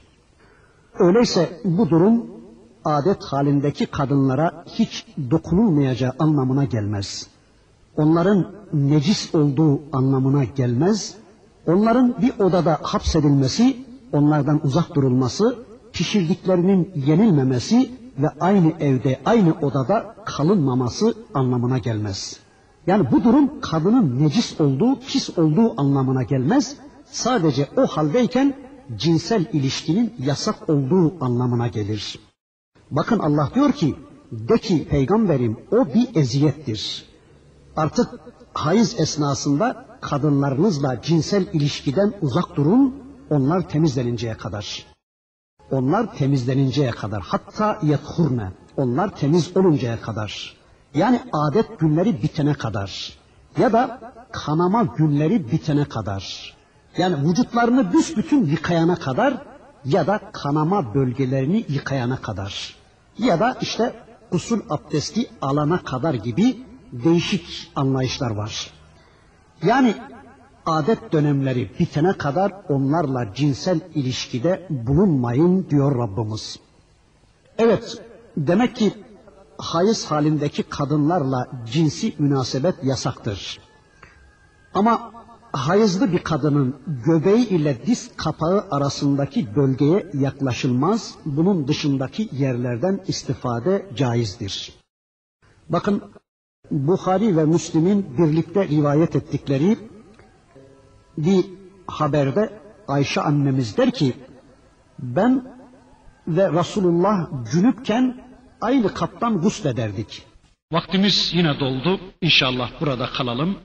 Öyleyse 0.99 1.61
bu 1.65 1.89
durum 1.89 2.25
adet 2.85 3.23
halindeki 3.23 3.85
kadınlara 3.85 4.63
hiç 4.67 5.05
dokunulmayacağı 5.31 6.13
anlamına 6.19 6.65
gelmez. 6.65 7.27
Onların 7.97 8.51
necis 8.73 9.35
olduğu 9.35 9.81
anlamına 9.93 10.43
gelmez. 10.43 11.15
Onların 11.67 12.21
bir 12.21 12.39
odada 12.39 12.79
hapsedilmesi, 12.81 13.77
onlardan 14.13 14.65
uzak 14.65 14.95
durulması, 14.95 15.55
pişirdiklerinin 15.93 16.91
yenilmemesi 16.95 17.91
ve 18.17 18.29
aynı 18.39 18.71
evde, 18.79 19.19
aynı 19.25 19.53
odada 19.61 20.15
kalınmaması 20.25 21.13
anlamına 21.33 21.77
gelmez. 21.77 22.39
Yani 22.87 23.11
bu 23.11 23.23
durum 23.23 23.61
kadının 23.61 24.23
necis 24.23 24.61
olduğu, 24.61 24.99
pis 24.99 25.37
olduğu 25.37 25.81
anlamına 25.81 26.23
gelmez. 26.23 26.75
Sadece 27.05 27.69
o 27.77 27.87
haldeyken 27.87 28.53
cinsel 28.95 29.45
ilişkinin 29.53 30.13
yasak 30.19 30.69
olduğu 30.69 31.25
anlamına 31.25 31.67
gelir. 31.67 32.19
Bakın 32.91 33.19
Allah 33.19 33.49
diyor 33.55 33.71
ki, 33.71 33.95
de 34.31 34.57
ki 34.57 34.87
peygamberim 34.87 35.57
o 35.71 35.85
bir 35.93 36.15
eziyettir. 36.15 37.05
Artık 37.75 38.09
hayız 38.53 38.99
esnasında 38.99 39.85
kadınlarınızla 40.01 41.01
cinsel 41.01 41.47
ilişkiden 41.53 42.13
uzak 42.21 42.55
durun, 42.55 42.95
onlar 43.29 43.69
temizleninceye 43.69 44.33
kadar. 44.33 44.85
Onlar 45.71 46.15
temizleninceye 46.15 46.91
kadar. 46.91 47.21
Hatta 47.21 47.79
yethurne. 47.83 48.51
Onlar 48.77 49.15
temiz 49.15 49.57
oluncaya 49.57 50.01
kadar. 50.01 50.60
Yani 50.93 51.21
adet 51.33 51.79
günleri 51.79 52.23
bitene 52.23 52.53
kadar. 52.53 53.17
Ya 53.57 53.73
da 53.73 54.13
kanama 54.31 54.83
günleri 54.83 55.51
bitene 55.51 55.85
kadar. 55.85 56.55
Yani 56.97 57.29
vücutlarını 57.29 57.93
büsbütün 57.93 58.45
yıkayana 58.45 58.95
kadar 58.95 59.37
ya 59.85 60.07
da 60.07 60.19
kanama 60.31 60.93
bölgelerini 60.93 61.65
yıkayana 61.69 62.17
kadar. 62.17 62.75
Ya 63.17 63.39
da 63.39 63.57
işte 63.61 63.93
usul 64.31 64.59
abdesti 64.69 65.29
alana 65.41 65.83
kadar 65.83 66.13
gibi 66.13 66.63
değişik 66.91 67.71
anlayışlar 67.75 68.31
var. 68.31 68.71
Yani 69.63 69.95
adet 70.65 71.11
dönemleri 71.13 71.69
bitene 71.79 72.13
kadar 72.13 72.53
onlarla 72.69 73.33
cinsel 73.33 73.79
ilişkide 73.95 74.67
bulunmayın 74.69 75.69
diyor 75.69 75.97
Rabbimiz. 75.97 76.59
Evet, 77.57 78.01
demek 78.37 78.75
ki 78.75 78.93
hayız 79.61 80.05
halindeki 80.05 80.63
kadınlarla 80.63 81.47
cinsi 81.71 82.13
münasebet 82.19 82.83
yasaktır. 82.83 83.59
Ama 84.73 85.11
hayızlı 85.51 86.11
bir 86.11 86.23
kadının 86.23 86.75
göbeği 87.05 87.49
ile 87.49 87.85
diz 87.85 88.11
kapağı 88.17 88.67
arasındaki 88.71 89.55
bölgeye 89.55 90.11
yaklaşılmaz. 90.13 91.15
Bunun 91.25 91.67
dışındaki 91.67 92.29
yerlerden 92.31 92.99
istifade 93.07 93.85
caizdir. 93.95 94.73
Bakın 95.69 96.01
Bukhari 96.71 97.37
ve 97.37 97.45
Müslim'in 97.45 98.17
birlikte 98.17 98.67
rivayet 98.67 99.15
ettikleri 99.15 99.77
bir 101.17 101.45
haberde 101.87 102.61
Ayşe 102.87 103.21
annemiz 103.21 103.77
der 103.77 103.91
ki 103.91 104.13
ben 104.99 105.45
ve 106.27 106.51
Resulullah 106.51 107.29
cünüpken 107.51 108.30
aynı 108.61 108.93
kaptan 108.93 109.41
guslederdik. 109.41 110.21
Vaktimiz 110.71 111.31
yine 111.33 111.59
doldu. 111.59 111.99
İnşallah 112.21 112.71
burada 112.81 113.05
kalalım. 113.05 113.59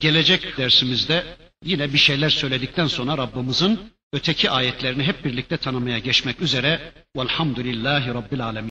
Gelecek 0.00 0.58
dersimizde 0.58 1.24
yine 1.64 1.92
bir 1.92 1.98
şeyler 1.98 2.30
söyledikten 2.30 2.86
sonra 2.86 3.18
Rabbimizin 3.18 3.80
öteki 4.12 4.50
ayetlerini 4.50 5.02
hep 5.02 5.24
birlikte 5.24 5.56
tanımaya 5.56 5.98
geçmek 5.98 6.42
üzere. 6.42 6.92
Velhamdülillahi 7.16 8.14
Rabbil 8.14 8.44
Alemin. 8.44 8.60